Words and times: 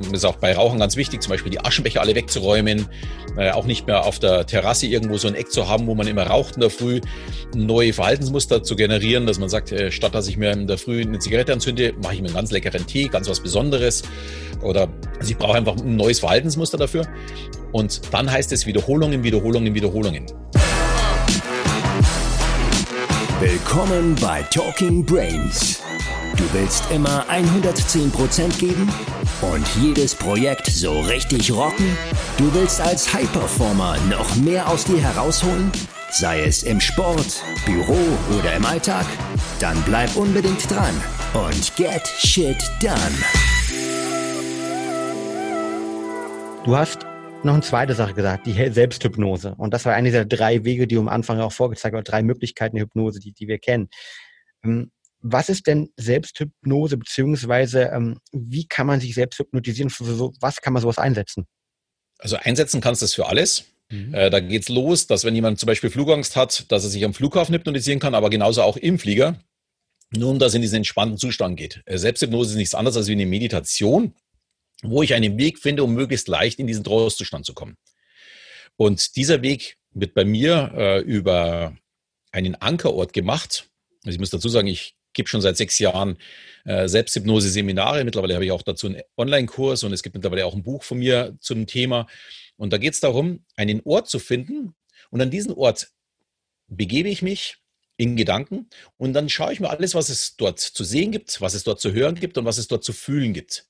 Das 0.00 0.12
ist 0.12 0.24
auch 0.24 0.36
bei 0.36 0.54
Rauchen 0.54 0.78
ganz 0.78 0.96
wichtig, 0.96 1.20
zum 1.22 1.30
Beispiel 1.30 1.50
die 1.50 1.60
Aschenbecher 1.60 2.00
alle 2.00 2.14
wegzuräumen, 2.14 2.88
äh, 3.36 3.50
auch 3.50 3.66
nicht 3.66 3.86
mehr 3.86 4.06
auf 4.06 4.18
der 4.18 4.46
Terrasse 4.46 4.86
irgendwo 4.86 5.18
so 5.18 5.28
ein 5.28 5.34
Eck 5.34 5.52
zu 5.52 5.68
haben, 5.68 5.86
wo 5.86 5.94
man 5.94 6.06
immer 6.06 6.26
raucht 6.26 6.54
in 6.54 6.60
der 6.62 6.70
Früh, 6.70 7.00
neue 7.54 7.92
Verhaltensmuster 7.92 8.62
zu 8.62 8.76
generieren, 8.76 9.26
dass 9.26 9.38
man 9.38 9.50
sagt, 9.50 9.72
äh, 9.72 9.90
statt 9.92 10.14
dass 10.14 10.26
ich 10.26 10.38
mir 10.38 10.52
in 10.52 10.66
der 10.66 10.78
Früh 10.78 11.02
eine 11.02 11.18
Zigarette 11.18 11.52
anzünde, 11.52 11.92
mache 12.02 12.14
ich 12.14 12.22
mir 12.22 12.28
einen 12.28 12.34
ganz 12.34 12.50
leckeren 12.50 12.86
Tee, 12.86 13.08
ganz 13.08 13.28
was 13.28 13.40
Besonderes. 13.40 14.02
Oder 14.62 14.88
also 15.18 15.30
ich 15.30 15.36
brauche 15.36 15.56
einfach 15.56 15.76
ein 15.76 15.96
neues 15.96 16.20
Verhaltensmuster 16.20 16.78
dafür. 16.78 17.06
Und 17.72 18.00
dann 18.10 18.30
heißt 18.30 18.52
es 18.52 18.66
Wiederholungen, 18.66 19.22
Wiederholungen, 19.22 19.74
Wiederholungen. 19.74 20.24
Willkommen 23.38 24.16
bei 24.20 24.42
Talking 24.44 25.04
Brains. 25.04 25.80
Du 26.36 26.44
willst 26.54 26.84
immer 26.90 27.26
110% 27.28 28.58
geben 28.58 28.88
und 29.42 29.66
jedes 29.76 30.14
Projekt 30.14 30.66
so 30.66 31.00
richtig 31.00 31.52
rocken? 31.52 31.96
Du 32.36 32.52
willst 32.54 32.80
als 32.80 33.12
High-Performer 33.12 33.96
noch 34.08 34.36
mehr 34.36 34.68
aus 34.68 34.84
dir 34.84 35.00
herausholen? 35.00 35.72
Sei 36.10 36.40
es 36.42 36.62
im 36.62 36.80
Sport, 36.80 37.42
Büro 37.64 37.98
oder 38.38 38.54
im 38.54 38.66
Alltag? 38.66 39.06
Dann 39.58 39.80
bleib 39.84 40.14
unbedingt 40.16 40.70
dran 40.70 40.94
und 41.34 41.76
get 41.76 42.06
shit 42.06 42.58
done. 42.82 42.96
Du 46.64 46.76
hast 46.76 47.06
noch 47.42 47.54
eine 47.54 47.62
zweite 47.62 47.94
Sache 47.94 48.12
gesagt, 48.12 48.46
die 48.46 48.70
Selbsthypnose. 48.70 49.54
Und 49.56 49.72
das 49.72 49.86
war 49.86 49.94
eine 49.94 50.08
dieser 50.08 50.26
drei 50.26 50.64
Wege, 50.64 50.86
die 50.86 50.98
am 50.98 51.08
Anfang 51.08 51.40
auch 51.40 51.52
vorgezeigt 51.52 51.96
hast, 51.96 52.04
drei 52.04 52.22
Möglichkeiten 52.22 52.76
der 52.76 52.84
Hypnose, 52.84 53.18
die, 53.20 53.32
die 53.32 53.48
wir 53.48 53.58
kennen. 53.58 53.88
Was 55.22 55.48
ist 55.48 55.66
denn 55.66 55.90
Selbsthypnose, 55.96 56.96
beziehungsweise 56.96 57.90
ähm, 57.92 58.18
wie 58.32 58.66
kann 58.66 58.86
man 58.86 59.00
sich 59.00 59.14
selbst 59.14 59.38
hypnotisieren? 59.38 59.90
Was 60.40 60.60
kann 60.60 60.72
man 60.72 60.82
sowas 60.82 60.98
einsetzen? 60.98 61.46
Also 62.18 62.36
einsetzen 62.36 62.80
kannst 62.80 63.02
du 63.02 63.04
das 63.04 63.14
für 63.14 63.26
alles. 63.26 63.64
Mhm. 63.90 64.14
Äh, 64.14 64.30
da 64.30 64.40
geht's 64.40 64.68
los, 64.68 65.06
dass 65.06 65.24
wenn 65.24 65.34
jemand 65.34 65.58
zum 65.58 65.66
Beispiel 65.66 65.90
Flugangst 65.90 66.36
hat, 66.36 66.70
dass 66.70 66.84
er 66.84 66.90
sich 66.90 67.04
am 67.04 67.14
Flughafen 67.14 67.54
hypnotisieren 67.54 68.00
kann, 68.00 68.14
aber 68.14 68.30
genauso 68.30 68.62
auch 68.62 68.76
im 68.76 68.98
Flieger, 68.98 69.38
nur 70.10 70.30
um 70.30 70.38
das 70.38 70.54
in 70.54 70.62
diesen 70.62 70.76
entspannten 70.76 71.18
Zustand 71.18 71.56
geht. 71.56 71.82
Äh, 71.86 71.98
Selbsthypnose 71.98 72.50
ist 72.50 72.56
nichts 72.56 72.74
anderes 72.74 72.96
als 72.96 73.08
wie 73.08 73.12
eine 73.12 73.26
Meditation, 73.26 74.14
wo 74.82 75.02
ich 75.02 75.14
einen 75.14 75.38
Weg 75.38 75.58
finde, 75.58 75.84
um 75.84 75.92
möglichst 75.94 76.28
leicht 76.28 76.58
in 76.58 76.66
diesen 76.66 76.84
Trostzustand 76.84 77.44
zu 77.44 77.54
kommen. 77.54 77.76
Und 78.76 79.16
dieser 79.16 79.42
Weg 79.42 79.76
wird 79.92 80.14
bei 80.14 80.24
mir 80.24 80.72
äh, 80.74 81.00
über 81.00 81.76
einen 82.32 82.54
Ankerort 82.54 83.12
gemacht. 83.12 83.68
Also 84.04 84.14
ich 84.14 84.20
muss 84.20 84.30
dazu 84.30 84.48
sagen, 84.48 84.68
ich 84.68 84.94
gebe 85.12 85.28
schon 85.28 85.40
seit 85.40 85.56
sechs 85.56 85.78
Jahren 85.78 86.18
äh, 86.64 86.88
Selbsthypnose-Seminare. 86.88 88.04
Mittlerweile 88.04 88.34
habe 88.34 88.44
ich 88.44 88.52
auch 88.52 88.62
dazu 88.62 88.86
einen 88.86 89.02
Online-Kurs 89.16 89.82
und 89.84 89.92
es 89.92 90.02
gibt 90.02 90.14
mittlerweile 90.14 90.46
auch 90.46 90.54
ein 90.54 90.62
Buch 90.62 90.82
von 90.82 90.98
mir 90.98 91.36
zum 91.40 91.66
Thema. 91.66 92.06
Und 92.56 92.72
da 92.72 92.78
geht 92.78 92.94
es 92.94 93.00
darum, 93.00 93.44
einen 93.56 93.80
Ort 93.84 94.08
zu 94.08 94.18
finden. 94.18 94.74
Und 95.10 95.20
an 95.20 95.30
diesen 95.30 95.52
Ort 95.52 95.88
begebe 96.68 97.08
ich 97.08 97.22
mich 97.22 97.56
in 97.96 98.16
Gedanken 98.16 98.70
und 98.96 99.12
dann 99.12 99.28
schaue 99.28 99.52
ich 99.52 99.60
mir 99.60 99.68
alles, 99.68 99.94
was 99.94 100.08
es 100.08 100.36
dort 100.36 100.58
zu 100.58 100.84
sehen 100.84 101.12
gibt, 101.12 101.40
was 101.42 101.52
es 101.52 101.64
dort 101.64 101.80
zu 101.80 101.92
hören 101.92 102.14
gibt 102.14 102.38
und 102.38 102.46
was 102.46 102.56
es 102.56 102.66
dort 102.66 102.82
zu 102.82 102.94
fühlen 102.94 103.34
gibt. 103.34 103.66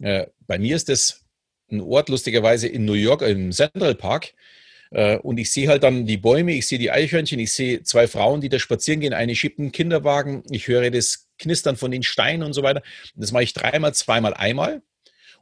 Äh, 0.00 0.28
bei 0.46 0.58
mir 0.58 0.76
ist 0.76 0.88
das 0.88 1.24
ein 1.70 1.80
Ort, 1.80 2.08
lustigerweise 2.08 2.68
in 2.68 2.84
New 2.84 2.94
York, 2.94 3.20
im 3.22 3.52
Central 3.52 3.94
Park. 3.94 4.34
Äh, 4.94 5.18
und 5.18 5.38
ich 5.38 5.50
sehe 5.50 5.68
halt 5.68 5.82
dann 5.82 6.06
die 6.06 6.16
Bäume, 6.16 6.52
ich 6.52 6.68
sehe 6.68 6.78
die 6.78 6.90
Eichhörnchen, 6.90 7.38
ich 7.40 7.52
sehe 7.52 7.82
zwei 7.82 8.06
Frauen, 8.06 8.40
die 8.40 8.48
da 8.48 8.58
spazieren 8.58 9.00
gehen, 9.00 9.12
eine 9.12 9.34
schiebt 9.34 9.58
einen 9.58 9.72
Kinderwagen, 9.72 10.44
ich 10.50 10.68
höre 10.68 10.90
das 10.90 11.28
Knistern 11.38 11.76
von 11.76 11.90
den 11.90 12.04
Steinen 12.04 12.44
und 12.44 12.52
so 12.52 12.62
weiter. 12.62 12.82
Das 13.16 13.32
mache 13.32 13.42
ich 13.42 13.52
dreimal, 13.52 13.92
zweimal, 13.92 14.34
einmal. 14.34 14.82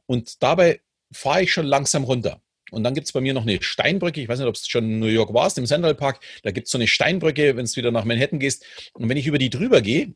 Und 0.07 0.43
dabei 0.43 0.81
fahre 1.13 1.43
ich 1.43 1.53
schon 1.53 1.67
langsam 1.67 2.05
runter. 2.05 2.41
Und 2.71 2.85
dann 2.85 2.95
gibt 2.95 3.07
es 3.07 3.13
bei 3.13 3.21
mir 3.21 3.35
noch 3.35 3.43
eine 3.43 3.63
Steinbrücke. 3.63 4.23
Ich 4.23 4.29
weiß 4.29 4.39
nicht, 4.39 4.49
ob 4.49 4.55
es 4.55 4.67
schon 4.67 4.85
in 4.85 4.99
New 4.99 5.07
York 5.07 5.35
warst, 5.35 5.59
im 5.59 5.67
Central 5.67 5.95
Park. 5.95 6.21
Da 6.43 6.51
gibt 6.51 6.69
es 6.69 6.73
so 6.73 6.79
eine 6.79 6.89
Steinbrücke, 6.89 7.55
wenn 7.55 7.67
es 7.67 7.77
wieder 7.77 7.91
nach 7.91 8.05
Manhattan 8.05 8.39
gehst. 8.39 8.65
Und 8.95 9.11
wenn 9.11 9.19
ich 9.19 9.27
über 9.27 9.37
die 9.37 9.51
drüber 9.51 9.83
gehe, 9.83 10.15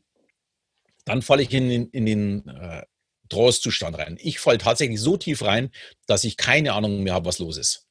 dann 1.05 1.21
falle 1.21 1.43
ich 1.43 1.53
in, 1.53 1.91
in, 1.91 2.05
den 2.07 2.47
äh, 2.47 2.81
Trance-Zustand 3.29 3.99
rein. 3.99 4.17
Ich 4.19 4.39
falle 4.39 4.57
tatsächlich 4.57 4.99
so 4.99 5.15
tief 5.17 5.43
rein, 5.43 5.69
dass 6.07 6.23
ich 6.23 6.37
keine 6.37 6.73
Ahnung 6.73 7.03
mehr 7.03 7.13
habe, 7.13 7.27
was 7.27 7.37
los 7.37 7.57
ist. 7.57 7.86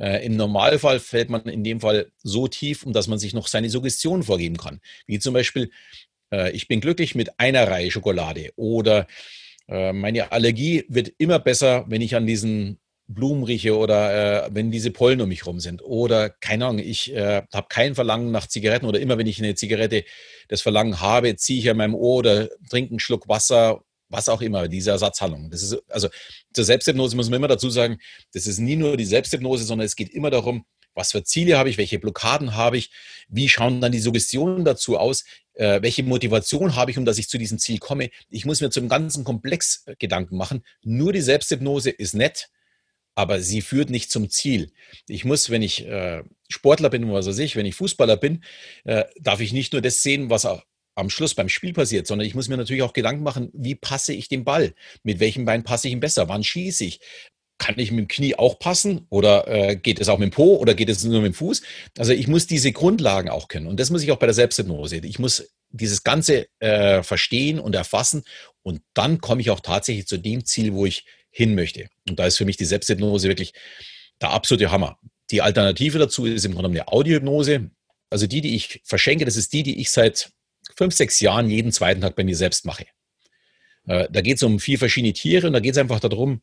Äh, 0.00 0.24
Im 0.24 0.36
Normalfall 0.36 0.98
fällt 0.98 1.28
man 1.28 1.42
in 1.42 1.62
dem 1.62 1.80
Fall 1.80 2.10
so 2.22 2.48
tief, 2.48 2.84
um 2.84 2.92
dass 2.92 3.06
man 3.06 3.18
sich 3.18 3.34
noch 3.34 3.46
seine 3.46 3.68
Suggestion 3.68 4.22
vorgeben 4.22 4.56
kann. 4.56 4.80
Wie 5.06 5.18
zum 5.18 5.34
Beispiel, 5.34 5.70
äh, 6.32 6.50
ich 6.52 6.68
bin 6.68 6.80
glücklich 6.80 7.14
mit 7.14 7.38
einer 7.38 7.68
Reihe 7.68 7.90
Schokolade 7.90 8.50
oder 8.56 9.06
äh, 9.68 9.92
meine 9.92 10.32
Allergie 10.32 10.84
wird 10.88 11.12
immer 11.18 11.38
besser, 11.38 11.84
wenn 11.88 12.00
ich 12.00 12.16
an 12.16 12.26
diesen 12.26 12.78
Blumen 13.08 13.42
rieche 13.44 13.76
oder 13.76 14.46
äh, 14.46 14.50
wenn 14.52 14.70
diese 14.70 14.90
Pollen 14.90 15.20
um 15.20 15.28
mich 15.28 15.44
rum 15.44 15.60
sind. 15.60 15.82
Oder 15.82 16.30
keine 16.30 16.66
Ahnung, 16.66 16.78
ich 16.78 17.12
äh, 17.14 17.42
habe 17.52 17.66
kein 17.68 17.94
Verlangen 17.94 18.30
nach 18.30 18.46
Zigaretten 18.46 18.86
oder 18.86 19.00
immer 19.00 19.18
wenn 19.18 19.26
ich 19.26 19.40
eine 19.40 19.54
Zigarette 19.54 20.04
das 20.48 20.62
Verlangen 20.62 21.00
habe, 21.00 21.36
ziehe 21.36 21.58
ich 21.58 21.68
an 21.68 21.76
meinem 21.76 21.94
Ohr 21.94 22.18
oder 22.18 22.48
trinke 22.70 22.90
einen 22.90 23.00
Schluck 23.00 23.28
Wasser 23.28 23.82
was 24.10 24.28
auch 24.28 24.42
immer, 24.42 24.68
diese 24.68 24.90
Ersatzhandlung. 24.90 25.50
Das 25.50 25.62
ist, 25.62 25.78
also 25.88 26.08
zur 26.52 26.64
Selbsthypnose 26.64 27.16
muss 27.16 27.30
man 27.30 27.38
immer 27.38 27.48
dazu 27.48 27.70
sagen, 27.70 27.98
das 28.34 28.46
ist 28.46 28.58
nie 28.58 28.76
nur 28.76 28.96
die 28.96 29.04
Selbsthypnose, 29.04 29.64
sondern 29.64 29.86
es 29.86 29.96
geht 29.96 30.10
immer 30.10 30.30
darum, 30.30 30.64
was 30.94 31.12
für 31.12 31.22
Ziele 31.22 31.56
habe 31.56 31.70
ich, 31.70 31.78
welche 31.78 32.00
Blockaden 32.00 32.56
habe 32.56 32.76
ich, 32.76 32.90
wie 33.28 33.48
schauen 33.48 33.80
dann 33.80 33.92
die 33.92 34.00
Suggestionen 34.00 34.64
dazu 34.64 34.98
aus, 34.98 35.24
äh, 35.54 35.80
welche 35.82 36.02
Motivation 36.02 36.74
habe 36.74 36.90
ich, 36.90 36.98
um 36.98 37.04
dass 37.04 37.18
ich 37.18 37.28
zu 37.28 37.38
diesem 37.38 37.58
Ziel 37.58 37.78
komme. 37.78 38.10
Ich 38.28 38.44
muss 38.44 38.60
mir 38.60 38.70
zum 38.70 38.88
ganzen 38.88 39.22
Komplex 39.22 39.84
äh, 39.86 39.94
Gedanken 39.98 40.36
machen. 40.36 40.64
Nur 40.82 41.12
die 41.12 41.20
Selbsthypnose 41.20 41.90
ist 41.90 42.14
nett, 42.14 42.48
aber 43.14 43.40
sie 43.40 43.62
führt 43.62 43.90
nicht 43.90 44.10
zum 44.10 44.30
Ziel. 44.30 44.72
Ich 45.06 45.24
muss, 45.24 45.50
wenn 45.50 45.62
ich 45.62 45.86
äh, 45.86 46.24
Sportler 46.48 46.90
bin, 46.90 47.10
was 47.12 47.26
weiß 47.26 47.38
ich, 47.38 47.54
wenn 47.54 47.66
ich 47.66 47.76
Fußballer 47.76 48.16
bin, 48.16 48.42
äh, 48.84 49.04
darf 49.20 49.40
ich 49.40 49.52
nicht 49.52 49.72
nur 49.72 49.82
das 49.82 50.02
sehen, 50.02 50.30
was 50.30 50.44
auch 50.44 50.64
am 51.00 51.10
Schluss 51.10 51.34
beim 51.34 51.48
Spiel 51.48 51.72
passiert, 51.72 52.06
sondern 52.06 52.26
ich 52.26 52.34
muss 52.34 52.48
mir 52.48 52.56
natürlich 52.56 52.82
auch 52.82 52.92
Gedanken 52.92 53.22
machen, 53.22 53.50
wie 53.52 53.74
passe 53.74 54.12
ich 54.12 54.28
den 54.28 54.44
Ball? 54.44 54.74
Mit 55.02 55.20
welchem 55.20 55.44
Bein 55.44 55.64
passe 55.64 55.88
ich 55.88 55.92
ihn 55.92 56.00
besser? 56.00 56.28
Wann 56.28 56.44
schieße 56.44 56.84
ich? 56.84 57.00
Kann 57.58 57.78
ich 57.78 57.90
mit 57.90 58.00
dem 58.00 58.08
Knie 58.08 58.36
auch 58.36 58.58
passen 58.58 59.06
oder 59.10 59.46
äh, 59.48 59.76
geht 59.76 60.00
es 60.00 60.08
auch 60.08 60.18
mit 60.18 60.30
dem 60.30 60.34
Po 60.34 60.56
oder 60.56 60.74
geht 60.74 60.88
es 60.88 61.04
nur 61.04 61.20
mit 61.20 61.32
dem 61.32 61.34
Fuß? 61.34 61.62
Also 61.98 62.12
ich 62.12 62.26
muss 62.26 62.46
diese 62.46 62.72
Grundlagen 62.72 63.28
auch 63.28 63.48
können 63.48 63.66
und 63.66 63.80
das 63.80 63.90
muss 63.90 64.02
ich 64.02 64.12
auch 64.12 64.18
bei 64.18 64.26
der 64.26 64.34
Selbsthypnose. 64.34 64.98
Ich 64.98 65.18
muss 65.18 65.50
dieses 65.70 66.02
Ganze 66.02 66.46
äh, 66.60 67.02
verstehen 67.02 67.58
und 67.58 67.74
erfassen 67.74 68.22
und 68.62 68.80
dann 68.94 69.20
komme 69.20 69.40
ich 69.40 69.50
auch 69.50 69.60
tatsächlich 69.60 70.06
zu 70.06 70.16
dem 70.16 70.44
Ziel, 70.44 70.72
wo 70.72 70.86
ich 70.86 71.04
hin 71.30 71.54
möchte. 71.54 71.88
Und 72.08 72.18
da 72.18 72.26
ist 72.26 72.38
für 72.38 72.44
mich 72.44 72.56
die 72.56 72.64
Selbsthypnose 72.64 73.28
wirklich 73.28 73.52
der 74.20 74.30
absolute 74.30 74.70
Hammer. 74.70 74.98
Die 75.30 75.42
Alternative 75.42 75.98
dazu 75.98 76.26
ist 76.26 76.44
im 76.44 76.54
Grunde 76.54 76.70
eine 76.70 76.88
Audiohypnose. 76.88 77.70
Also 78.10 78.26
die, 78.26 78.40
die 78.40 78.56
ich 78.56 78.82
verschenke, 78.84 79.24
das 79.24 79.36
ist 79.36 79.52
die, 79.52 79.62
die 79.62 79.80
ich 79.80 79.90
seit 79.90 80.32
fünf, 80.76 80.94
sechs 80.94 81.20
Jahren 81.20 81.50
jeden 81.50 81.72
zweiten 81.72 82.00
Tag 82.00 82.16
bei 82.16 82.24
mir 82.24 82.36
selbst 82.36 82.64
mache. 82.64 82.86
Äh, 83.86 84.08
da 84.10 84.20
geht 84.20 84.36
es 84.36 84.42
um 84.42 84.58
vier 84.60 84.78
verschiedene 84.78 85.12
Tiere 85.12 85.46
und 85.46 85.52
da 85.52 85.60
geht 85.60 85.72
es 85.72 85.78
einfach 85.78 86.00
darum, 86.00 86.42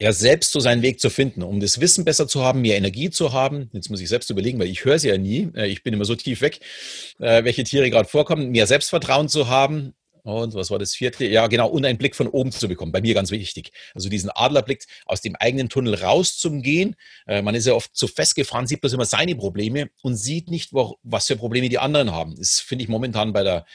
ja, 0.00 0.12
selbst 0.12 0.50
so 0.50 0.58
seinen 0.58 0.82
Weg 0.82 0.98
zu 0.98 1.10
finden, 1.10 1.42
um 1.42 1.60
das 1.60 1.80
Wissen 1.80 2.04
besser 2.04 2.26
zu 2.26 2.42
haben, 2.42 2.60
mehr 2.60 2.76
Energie 2.76 3.10
zu 3.10 3.32
haben. 3.32 3.70
Jetzt 3.72 3.88
muss 3.88 4.00
ich 4.00 4.08
selbst 4.08 4.30
überlegen, 4.30 4.58
weil 4.58 4.66
ich 4.66 4.84
höre 4.84 4.98
sie 4.98 5.08
ja 5.08 5.18
nie. 5.18 5.50
Äh, 5.54 5.68
ich 5.68 5.82
bin 5.82 5.94
immer 5.94 6.04
so 6.04 6.16
tief 6.16 6.40
weg, 6.40 6.60
äh, 7.20 7.44
welche 7.44 7.64
Tiere 7.64 7.88
gerade 7.88 8.08
vorkommen. 8.08 8.50
Mehr 8.50 8.66
Selbstvertrauen 8.66 9.28
zu 9.28 9.48
haben, 9.48 9.94
und 10.22 10.54
was 10.54 10.70
war 10.70 10.78
das 10.78 10.94
vierte? 10.94 11.24
Ja, 11.24 11.48
genau, 11.48 11.68
und 11.68 11.84
einen 11.84 11.98
Blick 11.98 12.14
von 12.14 12.28
oben 12.28 12.52
zu 12.52 12.68
bekommen. 12.68 12.92
Bei 12.92 13.00
mir 13.00 13.14
ganz 13.14 13.30
wichtig. 13.30 13.72
Also 13.94 14.08
diesen 14.08 14.30
Adlerblick 14.30 14.84
aus 15.04 15.20
dem 15.20 15.34
eigenen 15.36 15.68
Tunnel 15.68 15.94
rauszugehen. 15.94 16.94
Äh, 17.26 17.42
man 17.42 17.54
ist 17.54 17.66
ja 17.66 17.74
oft 17.74 17.90
so 17.92 18.06
festgefahren, 18.06 18.66
sieht 18.66 18.80
bloß 18.80 18.92
immer 18.92 19.04
seine 19.04 19.34
Probleme 19.34 19.90
und 20.02 20.16
sieht 20.16 20.48
nicht, 20.48 20.72
wo, 20.72 20.96
was 21.02 21.26
für 21.26 21.36
Probleme 21.36 21.68
die 21.68 21.78
anderen 21.78 22.12
haben. 22.12 22.36
Das 22.36 22.60
finde 22.60 22.84
ich 22.84 22.88
momentan 22.88 23.32
bei 23.32 23.42
der 23.42 23.66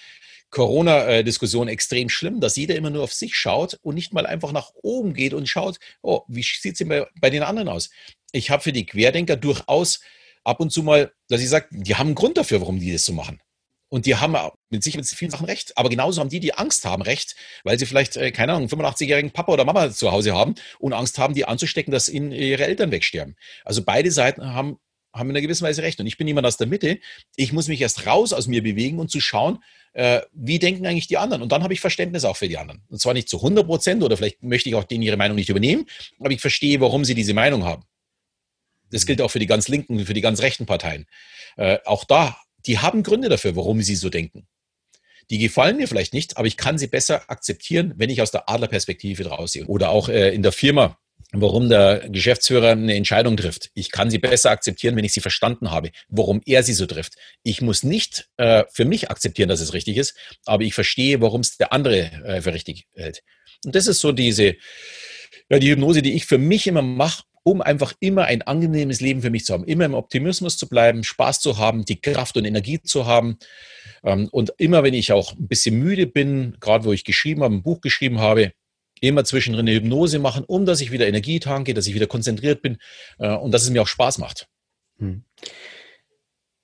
Corona-Diskussion 0.49 1.67
extrem 1.67 2.07
schlimm, 2.07 2.39
dass 2.39 2.55
jeder 2.55 2.75
immer 2.75 2.89
nur 2.89 3.03
auf 3.03 3.13
sich 3.13 3.35
schaut 3.35 3.77
und 3.81 3.95
nicht 3.95 4.13
mal 4.13 4.25
einfach 4.25 4.53
nach 4.53 4.71
oben 4.81 5.13
geht 5.13 5.33
und 5.33 5.49
schaut, 5.49 5.77
oh, 6.01 6.21
wie 6.29 6.43
sieht 6.43 6.73
es 6.73 6.77
denn 6.77 6.87
bei, 6.87 7.05
bei 7.19 7.29
den 7.29 7.43
anderen 7.43 7.67
aus? 7.67 7.89
Ich 8.31 8.49
habe 8.49 8.63
für 8.63 8.71
die 8.71 8.85
Querdenker 8.85 9.35
durchaus 9.35 9.99
ab 10.45 10.61
und 10.61 10.71
zu 10.71 10.83
mal, 10.83 11.11
dass 11.27 11.41
ich 11.41 11.49
sage, 11.49 11.67
die 11.71 11.95
haben 11.95 12.07
einen 12.07 12.15
Grund 12.15 12.37
dafür, 12.37 12.61
warum 12.61 12.79
die 12.79 12.93
das 12.93 13.05
so 13.05 13.11
machen. 13.11 13.41
Und 13.89 14.05
die 14.05 14.15
haben 14.15 14.35
mit 14.69 14.83
sich 14.83 14.97
mit 14.97 15.05
vielen 15.05 15.31
Sachen 15.31 15.45
recht. 15.45 15.77
Aber 15.77 15.89
genauso 15.89 16.19
haben 16.19 16.29
die, 16.29 16.39
die 16.39 16.53
Angst 16.53 16.85
haben, 16.85 17.01
recht, 17.01 17.35
weil 17.63 17.79
sie 17.79 17.85
vielleicht, 17.85 18.17
äh, 18.17 18.31
keine 18.31 18.53
Ahnung, 18.53 18.67
85-jährigen 18.67 19.31
Papa 19.31 19.53
oder 19.53 19.65
Mama 19.65 19.91
zu 19.91 20.11
Hause 20.11 20.33
haben 20.33 20.55
und 20.79 20.93
Angst 20.93 21.17
haben, 21.19 21.33
die 21.33 21.45
anzustecken, 21.45 21.91
dass 21.91 22.09
ihnen 22.09 22.31
ihre 22.31 22.65
Eltern 22.65 22.91
wegsterben. 22.91 23.35
Also 23.63 23.83
beide 23.83 24.11
Seiten 24.11 24.53
haben, 24.53 24.77
haben 25.13 25.29
in 25.29 25.35
einer 25.35 25.41
gewissen 25.41 25.65
Weise 25.65 25.83
recht. 25.83 25.99
Und 25.99 26.07
ich 26.07 26.17
bin 26.17 26.27
jemand 26.27 26.45
aus 26.45 26.57
der 26.57 26.67
Mitte. 26.67 26.99
Ich 27.37 27.53
muss 27.53 27.69
mich 27.69 27.79
erst 27.79 28.05
raus 28.05 28.33
aus 28.33 28.47
mir 28.47 28.61
bewegen 28.61 28.99
und 28.99 29.09
zu 29.09 29.21
schauen, 29.21 29.63
äh, 29.93 30.21
wie 30.33 30.59
denken 30.59 30.85
eigentlich 30.85 31.07
die 31.07 31.17
anderen. 31.17 31.41
Und 31.41 31.51
dann 31.53 31.63
habe 31.63 31.73
ich 31.73 31.79
Verständnis 31.79 32.25
auch 32.25 32.35
für 32.35 32.49
die 32.49 32.57
anderen. 32.57 32.83
Und 32.89 32.99
zwar 32.99 33.13
nicht 33.13 33.29
zu 33.29 33.37
100 33.37 33.65
Prozent 33.65 34.03
oder 34.03 34.17
vielleicht 34.17 34.43
möchte 34.43 34.67
ich 34.67 34.75
auch 34.75 34.83
denen 34.83 35.01
ihre 35.01 35.17
Meinung 35.17 35.35
nicht 35.35 35.49
übernehmen, 35.49 35.85
aber 36.19 36.31
ich 36.31 36.41
verstehe, 36.41 36.81
warum 36.81 37.05
sie 37.05 37.15
diese 37.15 37.33
Meinung 37.33 37.63
haben. 37.63 37.83
Das 38.91 39.05
gilt 39.05 39.21
auch 39.21 39.31
für 39.31 39.39
die 39.39 39.47
ganz 39.47 39.67
linken, 39.67 40.05
für 40.05 40.13
die 40.13 40.21
ganz 40.21 40.41
rechten 40.41 40.65
Parteien. 40.65 41.07
Äh, 41.55 41.79
auch 41.85 42.03
da 42.03 42.37
die 42.65 42.79
haben 42.79 43.03
Gründe 43.03 43.29
dafür, 43.29 43.55
warum 43.55 43.81
sie 43.81 43.95
so 43.95 44.09
denken. 44.09 44.47
Die 45.29 45.39
gefallen 45.39 45.77
mir 45.77 45.87
vielleicht 45.87 46.13
nicht, 46.13 46.37
aber 46.37 46.47
ich 46.47 46.57
kann 46.57 46.77
sie 46.77 46.87
besser 46.87 47.29
akzeptieren, 47.29 47.93
wenn 47.97 48.09
ich 48.09 48.21
aus 48.21 48.31
der 48.31 48.49
Adlerperspektive 48.49 49.23
draus 49.23 49.51
sehe. 49.51 49.65
Oder 49.65 49.89
auch 49.89 50.07
äh, 50.07 50.33
in 50.33 50.41
der 50.41 50.53
Firma, 50.53 50.97
warum 51.33 51.67
der 51.67 52.07
Geschäftsführer 52.09 52.71
eine 52.71 52.95
Entscheidung 52.95 53.35
trifft. 53.35 53.69
Ich 53.73 53.91
kann 53.91 54.09
sie 54.09 54.19
besser 54.19 54.51
akzeptieren, 54.51 54.95
wenn 54.95 55.03
ich 55.03 55.11
sie 55.11 55.19
verstanden 55.19 55.71
habe, 55.71 55.91
warum 56.07 56.41
er 56.45 56.63
sie 56.63 56.73
so 56.73 56.85
trifft. 56.85 57.15
Ich 57.43 57.61
muss 57.61 57.83
nicht 57.83 58.29
äh, 58.37 58.63
für 58.71 58.85
mich 58.85 59.11
akzeptieren, 59.11 59.49
dass 59.49 59.59
es 59.59 59.73
richtig 59.73 59.97
ist, 59.97 60.15
aber 60.45 60.63
ich 60.63 60.73
verstehe, 60.73 61.21
warum 61.21 61.41
es 61.41 61.57
der 61.57 61.73
andere 61.73 62.11
äh, 62.23 62.41
für 62.41 62.53
richtig 62.53 62.87
hält. 62.93 63.23
Und 63.65 63.75
das 63.75 63.87
ist 63.87 63.99
so 63.99 64.13
diese, 64.13 64.55
ja, 65.49 65.59
die 65.59 65.69
Hypnose, 65.69 66.01
die 66.01 66.13
ich 66.13 66.25
für 66.25 66.37
mich 66.37 66.67
immer 66.67 66.81
mache, 66.81 67.23
um 67.47 67.61
einfach 67.61 67.93
immer 68.01 68.25
ein 68.25 68.41
angenehmes 68.41 68.99
Leben 68.99 69.21
für 69.21 69.29
mich 69.29 69.45
zu 69.45 69.53
haben, 69.53 69.63
immer 69.63 69.85
im 69.85 69.93
Optimismus 69.93 70.57
zu 70.57 70.67
bleiben, 70.67 71.05
Spaß 71.05 71.39
zu 71.39 71.57
haben, 71.57 71.85
die 71.85 72.01
Kraft 72.01 72.35
und 72.35 72.43
Energie 72.43 72.81
zu 72.81 73.05
haben. 73.05 73.37
Ähm, 74.03 74.27
und 74.33 74.51
immer, 74.57 74.83
wenn 74.83 74.93
ich 74.93 75.13
auch 75.13 75.31
ein 75.31 75.47
bisschen 75.47 75.79
müde 75.79 76.07
bin, 76.07 76.57
gerade 76.59 76.83
wo 76.83 76.91
ich 76.91 77.05
geschrieben 77.05 77.43
habe, 77.43 77.55
ein 77.55 77.63
Buch 77.63 77.79
geschrieben 77.79 78.19
habe, 78.19 78.51
immer 78.99 79.23
zwischendrin 79.23 79.65
eine 79.65 79.77
Hypnose 79.77 80.19
machen, 80.19 80.43
um 80.45 80.65
dass 80.65 80.81
ich 80.81 80.91
wieder 80.91 81.07
Energie 81.07 81.39
tanke, 81.39 81.73
dass 81.73 81.87
ich 81.87 81.95
wieder 81.95 82.07
konzentriert 82.07 82.61
bin 82.61 82.79
äh, 83.17 83.33
und 83.33 83.53
dass 83.53 83.63
es 83.63 83.69
mir 83.69 83.81
auch 83.81 83.87
Spaß 83.87 84.17
macht. 84.17 84.49
Hm. 84.97 85.23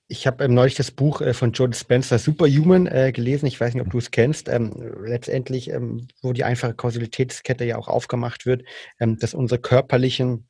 Ich 0.09 0.27
habe 0.27 0.43
ähm, 0.43 0.53
neulich 0.53 0.75
das 0.75 0.91
Buch 0.91 1.21
äh, 1.21 1.33
von 1.33 1.53
Joe 1.53 1.73
Spencer 1.73 2.19
Superhuman 2.19 2.87
äh, 2.87 3.13
gelesen. 3.13 3.45
Ich 3.45 3.57
weiß 3.57 3.73
nicht, 3.73 3.85
ob 3.85 3.89
du 3.89 3.99
es 3.99 4.11
kennst. 4.11 4.49
Ähm, 4.49 4.73
letztendlich, 5.05 5.71
wo 6.21 6.33
die 6.33 6.43
einfache 6.43 6.73
Kausalitätskette 6.73 7.63
ja 7.63 7.77
auch 7.77 7.87
aufgemacht 7.87 8.45
wird, 8.45 8.63
dass 8.99 9.33
unsere 9.33 9.61
körperlichen 9.61 10.49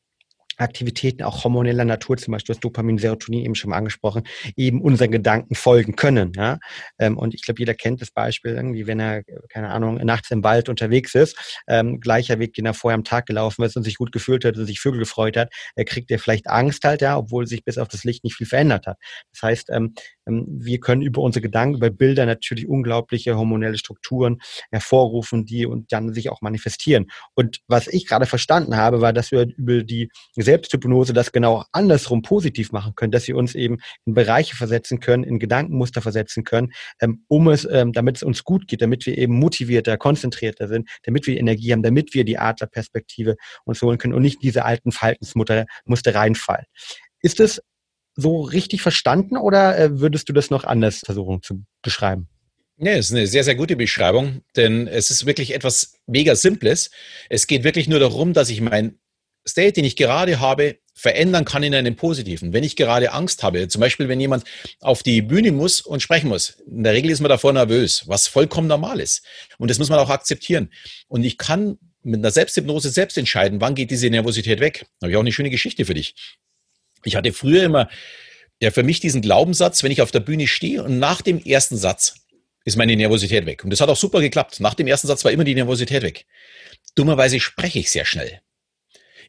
Aktivitäten 0.58 1.24
auch 1.24 1.44
hormoneller 1.44 1.86
Natur, 1.86 2.18
zum 2.18 2.32
Beispiel 2.32 2.54
das 2.54 2.60
Dopamin, 2.60 2.98
Serotonin 2.98 3.46
eben 3.46 3.56
schon 3.56 3.70
mal 3.72 3.78
angesprochen, 3.78 4.24
eben 4.56 4.82
unseren 4.82 5.12
Gedanken 5.12 5.56
folgen 5.56 5.96
können. 5.96 6.32
Ja? 6.36 6.60
Ähm, 7.00 7.18
und 7.18 7.34
ich 7.34 7.42
glaube, 7.44 7.60
jeder 7.60 7.74
kennt 7.74 8.02
das 8.02 8.12
Beispiel 8.12 8.54
irgendwie, 8.54 8.88
wenn 8.88 9.00
er, 9.00 9.24
keine 9.50 9.70
Ahnung, 9.70 9.96
nachts 10.04 10.32
im 10.32 10.44
Wald 10.44 10.70
unterwegs 10.70 11.16
ist, 11.16 11.62
ähm, 11.68 12.00
gleicher 12.00 12.40
Weg, 12.40 12.54
den 12.54 12.66
er 12.66 12.74
vorher 12.74 12.96
am 12.96 13.04
Tag 13.04 13.26
gelaufen 13.26 13.64
ist 13.64 13.76
und 13.76 13.84
sich 13.84 13.98
gut 13.98 14.12
gefühlt 14.12 14.46
hat 14.46 14.58
und 14.58 14.66
sich 14.66 14.80
Vögel 14.80 15.00
gefreut 15.00 15.38
hat, 15.38 15.54
er 15.76 15.86
kriegt 15.86 16.12
er 16.12 16.20
vielleicht 16.20 16.48
Angst 16.48 16.84
halt, 16.84 17.02
ja, 17.02 17.18
obwohl 17.18 17.48
sich 17.48 17.64
bis 17.64 17.78
auf 17.78 17.88
das 17.88 18.04
Licht 18.04 18.24
nicht 18.24 18.36
viel 18.36 18.48
verändert 18.48 18.88
hat. 18.88 18.98
Das 19.32 19.42
heißt, 19.42 19.70
ähm, 19.72 19.94
wir 20.26 20.80
können 20.80 21.02
über 21.02 21.22
unsere 21.22 21.42
Gedanken, 21.42 21.78
über 21.78 21.90
Bilder 21.90 22.26
natürlich 22.26 22.68
unglaubliche 22.68 23.38
hormonelle 23.38 23.78
Strukturen 23.78 24.40
hervorrufen, 24.72 25.46
die 25.46 25.66
und 25.66 25.92
dann 25.92 26.14
sich 26.14 26.30
auch 26.30 26.42
manifestieren. 26.42 27.08
Und 27.36 27.62
was 27.68 27.88
ich 27.88 28.08
gerade 28.08 28.26
verstanden 28.26 28.78
habe, 28.78 29.02
war, 29.02 29.14
dass 29.14 29.32
wir 29.32 29.48
über 29.58 29.84
die 29.84 30.10
Selbsthypnose 30.36 31.14
das 31.14 31.32
genau 31.32 31.64
andersrum 31.72 32.22
positiv 32.22 32.72
machen 32.72 32.94
können, 32.96 33.12
dass 33.12 33.28
wir 33.28 33.36
uns 33.36 33.56
eben 33.56 33.78
in 34.06 34.14
Bereiche 34.14 34.56
versetzen 34.56 35.00
können, 35.00 35.24
in 35.24 35.40
Gedankenmuster 35.40 36.02
versetzen 36.02 36.44
können, 36.44 36.72
ähm, 37.00 37.24
um 37.28 37.48
es, 37.50 37.68
ähm, 37.70 37.94
damit 37.94 38.18
es 38.18 38.24
uns 38.24 38.44
gut 38.44 38.68
geht, 38.68 38.82
damit 38.82 39.06
wir 39.06 39.18
eben 39.18 39.38
motivierter, 39.38 39.98
konzentrierter 39.98 40.68
sind, 40.68 40.90
damit 41.04 41.28
wir 41.28 41.38
Energie 41.38 41.72
haben, 41.72 41.84
damit 41.84 42.14
wir 42.14 42.24
die 42.24 42.38
Adlerperspektive 42.38 43.36
uns 43.66 43.82
holen 43.82 43.98
können 43.98 44.14
und 44.14 44.22
nicht 44.22 44.42
diese 44.42 44.66
alten 44.66 44.92
Verhaltensmuster 44.92 45.66
Muster 45.86 46.16
reinfallen. 46.16 46.66
Ist 47.22 47.40
es 47.40 47.62
so 48.16 48.42
richtig 48.42 48.82
verstanden 48.82 49.38
oder 49.38 49.78
äh, 49.78 50.00
würdest 50.00 50.30
du 50.30 50.34
das 50.34 50.50
noch 50.50 50.64
anders 50.64 51.02
versuchen 51.06 51.42
zu 51.42 51.64
beschreiben? 51.82 52.28
Nee, 52.78 52.94
es 52.94 53.08
ist 53.08 53.16
eine 53.16 53.28
sehr, 53.28 53.44
sehr 53.44 53.56
gute 53.56 53.76
Beschreibung, 53.76 54.42
denn 54.56 54.88
es 54.88 55.12
ist 55.12 55.26
wirklich 55.26 55.54
etwas 55.54 55.94
mega 56.08 56.36
Simples. 56.36 56.90
Es 57.30 57.48
geht 57.48 57.64
wirklich 57.64 57.88
nur 57.88 58.00
darum, 58.00 58.34
dass 58.34 58.50
ich 58.50 58.62
mein 58.62 59.00
State, 59.48 59.74
den 59.74 59.86
ich 59.86 59.96
gerade 59.96 60.40
habe, 60.40 60.78
verändern 60.96 61.46
kann 61.46 61.64
in 61.64 61.76
einen 61.76 61.96
positiven. 61.96 62.54
Wenn 62.54 62.64
ich 62.64 62.76
gerade 62.76 63.12
Angst 63.14 63.44
habe, 63.44 63.68
zum 63.68 63.82
Beispiel, 63.82 64.08
wenn 64.08 64.20
jemand 64.20 64.44
auf 64.80 65.04
die 65.04 65.22
Bühne 65.22 65.52
muss 65.52 65.82
und 65.82 66.02
sprechen 66.02 66.30
muss, 66.30 66.62
in 66.66 66.84
der 66.84 66.94
Regel 66.94 67.12
ist 67.12 67.20
man 67.20 67.30
davor 67.30 67.52
nervös, 67.52 68.08
was 68.08 68.28
vollkommen 68.28 68.68
normal 68.68 69.00
ist. 69.00 69.26
Und 69.58 69.70
das 69.70 69.80
muss 69.80 69.90
man 69.90 70.00
auch 70.00 70.10
akzeptieren. 70.10 70.72
Und 71.08 71.24
ich 71.24 71.38
kann 71.38 71.78
mit 72.04 72.20
einer 72.20 72.32
Selbsthypnose 72.32 72.90
selbst 72.90 73.18
entscheiden, 73.18 73.62
wann 73.62 73.76
geht 73.76 73.92
diese 73.92 74.10
Nervosität 74.10 74.60
weg. 74.60 74.86
Da 75.00 75.06
habe 75.06 75.12
ich 75.12 75.18
auch 75.18 75.22
eine 75.22 75.32
schöne 75.32 75.50
Geschichte 75.50 75.86
für 75.86 75.94
dich. 75.94 76.16
Ich 77.06 77.16
hatte 77.16 77.34
früher 77.34 77.64
immer 77.64 77.90
ja, 78.62 78.72
für 78.72 78.84
mich 78.84 79.00
diesen 79.00 79.22
Glaubenssatz, 79.22 79.84
wenn 79.84 79.92
ich 79.92 80.02
auf 80.02 80.12
der 80.12 80.22
Bühne 80.22 80.48
stehe 80.48 80.84
und 80.84 81.00
nach 81.00 81.22
dem 81.22 81.40
ersten 81.40 81.76
Satz 81.76 82.16
ist 82.66 82.78
meine 82.78 82.96
Nervosität 82.96 83.46
weg. 83.46 83.64
Und 83.64 83.72
das 83.72 83.82
hat 83.82 83.90
auch 83.90 83.98
super 83.98 84.22
geklappt. 84.22 84.60
Nach 84.60 84.74
dem 84.74 84.88
ersten 84.88 85.08
Satz 85.08 85.26
war 85.26 85.32
immer 85.32 85.44
die 85.44 85.56
Nervosität 85.56 86.02
weg. 86.02 86.26
Dummerweise 86.96 87.40
spreche 87.40 87.80
ich 87.80 87.92
sehr 87.92 88.06
schnell. 88.06 88.40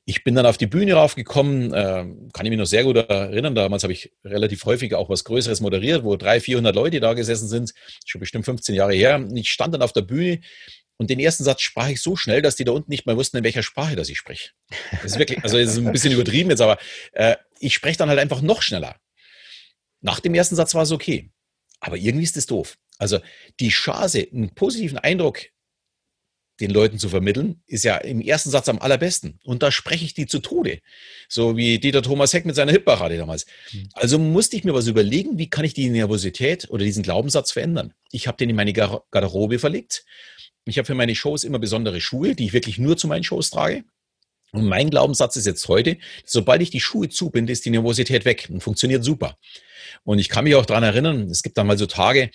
Ich 0.06 0.23
bin 0.23 0.35
dann 0.35 0.47
auf 0.47 0.59
die 0.59 0.67
Bühne 0.67 0.94
raufgekommen, 0.94 1.73
äh, 1.73 2.05
kann 2.32 2.44
ich 2.44 2.50
mich 2.50 2.59
noch 2.59 2.67
sehr 2.67 2.85
gut 2.85 2.97
erinnern. 2.97 3.55
Damals 3.55 3.82
habe 3.82 3.94
ich 3.94 4.12
relativ 4.23 4.65
häufig 4.67 4.94
auch 4.94 5.09
was 5.09 5.25
Größeres 5.25 5.61
moderiert, 5.61 6.05
wo 6.05 6.15
300, 6.15 6.43
400 6.44 6.75
Leute 6.76 7.00
da 7.00 7.15
gesessen 7.15 7.49
sind. 7.49 7.73
Schon 8.05 8.21
bestimmt 8.21 8.44
15 8.44 8.75
Jahre 8.75 8.93
her. 8.93 9.26
Ich 9.35 9.50
stand 9.50 9.75
dann 9.75 9.82
auf 9.82 9.93
der 9.93 10.03
Bühne 10.03 10.41
und 10.97 11.11
den 11.11 11.19
ersten 11.19 11.43
Satz 11.43 11.62
sprach 11.62 11.88
ich 11.88 12.00
so 12.00 12.17
schnell, 12.17 12.43
dass 12.43 12.55
die 12.55 12.65
da 12.65 12.73
unten 12.73 12.91
nicht 12.91 13.06
mehr 13.06 13.17
wussten, 13.17 13.38
in 13.38 13.44
welcher 13.44 13.62
Sprache 13.62 13.97
das 13.97 14.09
ich 14.11 14.19
spreche. 14.19 14.50
Das 14.93 15.12
ist 15.12 15.19
wirklich, 15.19 15.43
also 15.43 15.59
das 15.59 15.73
ist 15.73 15.79
ein 15.79 15.91
bisschen 15.91 16.12
übertrieben 16.12 16.50
jetzt, 16.50 16.61
aber 16.61 16.79
äh, 17.12 17.37
ich 17.64 17.75
spreche 17.75 17.99
dann 17.99 18.08
halt 18.08 18.19
einfach 18.19 18.43
noch 18.43 18.62
schneller. 18.62 18.96
Nach 20.00 20.20
dem 20.20 20.34
ersten 20.34 20.56
Satz 20.56 20.75
war 20.75 20.82
es 20.82 20.93
okay. 20.93 21.31
Aber 21.81 21.96
irgendwie 21.96 22.25
ist 22.25 22.37
das 22.37 22.46
doof. 22.46 22.76
Also 22.99 23.19
die 23.61 23.70
Chance, 23.70 24.26
einen 24.32 24.55
positiven 24.55 24.99
Eindruck 24.99 25.40
den 26.61 26.70
Leuten 26.70 26.99
zu 26.99 27.08
vermitteln, 27.08 27.62
ist 27.66 27.84
ja 27.84 27.96
im 27.96 28.20
ersten 28.20 28.50
Satz 28.50 28.69
am 28.69 28.78
allerbesten. 28.78 29.40
Und 29.44 29.62
da 29.64 29.72
spreche 29.72 30.05
ich 30.05 30.14
die 30.14 30.26
zu 30.26 30.38
Tode. 30.38 30.81
So 31.28 31.56
wie 31.56 31.81
Dieter 31.81 32.02
Thomas 32.02 32.32
Heck 32.32 32.44
mit 32.44 32.55
seiner 32.55 32.70
Hip-Parade 32.70 33.16
damals. 33.16 33.46
Mhm. 33.72 33.88
Also 33.93 34.19
musste 34.19 34.56
ich 34.56 34.64
mir 34.64 34.72
was 34.72 34.87
überlegen, 34.87 35.37
wie 35.37 35.50
kann 35.50 35.64
ich 35.64 35.75
die 35.75 35.90
Nervosität 35.90 36.70
oder 36.70 36.84
diesen 36.84 37.02
Glaubenssatz 37.02 37.50
verändern. 37.50 37.93
Ich 38.12 38.28
habe 38.28 38.37
den 38.37 38.50
in 38.50 38.56
meine 38.56 38.72
Garderobe 38.72 39.58
verlegt. 39.58 40.05
Ich 40.64 40.78
habe 40.78 40.87
für 40.87 40.94
meine 40.94 41.14
Shows 41.14 41.44
immer 41.44 41.58
besondere 41.58 42.00
Schuhe, 42.00 42.34
die 42.34 42.46
ich 42.46 42.52
wirklich 42.52 42.78
nur 42.78 42.96
zu 42.96 43.08
meinen 43.08 43.25
Shows 43.25 43.50
trage. 43.50 43.84
Und 44.55 44.67
mein 44.67 44.89
Glaubenssatz 44.89 45.35
ist 45.35 45.47
jetzt 45.47 45.67
heute, 45.67 45.99
sobald 46.25 46.62
ich 46.62 46.71
die 46.71 46.79
Schuhe 46.79 47.09
zubinde, 47.09 47.53
ist 47.53 47.65
die 47.65 47.71
Nervosität 47.71 48.25
weg 48.25 48.49
und 48.51 48.62
funktioniert 48.62 49.03
super. 49.03 49.37
Und 50.05 50.21
ich 50.21 50.29
kann 50.29 50.45
mich 50.45 50.55
auch 50.55 50.65
daran 50.65 50.85
erinnern, 50.85 51.29
es 51.29 51.43
gibt 51.43 51.59
dann 51.59 51.67
mal 51.67 51.77
so 51.77 51.87
Tage, 51.87 52.31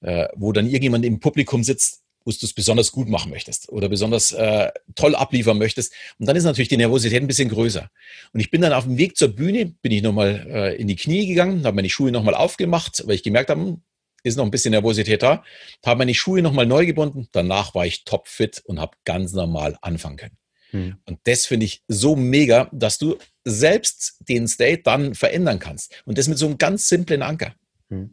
äh, 0.00 0.28
wo 0.34 0.52
dann 0.52 0.66
irgendjemand 0.66 1.04
im 1.04 1.20
Publikum 1.20 1.62
sitzt, 1.62 2.00
wo 2.24 2.30
du 2.30 2.46
es 2.46 2.54
besonders 2.54 2.92
gut 2.92 3.08
machen 3.08 3.30
möchtest 3.30 3.68
oder 3.68 3.90
besonders 3.90 4.32
äh, 4.32 4.70
toll 4.94 5.14
abliefern 5.14 5.58
möchtest. 5.58 5.92
Und 6.18 6.26
dann 6.26 6.36
ist 6.36 6.44
natürlich 6.44 6.68
die 6.68 6.78
Nervosität 6.78 7.22
ein 7.22 7.26
bisschen 7.26 7.50
größer. 7.50 7.90
Und 8.32 8.40
ich 8.40 8.50
bin 8.50 8.62
dann 8.62 8.72
auf 8.72 8.84
dem 8.84 8.96
Weg 8.96 9.18
zur 9.18 9.28
Bühne, 9.28 9.66
bin 9.82 9.92
ich 9.92 10.00
nochmal 10.00 10.46
äh, 10.48 10.76
in 10.76 10.88
die 10.88 10.96
Knie 10.96 11.26
gegangen, 11.26 11.64
habe 11.66 11.76
meine 11.76 11.90
Schuhe 11.90 12.10
nochmal 12.10 12.34
aufgemacht, 12.34 13.02
weil 13.06 13.16
ich 13.16 13.22
gemerkt 13.22 13.50
habe, 13.50 13.60
hm, 13.60 13.82
ist 14.22 14.36
noch 14.36 14.44
ein 14.46 14.50
bisschen 14.50 14.70
Nervosität 14.70 15.22
da, 15.22 15.44
habe 15.84 15.98
meine 15.98 16.14
Schuhe 16.14 16.40
nochmal 16.40 16.66
neu 16.66 16.86
gebunden. 16.86 17.28
Danach 17.32 17.74
war 17.74 17.84
ich 17.84 18.04
topfit 18.04 18.62
und 18.64 18.80
habe 18.80 18.96
ganz 19.04 19.34
normal 19.34 19.76
anfangen 19.82 20.16
können. 20.16 20.39
Hm. 20.70 20.96
Und 21.06 21.18
das 21.24 21.46
finde 21.46 21.66
ich 21.66 21.82
so 21.88 22.16
mega, 22.16 22.68
dass 22.72 22.98
du 22.98 23.16
selbst 23.44 24.16
den 24.28 24.48
State 24.48 24.82
dann 24.84 25.14
verändern 25.14 25.58
kannst. 25.58 26.02
Und 26.04 26.18
das 26.18 26.28
mit 26.28 26.38
so 26.38 26.46
einem 26.46 26.58
ganz 26.58 26.88
simplen 26.88 27.22
Anker. 27.22 27.54
Hm. 27.88 28.10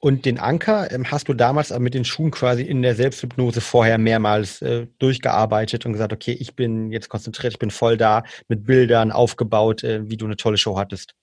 Und 0.00 0.26
den 0.26 0.38
Anker 0.38 0.92
ähm, 0.92 1.10
hast 1.10 1.28
du 1.28 1.34
damals 1.34 1.76
mit 1.76 1.94
den 1.94 2.04
Schuhen 2.04 2.30
quasi 2.30 2.62
in 2.62 2.82
der 2.82 2.94
Selbsthypnose 2.94 3.60
vorher 3.60 3.98
mehrmals 3.98 4.62
äh, 4.62 4.86
durchgearbeitet 4.98 5.86
und 5.86 5.92
gesagt, 5.92 6.12
okay, 6.12 6.32
ich 6.32 6.54
bin 6.54 6.92
jetzt 6.92 7.08
konzentriert, 7.08 7.54
ich 7.54 7.58
bin 7.58 7.72
voll 7.72 7.96
da, 7.96 8.22
mit 8.46 8.64
Bildern 8.64 9.10
aufgebaut, 9.10 9.82
äh, 9.82 10.08
wie 10.08 10.16
du 10.16 10.26
eine 10.26 10.36
tolle 10.36 10.56
Show 10.56 10.78
hattest. 10.78 11.14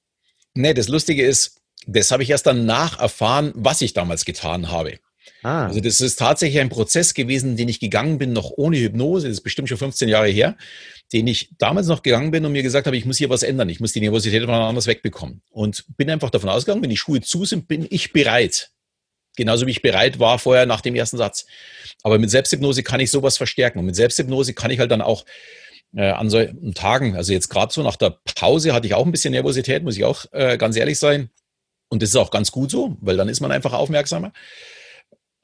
Nee, 0.55 0.73
das 0.73 0.89
Lustige 0.89 1.25
ist, 1.25 1.61
das 1.87 2.11
habe 2.11 2.23
ich 2.23 2.29
erst 2.29 2.47
danach 2.47 2.99
erfahren, 2.99 3.53
was 3.55 3.81
ich 3.81 3.93
damals 3.93 4.25
getan 4.25 4.71
habe. 4.71 4.97
Ah. 5.43 5.67
Also 5.67 5.79
das 5.79 6.01
ist 6.01 6.17
tatsächlich 6.17 6.59
ein 6.59 6.69
Prozess 6.69 7.13
gewesen, 7.13 7.55
den 7.57 7.69
ich 7.69 7.79
gegangen 7.79 8.17
bin, 8.17 8.33
noch 8.33 8.51
ohne 8.55 8.77
Hypnose, 8.77 9.27
das 9.27 9.37
ist 9.37 9.43
bestimmt 9.43 9.69
schon 9.69 9.77
15 9.77 10.09
Jahre 10.09 10.27
her, 10.27 10.57
den 11.13 11.27
ich 11.27 11.49
damals 11.57 11.87
noch 11.87 12.03
gegangen 12.03 12.31
bin 12.31 12.45
und 12.45 12.51
mir 12.51 12.63
gesagt 12.63 12.87
habe, 12.87 12.97
ich 12.97 13.05
muss 13.05 13.17
hier 13.17 13.29
was 13.29 13.43
ändern, 13.43 13.69
ich 13.69 13.79
muss 13.79 13.93
die 13.93 14.01
Nervosität 14.01 14.43
von 14.43 14.53
anders 14.53 14.87
wegbekommen. 14.87 15.41
Und 15.51 15.85
bin 15.97 16.09
einfach 16.09 16.29
davon 16.29 16.49
ausgegangen, 16.49 16.81
wenn 16.81 16.89
die 16.89 16.97
Schuhe 16.97 17.21
zu 17.21 17.45
sind, 17.45 17.67
bin 17.67 17.85
ich 17.89 18.11
bereit. 18.11 18.71
Genauso 19.35 19.67
wie 19.67 19.71
ich 19.71 19.81
bereit 19.81 20.19
war 20.19 20.39
vorher 20.39 20.65
nach 20.65 20.81
dem 20.81 20.95
ersten 20.95 21.17
Satz. 21.17 21.45
Aber 22.03 22.17
mit 22.19 22.29
Selbsthypnose 22.29 22.83
kann 22.83 22.99
ich 22.99 23.11
sowas 23.11 23.37
verstärken. 23.37 23.79
Und 23.79 23.85
mit 23.85 23.95
Selbsthypnose 23.95 24.53
kann 24.53 24.71
ich 24.71 24.79
halt 24.79 24.91
dann 24.91 25.01
auch 25.01 25.25
äh, 25.95 26.09
an 26.09 26.29
solchen 26.29 26.73
Tagen, 26.73 27.15
also 27.15 27.31
jetzt 27.31 27.49
gerade 27.49 27.73
so 27.73 27.81
nach 27.81 27.95
der 27.95 28.17
Pause 28.35 28.73
hatte 28.73 28.87
ich 28.87 28.93
auch 28.93 29.05
ein 29.05 29.11
bisschen 29.11 29.31
Nervosität, 29.31 29.83
muss 29.83 29.97
ich 29.97 30.03
auch 30.03 30.25
äh, 30.31 30.57
ganz 30.57 30.75
ehrlich 30.75 30.99
sein. 30.99 31.29
Und 31.89 32.01
das 32.01 32.09
ist 32.09 32.15
auch 32.15 32.31
ganz 32.31 32.51
gut 32.51 32.71
so, 32.71 32.97
weil 32.99 33.17
dann 33.17 33.29
ist 33.29 33.41
man 33.41 33.51
einfach 33.51 33.73
aufmerksamer. 33.73 34.33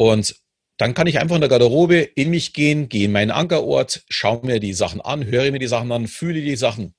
Und 0.02 0.36
dann 0.78 0.96
kann 0.96 1.06
ich 1.06 1.20
einfach 1.20 1.36
in 1.36 1.42
der 1.42 1.50
Garderobe 1.50 1.98
in 1.98 2.32
mich 2.32 2.54
gehen, 2.54 2.90
gehe 2.90 3.06
in 3.06 3.12
meinen 3.12 3.30
Ankerort, 3.30 4.04
schaue 4.10 4.44
mir 4.44 4.60
die 4.60 4.74
Sachen 4.74 5.00
an, 5.00 5.28
höre 5.28 5.52
mir 5.52 5.60
die 5.60 5.68
Sachen 5.68 5.92
an, 5.92 6.08
fühle 6.08 6.42
die 6.42 6.56
Sachen 6.56 6.96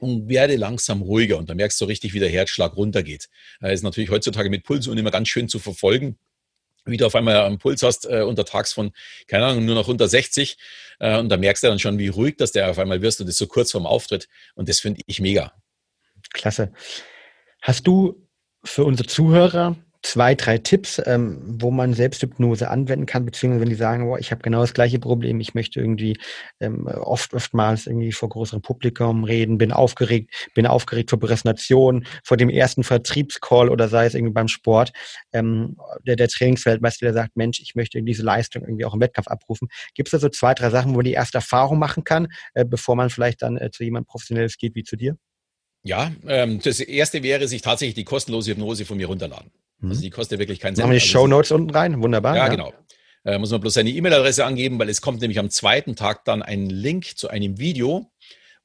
und 0.00 0.28
werde 0.28 0.56
langsam 0.56 1.02
ruhiger. 1.02 1.38
Und 1.38 1.48
da 1.48 1.54
merkst 1.54 1.80
du 1.80 1.84
richtig, 1.84 2.14
wie 2.14 2.18
der 2.18 2.30
Herzschlag 2.30 2.76
runtergeht. 2.76 3.28
Das 3.60 3.74
ist 3.74 3.84
natürlich 3.84 4.10
heutzutage 4.10 4.50
mit 4.50 4.64
Pulsuhren 4.64 4.98
immer 4.98 5.12
ganz 5.12 5.28
schön 5.28 5.48
zu 5.48 5.60
verfolgen 5.60 6.18
wie 6.84 6.96
du 6.96 7.06
auf 7.06 7.14
einmal 7.14 7.36
einen 7.36 7.58
Puls 7.58 7.84
hast 7.84 8.06
äh, 8.06 8.22
untertags 8.22 8.72
von, 8.72 8.90
keine 9.28 9.46
Ahnung, 9.46 9.64
nur 9.64 9.76
noch 9.76 9.86
unter 9.86 10.08
60. 10.08 10.58
Äh, 10.98 11.16
und 11.16 11.28
da 11.28 11.36
merkst 11.36 11.62
du 11.62 11.68
dann 11.68 11.78
schon, 11.78 11.96
wie 12.00 12.08
ruhig 12.08 12.38
das 12.38 12.50
der 12.50 12.68
auf 12.68 12.78
einmal 12.80 13.02
wirst 13.02 13.20
und 13.20 13.28
das 13.28 13.36
so 13.36 13.46
kurz 13.46 13.70
vorm 13.70 13.86
Auftritt. 13.86 14.28
Und 14.56 14.68
das 14.68 14.80
finde 14.80 15.00
ich 15.06 15.20
mega. 15.20 15.52
Klasse. 16.32 16.72
Hast 17.60 17.86
du 17.86 18.26
für 18.64 18.82
unsere 18.82 19.08
Zuhörer 19.08 19.76
zwei, 20.02 20.34
drei 20.34 20.58
Tipps, 20.58 21.00
ähm, 21.06 21.40
wo 21.60 21.70
man 21.70 21.94
Selbsthypnose 21.94 22.68
anwenden 22.68 23.06
kann, 23.06 23.24
beziehungsweise 23.24 23.62
wenn 23.62 23.68
die 23.68 23.76
sagen, 23.76 24.04
boah, 24.04 24.18
ich 24.18 24.32
habe 24.32 24.42
genau 24.42 24.60
das 24.60 24.74
gleiche 24.74 24.98
Problem, 24.98 25.40
ich 25.40 25.54
möchte 25.54 25.80
irgendwie 25.80 26.18
ähm, 26.60 26.86
oft, 26.86 27.32
oftmals 27.34 27.86
irgendwie 27.86 28.12
vor 28.12 28.28
größerem 28.28 28.62
Publikum 28.62 29.24
reden, 29.24 29.58
bin 29.58 29.72
aufgeregt, 29.72 30.50
bin 30.54 30.66
aufgeregt 30.66 31.10
vor 31.10 31.20
Präsentation, 31.20 32.04
vor 32.24 32.36
dem 32.36 32.50
ersten 32.50 32.82
Vertriebscall 32.82 33.68
oder 33.68 33.88
sei 33.88 34.06
es 34.06 34.14
irgendwie 34.14 34.34
beim 34.34 34.48
Sport, 34.48 34.92
ähm, 35.32 35.76
der, 36.06 36.16
der 36.16 36.28
Trainingsfeldmeister, 36.28 37.06
der 37.06 37.14
sagt, 37.14 37.36
Mensch, 37.36 37.60
ich 37.60 37.74
möchte 37.74 38.02
diese 38.02 38.24
Leistung 38.24 38.62
irgendwie 38.62 38.84
auch 38.84 38.94
im 38.94 39.00
Wettkampf 39.00 39.28
abrufen. 39.28 39.68
Gibt 39.94 40.08
es 40.08 40.10
da 40.10 40.18
so 40.18 40.28
zwei, 40.28 40.54
drei 40.54 40.70
Sachen, 40.70 40.92
wo 40.92 40.96
man 40.96 41.04
die 41.04 41.12
erste 41.12 41.38
Erfahrung 41.38 41.78
machen 41.78 42.02
kann, 42.02 42.28
äh, 42.54 42.64
bevor 42.64 42.96
man 42.96 43.08
vielleicht 43.08 43.42
dann 43.42 43.56
äh, 43.56 43.70
zu 43.70 43.84
jemandem 43.84 44.06
Professionelles 44.06 44.58
geht 44.58 44.74
wie 44.74 44.82
zu 44.82 44.96
dir? 44.96 45.16
Ja, 45.84 46.12
ähm, 46.26 46.60
das 46.62 46.80
erste 46.80 47.22
wäre, 47.22 47.48
sich 47.48 47.62
tatsächlich 47.62 47.94
die 47.94 48.04
kostenlose 48.04 48.52
Hypnose 48.52 48.84
von 48.84 48.96
mir 48.96 49.06
runterladen. 49.08 49.50
Also 49.90 50.00
die 50.00 50.10
kostet 50.10 50.38
wirklich 50.38 50.60
keinen 50.60 50.74
Cent. 50.74 50.84
Machen 50.86 50.92
wir 50.92 50.98
die 50.98 51.04
Also 51.04 51.12
Show 51.12 51.26
Notes 51.26 51.50
unten 51.50 51.70
rein? 51.70 52.00
Wunderbar. 52.02 52.36
Ja, 52.36 52.48
genau. 52.48 52.72
Äh, 53.24 53.38
muss 53.38 53.50
man 53.50 53.60
bloß 53.60 53.74
seine 53.74 53.90
E-Mail-Adresse 53.90 54.44
angeben, 54.44 54.78
weil 54.78 54.88
es 54.88 55.00
kommt 55.00 55.20
nämlich 55.20 55.38
am 55.38 55.50
zweiten 55.50 55.94
Tag 55.96 56.24
dann 56.24 56.42
ein 56.42 56.68
Link 56.68 57.16
zu 57.16 57.28
einem 57.28 57.58
Video. 57.58 58.10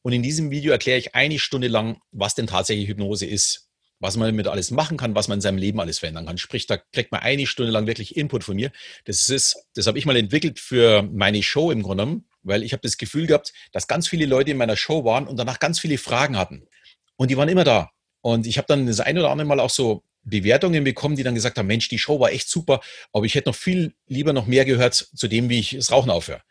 Und 0.01 0.13
in 0.13 0.23
diesem 0.23 0.51
Video 0.51 0.71
erkläre 0.71 0.97
ich 0.97 1.15
eine 1.15 1.37
Stunde 1.37 1.67
lang, 1.67 1.99
was 2.11 2.33
denn 2.33 2.47
tatsächlich 2.47 2.87
Hypnose 2.87 3.25
ist, 3.25 3.69
was 3.99 4.15
man 4.15 4.27
damit 4.27 4.47
alles 4.47 4.71
machen 4.71 4.97
kann, 4.97 5.15
was 5.15 5.27
man 5.27 5.39
in 5.39 5.41
seinem 5.41 5.57
Leben 5.57 5.79
alles 5.79 5.99
verändern 5.99 6.25
kann. 6.25 6.37
Sprich, 6.37 6.65
da 6.67 6.77
kriegt 6.77 7.11
man 7.11 7.21
eine 7.21 7.45
Stunde 7.45 7.71
lang 7.71 7.87
wirklich 7.87 8.15
Input 8.15 8.43
von 8.43 8.55
mir. 8.55 8.71
Das 9.05 9.29
ist, 9.29 9.57
das 9.75 9.87
habe 9.87 9.97
ich 9.97 10.05
mal 10.05 10.15
entwickelt 10.15 10.59
für 10.59 11.03
meine 11.03 11.43
Show 11.43 11.71
im 11.71 11.83
Grunde 11.83 12.03
genommen, 12.03 12.25
weil 12.43 12.63
ich 12.63 12.73
habe 12.73 12.81
das 12.81 12.97
Gefühl 12.97 13.27
gehabt, 13.27 13.53
dass 13.71 13.87
ganz 13.87 14.07
viele 14.07 14.25
Leute 14.25 14.51
in 14.51 14.57
meiner 14.57 14.77
Show 14.77 15.03
waren 15.03 15.27
und 15.27 15.37
danach 15.37 15.59
ganz 15.59 15.79
viele 15.79 15.97
Fragen 15.97 16.37
hatten. 16.37 16.67
Und 17.15 17.31
die 17.31 17.37
waren 17.37 17.49
immer 17.49 17.63
da. 17.63 17.91
Und 18.21 18.47
ich 18.47 18.57
habe 18.57 18.67
dann 18.67 18.87
das 18.87 18.99
ein 18.99 19.17
oder 19.17 19.29
andere 19.29 19.47
Mal 19.47 19.59
auch 19.59 19.69
so 19.69 20.03
Bewertungen 20.29 20.83
bekommen, 20.83 21.15
die 21.15 21.23
dann 21.23 21.35
gesagt 21.35 21.57
haben, 21.57 21.67
Mensch, 21.67 21.89
die 21.89 21.99
Show 21.99 22.19
war 22.19 22.31
echt 22.31 22.49
super, 22.49 22.81
aber 23.13 23.25
ich 23.25 23.35
hätte 23.35 23.49
noch 23.49 23.55
viel 23.55 23.93
lieber 24.07 24.33
noch 24.33 24.45
mehr 24.45 24.65
gehört 24.65 24.95
zu 24.95 25.27
dem, 25.27 25.49
wie 25.49 25.59
ich 25.59 25.71
das 25.71 25.91
Rauchen 25.91 26.09
aufhöre. 26.09 26.41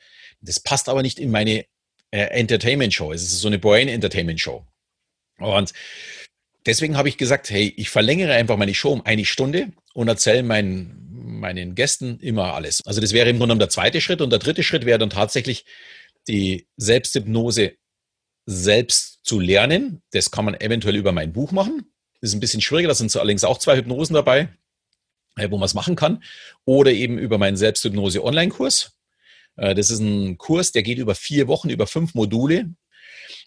Das 0.40 0.60
passt 0.60 0.88
aber 0.88 1.02
nicht 1.02 1.18
in 1.18 1.30
meine 1.30 1.64
äh, 2.10 2.26
Entertainment-Show. 2.26 3.12
Es 3.12 3.22
ist 3.22 3.40
so 3.40 3.48
eine 3.48 3.58
Brain-Entertainment-Show. 3.58 4.66
Und 5.38 5.72
deswegen 6.64 6.96
habe 6.96 7.08
ich 7.08 7.18
gesagt, 7.18 7.50
hey, 7.50 7.72
ich 7.76 7.90
verlängere 7.90 8.34
einfach 8.34 8.56
meine 8.56 8.74
Show 8.74 8.92
um 8.92 9.04
eine 9.04 9.24
Stunde 9.24 9.72
und 9.94 10.08
erzähle 10.08 10.42
meinen, 10.42 11.38
meinen 11.40 11.74
Gästen 11.74 12.18
immer 12.20 12.54
alles. 12.54 12.86
Also 12.86 13.00
das 13.00 13.12
wäre 13.12 13.28
im 13.28 13.36
Grunde 13.36 13.52
genommen 13.52 13.60
der 13.60 13.68
zweite 13.68 14.00
Schritt. 14.00 14.20
Und 14.20 14.30
der 14.30 14.38
dritte 14.38 14.62
Schritt 14.62 14.86
wäre 14.86 14.98
dann 14.98 15.10
tatsächlich 15.10 15.64
die 16.28 16.66
Selbsthypnose 16.76 17.74
selbst 18.46 19.20
zu 19.24 19.40
lernen. 19.40 20.02
Das 20.12 20.30
kann 20.30 20.44
man 20.44 20.54
eventuell 20.54 20.96
über 20.96 21.12
mein 21.12 21.32
Buch 21.32 21.52
machen. 21.52 21.92
Ist 22.26 22.34
ein 22.34 22.40
bisschen 22.40 22.60
schwieriger. 22.60 22.88
Da 22.88 22.94
sind 22.94 23.10
so 23.10 23.20
allerdings 23.20 23.44
auch 23.44 23.58
zwei 23.58 23.76
Hypnosen 23.76 24.14
dabei, 24.14 24.48
äh, 25.36 25.50
wo 25.50 25.58
man 25.58 25.66
es 25.66 25.74
machen 25.74 25.96
kann. 25.96 26.22
Oder 26.64 26.92
eben 26.92 27.18
über 27.18 27.38
meinen 27.38 27.56
Selbsthypnose-Online-Kurs. 27.56 28.92
Äh, 29.56 29.74
Das 29.74 29.90
ist 29.90 30.00
ein 30.00 30.38
Kurs, 30.38 30.72
der 30.72 30.82
geht 30.82 30.98
über 30.98 31.14
vier 31.14 31.46
Wochen, 31.48 31.70
über 31.70 31.86
fünf 31.86 32.14
Module. 32.14 32.74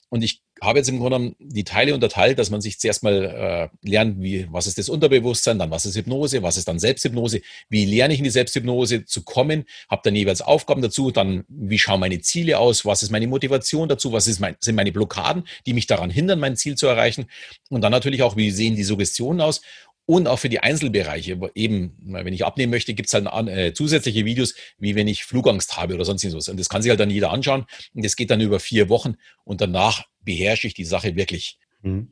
Und 0.10 0.24
ich 0.24 0.42
habe 0.62 0.80
jetzt 0.80 0.90
im 0.90 1.00
Grunde 1.00 1.18
genommen 1.18 1.36
die 1.40 1.64
Teile 1.64 1.94
unterteilt, 1.94 2.40
dass 2.40 2.50
man 2.50 2.62
sich 2.62 2.80
zuerst 2.80 3.04
mal 3.04 3.70
äh, 3.84 3.88
lernt, 3.88 4.22
wie, 4.22 4.48
was 4.52 4.68
ist 4.68 4.78
das 4.78 4.90
Unterbewusstsein, 4.90 5.60
dann 5.60 5.72
was 5.72 5.86
ist 5.86 5.96
Hypnose, 5.96 6.44
was 6.44 6.58
ist 6.58 6.68
dann 6.68 6.80
Selbsthypnose, 6.80 7.42
wie 7.70 7.86
lerne 7.86 8.14
ich 8.14 8.20
in 8.20 8.24
die 8.24 8.30
Selbsthypnose 8.30 9.06
zu 9.06 9.24
kommen, 9.24 9.66
habe 9.90 10.02
dann 10.04 10.16
jeweils 10.16 10.42
Aufgaben 10.42 10.82
dazu, 10.82 11.12
dann 11.12 11.46
wie 11.48 11.80
schauen 11.80 12.00
meine 12.00 12.20
Ziele 12.22 12.60
aus, 12.60 12.86
was 12.86 13.04
ist 13.04 13.12
meine 13.12 13.28
Motivation 13.28 13.90
dazu, 13.90 14.12
was 14.12 14.28
ist 14.28 14.40
mein, 14.40 14.56
sind 14.60 14.76
meine 14.76 14.92
Blockaden, 14.92 15.44
die 15.66 15.74
mich 15.74 15.88
daran 15.88 16.10
hindern, 16.10 16.40
mein 16.40 16.56
Ziel 16.56 16.76
zu 16.76 16.88
erreichen 16.88 17.26
und 17.70 17.82
dann 17.82 17.92
natürlich 17.92 18.24
auch, 18.24 18.36
wie 18.36 18.52
sehen 18.52 18.76
die 18.76 18.84
Suggestionen 18.84 19.42
aus 19.42 19.62
und 20.10 20.28
auch 20.28 20.40
für 20.40 20.50
die 20.50 20.60
Einzelbereiche. 20.60 21.40
Eben, 21.54 21.96
wenn 22.02 22.34
ich 22.34 22.44
abnehmen 22.44 22.72
möchte, 22.72 22.96
gibt 22.96 23.10
es 23.10 23.14
halt 23.14 23.28
äh, 23.48 23.76
zusätzliche 23.76 24.26
Videos, 24.26 24.56
wie 24.80 24.96
wenn 24.96 25.08
ich 25.08 25.24
Flugangst 25.24 25.78
habe 25.78 25.94
oder 25.94 26.04
sonst 26.04 26.26
was. 26.34 26.50
Und 26.50 26.60
das 26.60 26.68
kann 26.68 26.82
sich 26.82 26.90
halt 26.90 27.00
dann 27.00 27.12
jeder 27.12 27.30
anschauen. 27.30 27.68
Und 27.94 28.04
das 28.04 28.16
geht 28.16 28.32
dann 28.32 28.42
über 28.42 28.60
vier 28.60 28.90
Wochen 28.90 29.18
und 29.44 29.62
danach 29.62 30.06
beherrsche 30.22 30.66
ich 30.66 30.74
die 30.74 30.84
Sache 30.84 31.16
wirklich. 31.16 31.60
Mhm. 31.84 32.10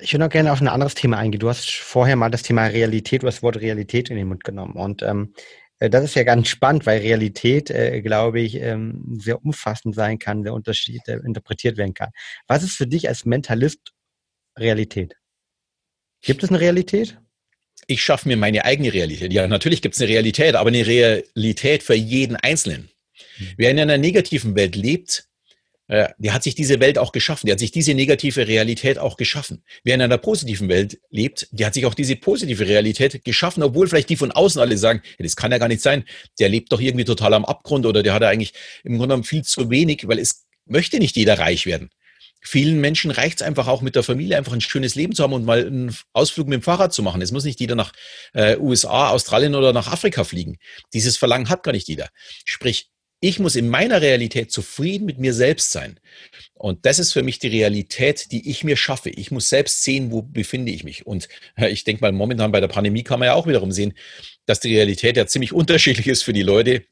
Ich 0.00 0.14
würde 0.14 0.24
noch 0.24 0.30
gerne 0.30 0.50
auf 0.50 0.62
ein 0.62 0.68
anderes 0.68 0.94
Thema 0.94 1.18
eingehen. 1.18 1.38
Du 1.38 1.50
hast 1.50 1.70
vorher 1.70 2.16
mal 2.16 2.30
das 2.30 2.42
Thema 2.42 2.64
Realität, 2.64 3.22
du 3.22 3.26
hast 3.26 3.36
das 3.36 3.42
Wort 3.42 3.58
Realität 3.58 4.08
in 4.08 4.16
den 4.16 4.28
Mund 4.28 4.42
genommen. 4.42 4.72
Und 4.72 5.02
ähm, 5.02 5.34
äh, 5.80 5.90
das 5.90 6.02
ist 6.02 6.14
ja 6.14 6.24
ganz 6.24 6.48
spannend, 6.48 6.86
weil 6.86 7.00
Realität, 7.00 7.70
äh, 7.70 8.00
glaube 8.00 8.40
ich, 8.40 8.54
ähm, 8.54 9.18
sehr 9.20 9.44
umfassend 9.44 9.94
sein 9.94 10.18
kann, 10.18 10.44
sehr 10.44 10.54
unterschiedlich 10.54 11.02
äh, 11.08 11.20
interpretiert 11.26 11.76
werden 11.76 11.92
kann. 11.92 12.08
Was 12.46 12.62
ist 12.62 12.74
für 12.74 12.86
dich 12.86 13.06
als 13.06 13.26
Mentalist 13.26 13.92
Realität? 14.58 15.14
Gibt 16.26 16.42
es 16.42 16.50
eine 16.50 16.60
Realität? 16.60 17.16
Ich 17.86 18.02
schaffe 18.02 18.28
mir 18.28 18.36
meine 18.36 18.64
eigene 18.64 18.92
Realität. 18.92 19.32
Ja, 19.32 19.46
natürlich 19.46 19.80
gibt 19.80 19.94
es 19.94 20.00
eine 20.00 20.10
Realität, 20.10 20.56
aber 20.56 20.68
eine 20.68 20.86
Realität 20.86 21.84
für 21.84 21.94
jeden 21.94 22.34
Einzelnen. 22.36 22.90
Mhm. 23.38 23.48
Wer 23.56 23.70
in 23.70 23.78
einer 23.78 23.96
negativen 23.96 24.56
Welt 24.56 24.74
lebt, 24.74 25.28
äh, 25.88 26.08
der 26.18 26.34
hat 26.34 26.42
sich 26.42 26.56
diese 26.56 26.80
Welt 26.80 26.98
auch 26.98 27.12
geschaffen. 27.12 27.46
Der 27.46 27.52
hat 27.52 27.60
sich 27.60 27.70
diese 27.70 27.94
negative 27.94 28.48
Realität 28.48 28.98
auch 28.98 29.16
geschaffen. 29.16 29.62
Wer 29.84 29.94
in 29.94 30.02
einer 30.02 30.18
positiven 30.18 30.68
Welt 30.68 30.98
lebt, 31.10 31.46
der 31.52 31.68
hat 31.68 31.74
sich 31.74 31.86
auch 31.86 31.94
diese 31.94 32.16
positive 32.16 32.66
Realität 32.66 33.24
geschaffen, 33.24 33.62
obwohl 33.62 33.86
vielleicht 33.86 34.08
die 34.08 34.16
von 34.16 34.32
außen 34.32 34.60
alle 34.60 34.78
sagen, 34.78 35.02
ja, 35.18 35.22
das 35.22 35.36
kann 35.36 35.52
ja 35.52 35.58
gar 35.58 35.68
nicht 35.68 35.82
sein. 35.82 36.04
Der 36.40 36.48
lebt 36.48 36.72
doch 36.72 36.80
irgendwie 36.80 37.04
total 37.04 37.34
am 37.34 37.44
Abgrund 37.44 37.86
oder 37.86 38.02
der 38.02 38.14
hat 38.14 38.22
ja 38.22 38.28
eigentlich 38.28 38.52
im 38.82 38.94
Grunde 38.94 39.08
genommen 39.08 39.24
viel 39.24 39.44
zu 39.44 39.70
wenig, 39.70 40.08
weil 40.08 40.18
es 40.18 40.46
möchte 40.64 40.98
nicht 40.98 41.14
jeder 41.16 41.38
reich 41.38 41.66
werden. 41.66 41.90
Vielen 42.48 42.80
Menschen 42.80 43.10
reicht 43.10 43.40
es 43.40 43.46
einfach 43.46 43.66
auch 43.66 43.82
mit 43.82 43.96
der 43.96 44.04
Familie 44.04 44.36
einfach 44.36 44.52
ein 44.52 44.60
schönes 44.60 44.94
Leben 44.94 45.16
zu 45.16 45.24
haben 45.24 45.32
und 45.32 45.44
mal 45.44 45.66
einen 45.66 45.96
Ausflug 46.12 46.46
mit 46.46 46.60
dem 46.60 46.62
Fahrrad 46.62 46.92
zu 46.92 47.02
machen. 47.02 47.20
Es 47.20 47.32
muss 47.32 47.42
nicht 47.42 47.58
jeder 47.58 47.74
nach 47.74 47.92
äh, 48.34 48.56
USA, 48.56 49.08
Australien 49.08 49.56
oder 49.56 49.72
nach 49.72 49.88
Afrika 49.88 50.22
fliegen. 50.22 50.56
Dieses 50.94 51.16
Verlangen 51.16 51.48
hat 51.48 51.64
gar 51.64 51.72
nicht 51.72 51.88
jeder. 51.88 52.08
Sprich, 52.44 52.88
ich 53.18 53.40
muss 53.40 53.56
in 53.56 53.68
meiner 53.68 54.00
Realität 54.00 54.52
zufrieden 54.52 55.06
mit 55.06 55.18
mir 55.18 55.34
selbst 55.34 55.72
sein. 55.72 55.98
Und 56.54 56.86
das 56.86 57.00
ist 57.00 57.12
für 57.12 57.24
mich 57.24 57.40
die 57.40 57.48
Realität, 57.48 58.30
die 58.30 58.48
ich 58.48 58.62
mir 58.62 58.76
schaffe. 58.76 59.10
Ich 59.10 59.32
muss 59.32 59.48
selbst 59.48 59.82
sehen, 59.82 60.12
wo 60.12 60.22
befinde 60.22 60.70
ich 60.70 60.84
mich. 60.84 61.04
Und 61.04 61.28
äh, 61.56 61.68
ich 61.70 61.82
denke 61.82 62.02
mal, 62.02 62.12
momentan 62.12 62.52
bei 62.52 62.60
der 62.60 62.68
Pandemie 62.68 63.02
kann 63.02 63.18
man 63.18 63.26
ja 63.26 63.34
auch 63.34 63.48
wiederum 63.48 63.72
sehen, 63.72 63.94
dass 64.44 64.60
die 64.60 64.72
Realität 64.72 65.16
ja 65.16 65.26
ziemlich 65.26 65.52
unterschiedlich 65.52 66.06
ist 66.06 66.22
für 66.22 66.32
die 66.32 66.44
Leute. 66.44 66.84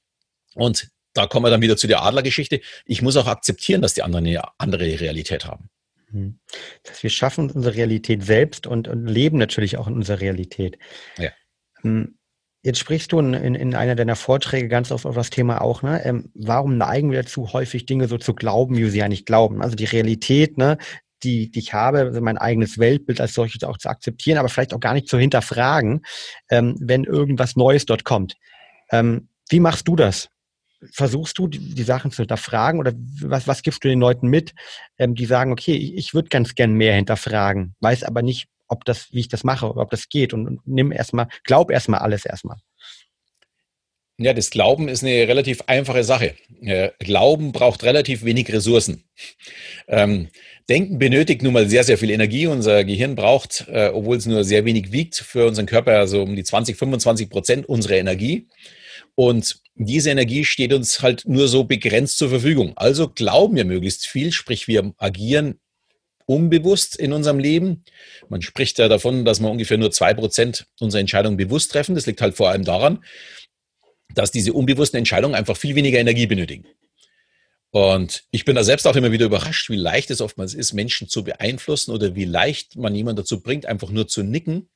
Und 0.56 0.88
da 1.14 1.26
kommen 1.26 1.46
wir 1.46 1.50
dann 1.50 1.62
wieder 1.62 1.76
zu 1.76 1.86
der 1.86 2.02
Adlergeschichte. 2.02 2.60
Ich 2.84 3.02
muss 3.02 3.16
auch 3.16 3.26
akzeptieren, 3.26 3.82
dass 3.82 3.94
die 3.94 4.02
anderen 4.02 4.26
eine 4.26 4.42
andere 4.58 5.00
Realität 5.00 5.46
haben. 5.46 5.70
Mhm. 6.10 6.38
Das 6.82 6.94
heißt, 6.94 7.02
wir 7.04 7.10
schaffen 7.10 7.50
unsere 7.50 7.74
Realität 7.74 8.22
selbst 8.24 8.66
und, 8.66 8.88
und 8.88 9.06
leben 9.06 9.38
natürlich 9.38 9.76
auch 9.78 9.86
in 9.86 9.94
unserer 9.94 10.20
Realität. 10.20 10.78
Ja. 11.16 11.30
Hm, 11.80 12.16
Jetzt 12.64 12.78
sprichst 12.78 13.12
du 13.12 13.18
in, 13.18 13.34
in, 13.34 13.54
in 13.54 13.74
einer 13.74 13.94
deiner 13.94 14.16
Vorträge 14.16 14.68
ganz 14.68 14.90
oft 14.90 15.04
auf 15.04 15.14
das 15.14 15.28
Thema 15.28 15.60
auch, 15.60 15.82
ne? 15.82 16.02
Ähm, 16.02 16.30
warum 16.34 16.78
neigen 16.78 17.10
wir 17.10 17.22
dazu, 17.22 17.52
häufig 17.52 17.84
Dinge 17.84 18.08
so 18.08 18.16
zu 18.16 18.34
glauben, 18.34 18.78
wie 18.78 18.84
wir 18.84 18.90
sie 18.90 19.00
ja 19.00 19.08
nicht 19.08 19.26
glauben? 19.26 19.60
Also 19.60 19.76
die 19.76 19.84
Realität, 19.84 20.56
ne, 20.56 20.78
die, 21.22 21.50
die 21.50 21.58
ich 21.58 21.74
habe, 21.74 21.98
also 21.98 22.22
mein 22.22 22.38
eigenes 22.38 22.78
Weltbild 22.78 23.20
als 23.20 23.34
solches 23.34 23.64
auch 23.64 23.76
zu 23.76 23.90
akzeptieren, 23.90 24.38
aber 24.38 24.48
vielleicht 24.48 24.72
auch 24.72 24.80
gar 24.80 24.94
nicht 24.94 25.08
zu 25.08 25.18
hinterfragen, 25.18 26.06
ähm, 26.48 26.74
wenn 26.80 27.04
irgendwas 27.04 27.54
Neues 27.54 27.84
dort 27.84 28.04
kommt. 28.04 28.34
Ähm, 28.90 29.28
wie 29.50 29.60
machst 29.60 29.86
du 29.86 29.94
das? 29.94 30.30
Versuchst 30.92 31.38
du, 31.38 31.48
die, 31.48 31.58
die 31.58 31.82
Sachen 31.82 32.10
zu 32.10 32.22
hinterfragen 32.22 32.80
oder 32.80 32.92
was, 33.22 33.46
was 33.46 33.62
gibst 33.62 33.84
du 33.84 33.88
den 33.88 34.00
Leuten 34.00 34.28
mit, 34.28 34.54
ähm, 34.98 35.14
die 35.14 35.26
sagen, 35.26 35.52
okay, 35.52 35.74
ich, 35.74 35.94
ich 35.94 36.14
würde 36.14 36.28
ganz 36.28 36.54
gern 36.54 36.72
mehr 36.74 36.94
hinterfragen, 36.94 37.74
weiß 37.80 38.04
aber 38.04 38.22
nicht, 38.22 38.48
ob 38.68 38.84
das, 38.84 39.12
wie 39.12 39.20
ich 39.20 39.28
das 39.28 39.44
mache, 39.44 39.76
ob 39.76 39.90
das 39.90 40.08
geht 40.08 40.32
und, 40.32 40.46
und 40.46 40.60
nimm 40.66 40.92
erstmal, 40.92 41.28
glaub 41.44 41.70
erstmal 41.70 42.00
alles 42.00 42.24
erstmal. 42.24 42.56
Ja, 44.16 44.32
das 44.32 44.50
Glauben 44.50 44.88
ist 44.88 45.02
eine 45.02 45.26
relativ 45.26 45.62
einfache 45.66 46.04
Sache. 46.04 46.36
Glauben 47.00 47.50
braucht 47.50 47.82
relativ 47.82 48.24
wenig 48.24 48.52
Ressourcen. 48.52 49.02
Ähm, 49.88 50.28
Denken 50.68 50.98
benötigt 50.98 51.42
nun 51.42 51.52
mal 51.52 51.68
sehr, 51.68 51.84
sehr 51.84 51.98
viel 51.98 52.10
Energie. 52.10 52.46
Unser 52.46 52.84
Gehirn 52.84 53.16
braucht, 53.16 53.66
äh, 53.68 53.90
obwohl 53.92 54.16
es 54.16 54.24
nur 54.24 54.44
sehr 54.44 54.64
wenig 54.64 54.92
wiegt, 54.92 55.16
für 55.16 55.46
unseren 55.46 55.66
Körper 55.66 55.98
also 55.98 56.22
um 56.22 56.34
die 56.36 56.44
20, 56.44 56.76
25 56.76 57.28
Prozent 57.28 57.68
unserer 57.68 57.96
Energie. 57.96 58.48
Und 59.14 59.60
diese 59.76 60.10
Energie 60.10 60.44
steht 60.44 60.72
uns 60.72 61.02
halt 61.02 61.24
nur 61.26 61.48
so 61.48 61.64
begrenzt 61.64 62.18
zur 62.18 62.30
Verfügung. 62.30 62.72
Also 62.76 63.08
glauben 63.08 63.56
wir 63.56 63.64
möglichst 63.64 64.06
viel, 64.06 64.32
sprich 64.32 64.68
wir 64.68 64.92
agieren 64.98 65.60
unbewusst 66.26 66.96
in 66.96 67.12
unserem 67.12 67.38
Leben. 67.38 67.84
Man 68.28 68.42
spricht 68.42 68.78
ja 68.78 68.88
davon, 68.88 69.24
dass 69.24 69.40
wir 69.40 69.50
ungefähr 69.50 69.76
nur 69.76 69.90
zwei 69.90 70.14
Prozent 70.14 70.66
unserer 70.80 71.00
Entscheidungen 71.00 71.36
bewusst 71.36 71.72
treffen. 71.72 71.94
Das 71.94 72.06
liegt 72.06 72.20
halt 72.20 72.34
vor 72.34 72.50
allem 72.50 72.64
daran, 72.64 73.04
dass 74.14 74.30
diese 74.30 74.52
unbewussten 74.52 74.98
Entscheidungen 74.98 75.34
einfach 75.34 75.56
viel 75.56 75.74
weniger 75.74 75.98
Energie 75.98 76.26
benötigen. 76.26 76.66
Und 77.70 78.22
ich 78.30 78.44
bin 78.44 78.54
da 78.54 78.62
selbst 78.62 78.86
auch 78.86 78.94
immer 78.94 79.10
wieder 79.10 79.26
überrascht, 79.26 79.68
wie 79.68 79.76
leicht 79.76 80.10
es 80.10 80.20
oftmals 80.20 80.54
ist, 80.54 80.72
Menschen 80.74 81.08
zu 81.08 81.24
beeinflussen 81.24 81.90
oder 81.90 82.14
wie 82.14 82.24
leicht 82.24 82.76
man 82.76 82.94
jemanden 82.94 83.22
dazu 83.22 83.40
bringt, 83.40 83.66
einfach 83.66 83.90
nur 83.90 84.06
zu 84.06 84.22
nicken 84.22 84.68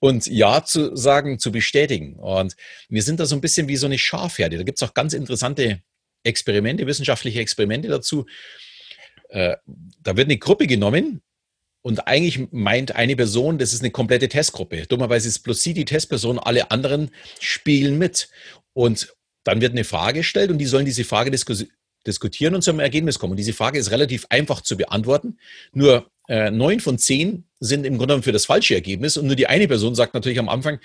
und 0.00 0.26
Ja 0.26 0.64
zu 0.64 0.96
sagen, 0.96 1.38
zu 1.38 1.52
bestätigen. 1.52 2.16
Und 2.16 2.56
wir 2.88 3.02
sind 3.02 3.20
da 3.20 3.26
so 3.26 3.34
ein 3.34 3.40
bisschen 3.40 3.68
wie 3.68 3.76
so 3.76 3.86
eine 3.86 3.98
Schafherde. 3.98 4.56
Da 4.56 4.62
gibt 4.62 4.80
es 4.80 4.88
auch 4.88 4.94
ganz 4.94 5.12
interessante 5.12 5.82
Experimente, 6.24 6.86
wissenschaftliche 6.86 7.40
Experimente 7.40 7.88
dazu. 7.88 8.26
Äh, 9.28 9.56
da 10.02 10.16
wird 10.16 10.28
eine 10.28 10.38
Gruppe 10.38 10.66
genommen 10.66 11.22
Und 11.86 12.08
eigentlich 12.08 12.48
meint 12.50 12.96
eine 12.96 13.14
Person, 13.14 13.58
das 13.58 13.72
ist 13.72 13.80
eine 13.80 13.92
komplette 13.92 14.28
Testgruppe. 14.28 14.88
Dummerweise 14.88 15.28
ist 15.28 15.38
bloß 15.44 15.62
sie 15.62 15.72
die 15.72 15.84
Testperson, 15.84 16.40
alle 16.40 16.72
anderen 16.72 17.12
spielen 17.38 17.96
mit. 17.96 18.28
Und 18.72 19.14
dann 19.44 19.60
wird 19.60 19.70
eine 19.70 19.84
Frage 19.84 20.18
gestellt 20.18 20.50
und 20.50 20.58
die 20.58 20.66
sollen 20.66 20.84
diese 20.84 21.04
Frage 21.04 21.30
diskutieren 22.04 22.56
und 22.56 22.62
zum 22.62 22.80
Ergebnis 22.80 23.20
kommen. 23.20 23.34
Und 23.34 23.36
diese 23.36 23.52
Frage 23.52 23.78
ist 23.78 23.92
relativ 23.92 24.26
einfach 24.30 24.62
zu 24.62 24.76
beantworten. 24.76 25.38
Nur 25.72 26.10
neun 26.28 26.80
von 26.80 26.98
zehn 26.98 27.44
sind 27.60 27.86
im 27.86 27.94
Grunde 27.94 28.12
genommen 28.12 28.22
für 28.22 28.32
das 28.32 28.46
falsche 28.46 28.74
Ergebnis 28.74 29.16
und 29.16 29.26
nur 29.26 29.36
die 29.36 29.46
eine 29.46 29.68
Person 29.68 29.94
sagt 29.94 30.14
natürlich 30.14 30.38
am 30.38 30.48
Anfang, 30.48 30.80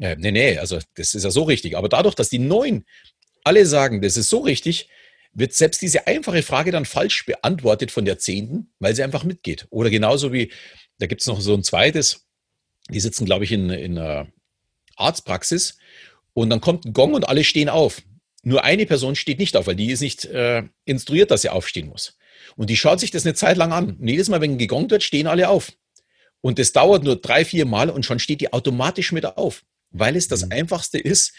äh, 0.00 0.16
nee, 0.18 0.32
nee, 0.32 0.58
also 0.58 0.78
das 0.94 1.14
ist 1.14 1.24
ja 1.24 1.30
so 1.30 1.44
richtig. 1.44 1.76
Aber 1.76 1.88
dadurch, 1.88 2.14
dass 2.14 2.28
die 2.28 2.38
neun 2.38 2.84
alle 3.44 3.66
sagen, 3.66 4.00
das 4.02 4.16
ist 4.16 4.30
so 4.30 4.38
richtig, 4.38 4.88
wird 5.32 5.52
selbst 5.52 5.82
diese 5.82 6.06
einfache 6.06 6.42
Frage 6.42 6.70
dann 6.70 6.84
falsch 6.84 7.26
beantwortet 7.26 7.90
von 7.90 8.04
der 8.04 8.18
Zehnten, 8.18 8.72
weil 8.78 8.94
sie 8.94 9.02
einfach 9.02 9.24
mitgeht. 9.24 9.66
Oder 9.70 9.90
genauso 9.90 10.32
wie, 10.32 10.50
da 10.98 11.06
gibt 11.06 11.20
es 11.20 11.26
noch 11.26 11.40
so 11.40 11.54
ein 11.54 11.64
zweites, 11.64 12.26
die 12.88 13.00
sitzen, 13.00 13.24
glaube 13.24 13.44
ich, 13.44 13.52
in, 13.52 13.70
in 13.70 13.98
einer 13.98 14.28
Arztpraxis 14.96 15.78
und 16.34 16.50
dann 16.50 16.60
kommt 16.60 16.84
ein 16.84 16.92
Gong 16.92 17.14
und 17.14 17.28
alle 17.28 17.44
stehen 17.44 17.68
auf. 17.68 18.02
Nur 18.42 18.64
eine 18.64 18.86
Person 18.86 19.16
steht 19.16 19.38
nicht 19.38 19.56
auf, 19.56 19.66
weil 19.66 19.76
die 19.76 19.90
ist 19.90 20.00
nicht 20.00 20.24
äh, 20.26 20.64
instruiert, 20.84 21.30
dass 21.30 21.42
sie 21.42 21.48
aufstehen 21.48 21.88
muss. 21.88 22.16
Und 22.56 22.70
die 22.70 22.76
schaut 22.76 23.00
sich 23.00 23.10
das 23.10 23.24
eine 23.24 23.34
Zeit 23.34 23.56
lang 23.56 23.72
an. 23.72 23.96
Und 23.96 24.08
jedes 24.08 24.28
Mal, 24.28 24.40
wenn 24.40 24.58
gegongt 24.58 24.90
wird, 24.90 25.02
stehen 25.02 25.26
alle 25.26 25.48
auf. 25.48 25.72
Und 26.40 26.58
das 26.58 26.72
dauert 26.72 27.04
nur 27.04 27.16
drei, 27.16 27.44
vier 27.44 27.66
Mal 27.66 27.90
und 27.90 28.04
schon 28.04 28.18
steht 28.18 28.40
die 28.40 28.52
automatisch 28.52 29.12
mit 29.12 29.24
auf 29.24 29.64
weil 29.94 30.16
es 30.16 30.28
das 30.28 30.44
mhm. 30.44 30.52
Einfachste 30.52 30.98
ist, 30.98 31.32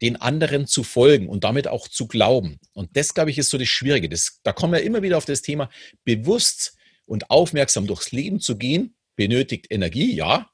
den 0.00 0.16
anderen 0.16 0.66
zu 0.66 0.84
folgen 0.84 1.28
und 1.28 1.44
damit 1.44 1.66
auch 1.66 1.88
zu 1.88 2.06
glauben. 2.06 2.58
Und 2.72 2.96
das, 2.96 3.14
glaube 3.14 3.30
ich, 3.30 3.38
ist 3.38 3.50
so 3.50 3.58
das 3.58 3.68
Schwierige. 3.68 4.08
Das, 4.08 4.40
da 4.44 4.52
kommen 4.52 4.74
wir 4.74 4.82
immer 4.82 5.02
wieder 5.02 5.16
auf 5.16 5.24
das 5.24 5.42
Thema, 5.42 5.70
bewusst 6.04 6.76
und 7.06 7.30
aufmerksam 7.30 7.86
durchs 7.86 8.12
Leben 8.12 8.38
zu 8.38 8.56
gehen, 8.56 8.94
benötigt 9.16 9.66
Energie, 9.70 10.14
ja, 10.14 10.50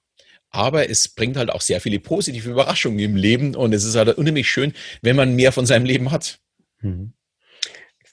aber 0.50 0.88
es 0.88 1.08
bringt 1.08 1.36
halt 1.36 1.50
auch 1.50 1.60
sehr 1.60 1.80
viele 1.80 2.00
positive 2.00 2.48
Überraschungen 2.48 2.98
im 3.00 3.16
Leben 3.16 3.54
und 3.54 3.74
es 3.74 3.84
ist 3.84 3.96
halt 3.96 4.16
unheimlich 4.16 4.48
schön, 4.48 4.72
wenn 5.02 5.14
man 5.14 5.34
mehr 5.34 5.52
von 5.52 5.66
seinem 5.66 5.84
Leben 5.84 6.10
hat. 6.10 6.40
Mhm 6.80 7.12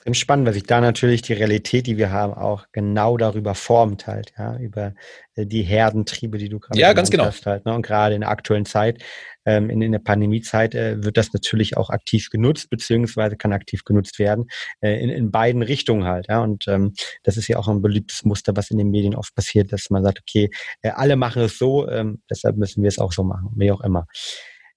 extrem 0.05 0.13
spannend, 0.13 0.45
weil 0.45 0.53
sich 0.53 0.63
da 0.63 0.81
natürlich 0.81 1.24
die 1.24 1.33
Realität, 1.33 1.88
die 1.88 1.97
wir 1.97 2.12
haben, 2.12 2.33
auch 2.33 2.67
genau 2.71 3.17
darüber 3.17 3.55
formt 3.55 4.05
halt, 4.05 4.33
ja, 4.38 4.55
über 4.57 4.93
äh, 5.33 5.47
die 5.47 5.63
Herdentriebe, 5.63 6.38
die 6.38 6.47
du 6.47 6.59
gerade 6.59 6.79
ja, 6.79 6.93
ganz 6.93 7.09
genau. 7.09 7.25
hast 7.25 7.45
halt. 7.47 7.65
Ne? 7.65 7.74
Und 7.74 7.81
gerade 7.81 8.13
in 8.13 8.21
der 8.21 8.29
aktuellen 8.29 8.65
Zeit, 8.65 9.03
ähm, 9.45 9.71
in, 9.71 9.81
in 9.81 9.91
der 9.91 10.00
Pandemiezeit, 10.00 10.75
äh, 10.75 11.03
wird 11.03 11.17
das 11.17 11.33
natürlich 11.33 11.75
auch 11.75 11.89
aktiv 11.89 12.29
genutzt, 12.29 12.69
beziehungsweise 12.69 13.35
kann 13.35 13.51
aktiv 13.51 13.83
genutzt 13.83 14.19
werden, 14.19 14.45
äh, 14.81 15.01
in, 15.01 15.09
in 15.09 15.31
beiden 15.31 15.63
Richtungen 15.63 16.05
halt. 16.05 16.27
Ja? 16.29 16.41
Und 16.43 16.67
ähm, 16.67 16.93
das 17.24 17.38
ist 17.38 17.47
ja 17.47 17.57
auch 17.57 17.67
ein 17.67 17.81
beliebtes 17.81 18.24
Muster, 18.25 18.55
was 18.55 18.69
in 18.69 18.77
den 18.77 18.91
Medien 18.91 19.15
oft 19.15 19.33
passiert, 19.33 19.74
dass 19.74 19.89
man 19.89 20.03
sagt, 20.03 20.19
okay, 20.19 20.51
äh, 20.83 20.89
alle 20.89 21.15
machen 21.15 21.41
es 21.41 21.57
so, 21.57 21.89
ähm, 21.89 22.21
deshalb 22.29 22.57
müssen 22.57 22.83
wir 22.83 22.89
es 22.89 23.00
auch 23.00 23.12
so 23.12 23.24
machen, 23.24 23.50
wie 23.55 23.71
auch 23.71 23.81
immer. 23.81 24.05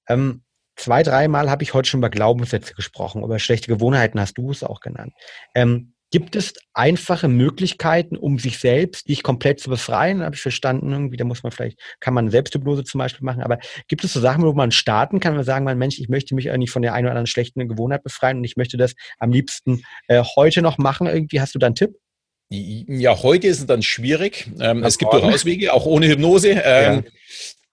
Ähm, 0.08 0.42
zwei, 0.78 1.02
dreimal 1.02 1.50
habe 1.50 1.62
ich 1.62 1.74
heute 1.74 1.88
schon 1.88 2.00
über 2.00 2.10
Glaubenssätze 2.10 2.74
gesprochen, 2.74 3.22
über 3.22 3.38
schlechte 3.38 3.68
Gewohnheiten 3.68 4.20
hast 4.20 4.38
du 4.38 4.50
es 4.50 4.62
auch 4.62 4.80
genannt. 4.80 5.12
Ähm, 5.54 5.92
gibt 6.10 6.36
es 6.36 6.54
einfache 6.72 7.28
Möglichkeiten, 7.28 8.16
um 8.16 8.38
sich 8.38 8.58
selbst 8.58 9.08
nicht 9.08 9.22
komplett 9.22 9.60
zu 9.60 9.68
befreien? 9.68 10.22
Habe 10.22 10.36
ich 10.36 10.40
verstanden, 10.40 10.90
irgendwie, 10.90 11.18
da 11.18 11.24
muss 11.24 11.42
man 11.42 11.52
vielleicht, 11.52 11.78
kann 12.00 12.14
man 12.14 12.30
Selbsthypnose 12.30 12.84
zum 12.84 12.98
Beispiel 12.98 13.24
machen, 13.24 13.42
aber 13.42 13.58
gibt 13.88 14.04
es 14.04 14.14
so 14.14 14.20
Sachen, 14.20 14.42
wo 14.42 14.52
man 14.54 14.70
starten 14.70 15.20
kann, 15.20 15.36
und 15.36 15.44
sagen, 15.44 15.66
man, 15.66 15.76
Mensch, 15.76 15.98
ich 15.98 16.08
möchte 16.08 16.34
mich 16.34 16.50
eigentlich 16.50 16.70
von 16.70 16.82
der 16.82 16.94
einen 16.94 17.06
oder 17.06 17.12
anderen 17.12 17.26
schlechten 17.26 17.68
Gewohnheit 17.68 18.02
befreien 18.02 18.38
und 18.38 18.44
ich 18.44 18.56
möchte 18.56 18.78
das 18.78 18.94
am 19.18 19.32
liebsten 19.32 19.82
äh, 20.06 20.22
heute 20.36 20.62
noch 20.62 20.78
machen. 20.78 21.06
Irgendwie 21.06 21.40
hast 21.40 21.54
du 21.54 21.58
da 21.58 21.66
einen 21.66 21.74
Tipp? 21.74 21.96
Ja, 22.50 23.22
heute 23.22 23.46
ist 23.46 23.58
es 23.58 23.66
dann 23.66 23.82
schwierig. 23.82 24.50
Ähm, 24.58 24.82
es 24.82 24.96
gibt 24.96 25.12
durchaus 25.12 25.44
Wege, 25.44 25.74
auch 25.74 25.84
ohne 25.84 26.08
Hypnose. 26.08 26.52
Ähm, 26.64 27.04
ja 27.04 27.10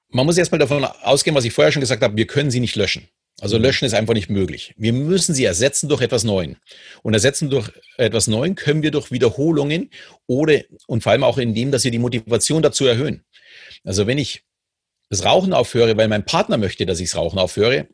man 0.09 0.25
muss 0.25 0.38
erstmal 0.38 0.59
davon 0.59 0.83
ausgehen, 0.83 1.35
was 1.35 1.45
ich 1.45 1.53
vorher 1.53 1.71
schon 1.71 1.81
gesagt 1.81 2.03
habe, 2.03 2.15
wir 2.15 2.27
können 2.27 2.51
sie 2.51 2.59
nicht 2.59 2.75
löschen. 2.75 3.07
Also 3.41 3.57
mhm. 3.57 3.63
löschen 3.63 3.85
ist 3.85 3.93
einfach 3.93 4.13
nicht 4.13 4.29
möglich. 4.29 4.74
Wir 4.77 4.93
müssen 4.93 5.35
sie 5.35 5.43
ersetzen 5.43 5.89
durch 5.89 6.01
etwas 6.01 6.24
Neues. 6.24 6.55
Und 7.03 7.13
ersetzen 7.13 7.50
durch 7.50 7.69
etwas 7.97 8.27
Neues 8.27 8.55
können 8.55 8.81
wir 8.81 8.91
durch 8.91 9.12
Wiederholungen 9.12 9.89
oder 10.27 10.62
und 10.88 11.03
vor 11.03 11.12
allem 11.12 11.24
auch 11.24 11.38
indem, 11.38 11.71
dass 11.71 11.83
wir 11.83 11.91
die 11.91 12.00
Motivation 12.00 12.62
dazu 12.62 12.85
erhöhen. 12.85 13.25
Also 13.83 14.07
wenn 14.07 14.18
ich 14.18 14.44
das 15.09 15.25
Rauchen 15.25 15.53
aufhöre, 15.53 15.98
weil 15.98 16.07
mein 16.07 16.25
Partner 16.25 16.57
möchte, 16.57 16.85
dass 16.85 17.00
ich 17.00 17.09
das 17.09 17.18
Rauchen 17.18 17.39
aufhöre, 17.39 17.87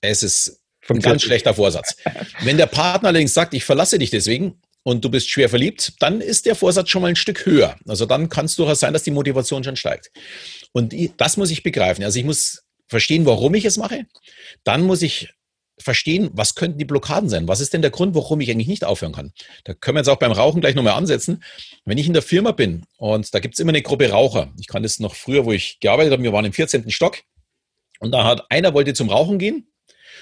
es 0.00 0.22
ist 0.22 0.60
ein 0.88 0.98
ganz 0.98 1.22
schlechter 1.22 1.54
Vorsatz. 1.54 1.96
Wenn 2.42 2.56
der 2.56 2.66
Partner 2.66 3.08
allerdings 3.08 3.34
sagt, 3.34 3.54
ich 3.54 3.64
verlasse 3.64 3.98
dich 3.98 4.10
deswegen 4.10 4.60
und 4.82 5.04
du 5.04 5.10
bist 5.10 5.30
schwer 5.30 5.48
verliebt, 5.48 5.92
dann 6.00 6.20
ist 6.20 6.44
der 6.44 6.56
Vorsatz 6.56 6.90
schon 6.90 7.02
mal 7.02 7.08
ein 7.08 7.16
Stück 7.16 7.46
höher. 7.46 7.76
Also 7.86 8.04
dann 8.04 8.28
kann 8.28 8.46
es 8.46 8.56
durchaus 8.56 8.80
sein, 8.80 8.92
dass 8.92 9.04
die 9.04 9.12
Motivation 9.12 9.62
schon 9.62 9.76
steigt. 9.76 10.10
Und 10.72 10.94
das 11.18 11.36
muss 11.36 11.50
ich 11.50 11.62
begreifen. 11.62 12.04
Also 12.04 12.18
ich 12.18 12.24
muss 12.24 12.64
verstehen, 12.88 13.26
warum 13.26 13.54
ich 13.54 13.64
es 13.64 13.76
mache. 13.76 14.06
Dann 14.64 14.82
muss 14.82 15.02
ich 15.02 15.32
verstehen, 15.78 16.30
was 16.32 16.54
könnten 16.54 16.78
die 16.78 16.84
Blockaden 16.84 17.28
sein? 17.28 17.48
Was 17.48 17.60
ist 17.60 17.72
denn 17.72 17.82
der 17.82 17.90
Grund, 17.90 18.14
warum 18.14 18.40
ich 18.40 18.50
eigentlich 18.50 18.68
nicht 18.68 18.84
aufhören 18.84 19.12
kann? 19.12 19.32
Da 19.64 19.74
können 19.74 19.96
wir 19.96 20.00
jetzt 20.00 20.08
auch 20.08 20.18
beim 20.18 20.32
Rauchen 20.32 20.60
gleich 20.60 20.74
nochmal 20.74 20.94
ansetzen. 20.94 21.42
Wenn 21.84 21.98
ich 21.98 22.06
in 22.06 22.12
der 22.12 22.22
Firma 22.22 22.52
bin 22.52 22.84
und 22.98 23.34
da 23.34 23.40
gibt 23.40 23.54
es 23.54 23.60
immer 23.60 23.70
eine 23.70 23.82
Gruppe 23.82 24.10
Raucher. 24.10 24.52
Ich 24.60 24.68
kann 24.68 24.82
das 24.82 25.00
noch 25.00 25.14
früher, 25.14 25.44
wo 25.44 25.52
ich 25.52 25.80
gearbeitet 25.80 26.12
habe, 26.12 26.22
wir 26.22 26.32
waren 26.32 26.44
im 26.44 26.52
14. 26.52 26.90
Stock 26.90 27.18
und 28.00 28.12
da 28.12 28.24
hat 28.24 28.50
einer 28.50 28.74
wollte 28.74 28.94
zum 28.94 29.10
Rauchen 29.10 29.38
gehen 29.38 29.72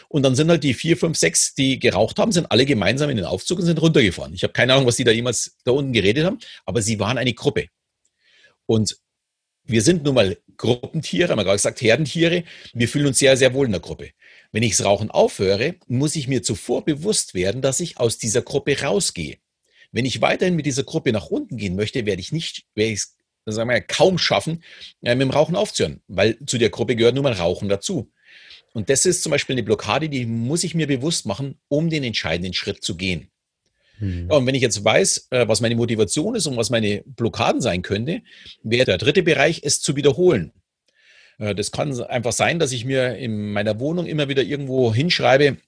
und 0.09 0.23
dann 0.23 0.35
sind 0.35 0.51
halt 0.51 0.65
die 0.65 0.75
vier, 0.75 0.97
fünf, 0.97 1.17
sechs, 1.19 1.55
die 1.55 1.79
geraucht 1.79 2.19
haben, 2.19 2.33
sind 2.33 2.51
alle 2.51 2.67
gemeinsam 2.67 3.11
in 3.11 3.17
den 3.17 3.27
Aufzug 3.27 3.59
und 3.59 3.67
sind 3.67 3.81
runtergefahren. 3.81 4.35
Ich 4.35 4.43
habe 4.43 4.53
keine 4.53 4.75
Ahnung, 4.75 4.87
was 4.87 4.97
die 4.97 5.05
da 5.05 5.11
jemals 5.11 5.59
da 5.65 5.73
unten 5.73 5.93
geredet 5.93 6.25
haben, 6.25 6.39
aber 6.65 6.83
sie 6.83 6.99
waren 6.99 7.19
eine 7.19 7.35
Gruppe. 7.35 7.67
Und 8.67 8.97
wir 9.65 9.83
sind 9.83 10.03
nun 10.03 10.15
mal 10.15 10.37
Gruppentiere, 10.57 11.31
haben 11.31 11.39
wir 11.39 11.45
gerade 11.45 11.57
gesagt, 11.57 11.81
Herdentiere. 11.81 12.45
Wir 12.75 12.89
fühlen 12.89 13.07
uns 13.07 13.19
sehr, 13.19 13.37
sehr 13.37 13.55
wohl 13.55 13.67
in 13.67 13.73
der 13.73 13.81
Gruppe. 13.81 14.11
Wenn 14.53 14.63
ich 14.63 14.77
das 14.77 14.85
Rauchen 14.85 15.11
aufhöre, 15.11 15.77
muss 15.87 16.17
ich 16.17 16.29
mir 16.29 16.43
zuvor 16.43 16.85
bewusst 16.85 17.35
werden, 17.35 17.63
dass 17.63 17.81
ich 17.81 17.99
aus 17.99 18.19
dieser 18.19 18.43
Gruppe 18.43 18.81
rausgehe. 18.81 19.39
Wenn 19.93 20.05
ich 20.05 20.21
weiterhin 20.21 20.57
mit 20.57 20.67
dieser 20.67 20.85
Gruppe 20.85 21.13
nach 21.13 21.27
unten 21.27 21.57
gehen 21.57 21.77
möchte, 21.77 22.05
werde 22.07 22.21
ich 22.21 22.33
nicht, 22.33 22.65
werde 22.75 22.93
ich 22.93 23.01
es 23.01 23.17
sagen 23.47 23.85
kaum 23.89 24.19
schaffen, 24.19 24.63
äh, 25.03 25.15
mit 25.15 25.23
dem 25.23 25.31
Rauchen 25.31 25.57
aufzuhören, 25.57 26.03
weil 26.09 26.39
zu 26.47 26.59
der 26.59 26.71
Gruppe 26.71 26.95
gehört 26.95 27.15
nun 27.15 27.25
mal 27.25 27.33
Rauchen 27.33 27.69
dazu. 27.69 28.13
Und 28.73 28.89
das 28.89 29.07
ist 29.07 29.23
zum 29.23 29.31
Beispiel 29.31 29.55
eine 29.55 29.63
Blockade, 29.63 30.09
die 30.09 30.27
muss 30.27 30.63
ich 30.63 30.75
mir 30.75 30.87
bewusst 30.87 31.27
machen, 31.27 31.59
um 31.69 31.91
den 31.91 32.05
entscheidenden 32.05 32.53
Schritt 32.53 32.85
zu 32.85 32.97
gehen. 32.97 33.31
Mhm. 34.01 34.29
Ja, 34.31 34.37
und 34.37 34.47
wenn 34.47 34.55
ich 34.55 34.63
jetzt 34.63 34.85
weiß, 34.85 35.29
äh, 35.31 35.47
was 35.47 35.61
meine 35.61 35.77
Motivation 35.77 36.35
ist 36.35 36.47
und 36.47 36.57
was 36.57 36.71
meine 36.71 37.03
Blockaden 37.07 37.61
sein 37.61 37.83
könnte, 37.83 38.23
wäre 38.63 38.87
der 38.87 38.99
dritte 38.99 39.23
Bereich, 39.23 39.61
es 39.63 39.81
zu 39.81 39.97
wiederholen. 39.97 40.53
Äh, 41.39 41.55
das 41.55 41.71
kann 41.71 41.99
einfach 42.03 42.33
sein, 42.33 42.59
dass 42.59 42.73
ich 42.73 42.85
mir 42.85 43.17
in 43.17 43.53
meiner 43.53 43.79
Wohnung 43.81 44.07
immer 44.07 44.29
wieder 44.29 44.43
irgendwo 44.43 44.95
hinschreibe, 44.95 45.59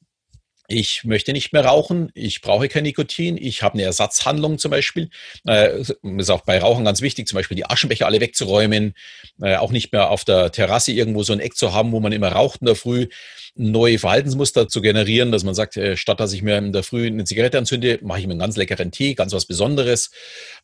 ich 0.69 1.05
möchte 1.05 1.33
nicht 1.33 1.53
mehr 1.53 1.65
rauchen, 1.65 2.11
ich 2.15 2.41
brauche 2.41 2.69
kein 2.69 2.85
Nikotin, 2.85 3.37
ich 3.37 3.63
habe 3.63 3.75
eine 3.75 3.83
Ersatzhandlung 3.83 4.59
zum 4.59 4.71
Beispiel. 4.71 5.11
Äh, 5.47 5.81
ist 5.81 6.31
auch 6.31 6.43
bei 6.43 6.59
Rauchen 6.59 6.85
ganz 6.85 7.03
wichtig, 7.03 7.29
zum 7.29 7.37
Beispiel 7.37 7.57
die 7.57 7.67
Aschenbecher 7.67 8.07
alle 8.07 8.21
wegzuräumen, 8.21 8.95
äh, 9.41 9.57
auch 9.57 9.73
nicht 9.73 9.93
mehr 9.93 10.11
auf 10.11 10.25
der 10.25 10.53
Terrasse 10.53 10.93
irgendwo 10.93 11.23
so 11.23 11.33
ein 11.33 11.41
Eck 11.41 11.57
zu 11.57 11.73
haben, 11.73 11.93
wo 11.93 12.01
man 12.01 12.13
immer 12.13 12.29
raucht 12.33 12.61
in 12.61 12.67
der 12.67 12.77
Früh, 12.77 13.09
neue 13.55 13.99
Verhaltensmuster 13.99 14.69
zu 14.69 14.81
generieren, 14.81 15.33
dass 15.33 15.45
man 15.45 15.55
sagt, 15.55 15.77
äh, 15.77 15.97
statt 15.97 16.21
dass 16.21 16.33
ich 16.33 16.43
mir 16.43 16.57
in 16.59 16.73
der 16.73 16.83
Früh 16.83 17.07
eine 17.07 17.25
Zigarette 17.25 17.59
anzünde, 17.59 17.99
mache 18.03 18.21
ich 18.21 18.27
mir 18.27 18.33
einen 18.33 18.41
ganz 18.41 18.57
leckeren 18.57 18.93
Tee, 18.93 19.15
ganz 19.15 19.33
was 19.33 19.47
Besonderes. 19.47 20.11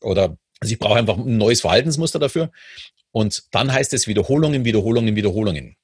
Oder 0.00 0.38
also 0.60 0.72
ich 0.72 0.78
brauche 0.78 0.98
einfach 0.98 1.16
ein 1.16 1.36
neues 1.36 1.60
Verhaltensmuster 1.60 2.18
dafür. 2.18 2.50
Und 3.10 3.44
dann 3.52 3.72
heißt 3.72 3.92
es 3.94 4.06
Wiederholungen, 4.06 4.64
Wiederholungen, 4.64 5.16
Wiederholungen. 5.16 5.76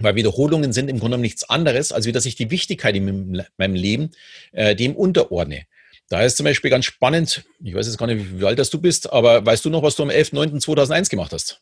Weil 0.00 0.14
Wiederholungen 0.14 0.72
sind 0.72 0.88
im 0.88 0.98
Grunde 0.98 1.16
genommen 1.16 1.22
nichts 1.22 1.48
anderes, 1.48 1.92
als 1.92 2.06
wie 2.06 2.12
dass 2.12 2.26
ich 2.26 2.36
die 2.36 2.50
Wichtigkeit 2.50 2.94
in 2.94 3.44
meinem 3.56 3.74
Leben 3.74 4.10
äh, 4.52 4.76
dem 4.76 4.94
unterordne. 4.94 5.66
Da 6.08 6.22
ist 6.22 6.36
zum 6.36 6.44
Beispiel 6.44 6.70
ganz 6.70 6.86
spannend, 6.86 7.44
ich 7.62 7.74
weiß 7.74 7.86
jetzt 7.86 7.98
gar 7.98 8.06
nicht, 8.06 8.40
wie 8.40 8.44
alt 8.44 8.58
das 8.58 8.70
du 8.70 8.80
bist, 8.80 9.12
aber 9.12 9.44
weißt 9.44 9.64
du 9.64 9.70
noch, 9.70 9.82
was 9.82 9.96
du 9.96 10.04
am 10.04 10.10
11.09.2001 10.10 11.10
gemacht 11.10 11.32
hast? 11.32 11.60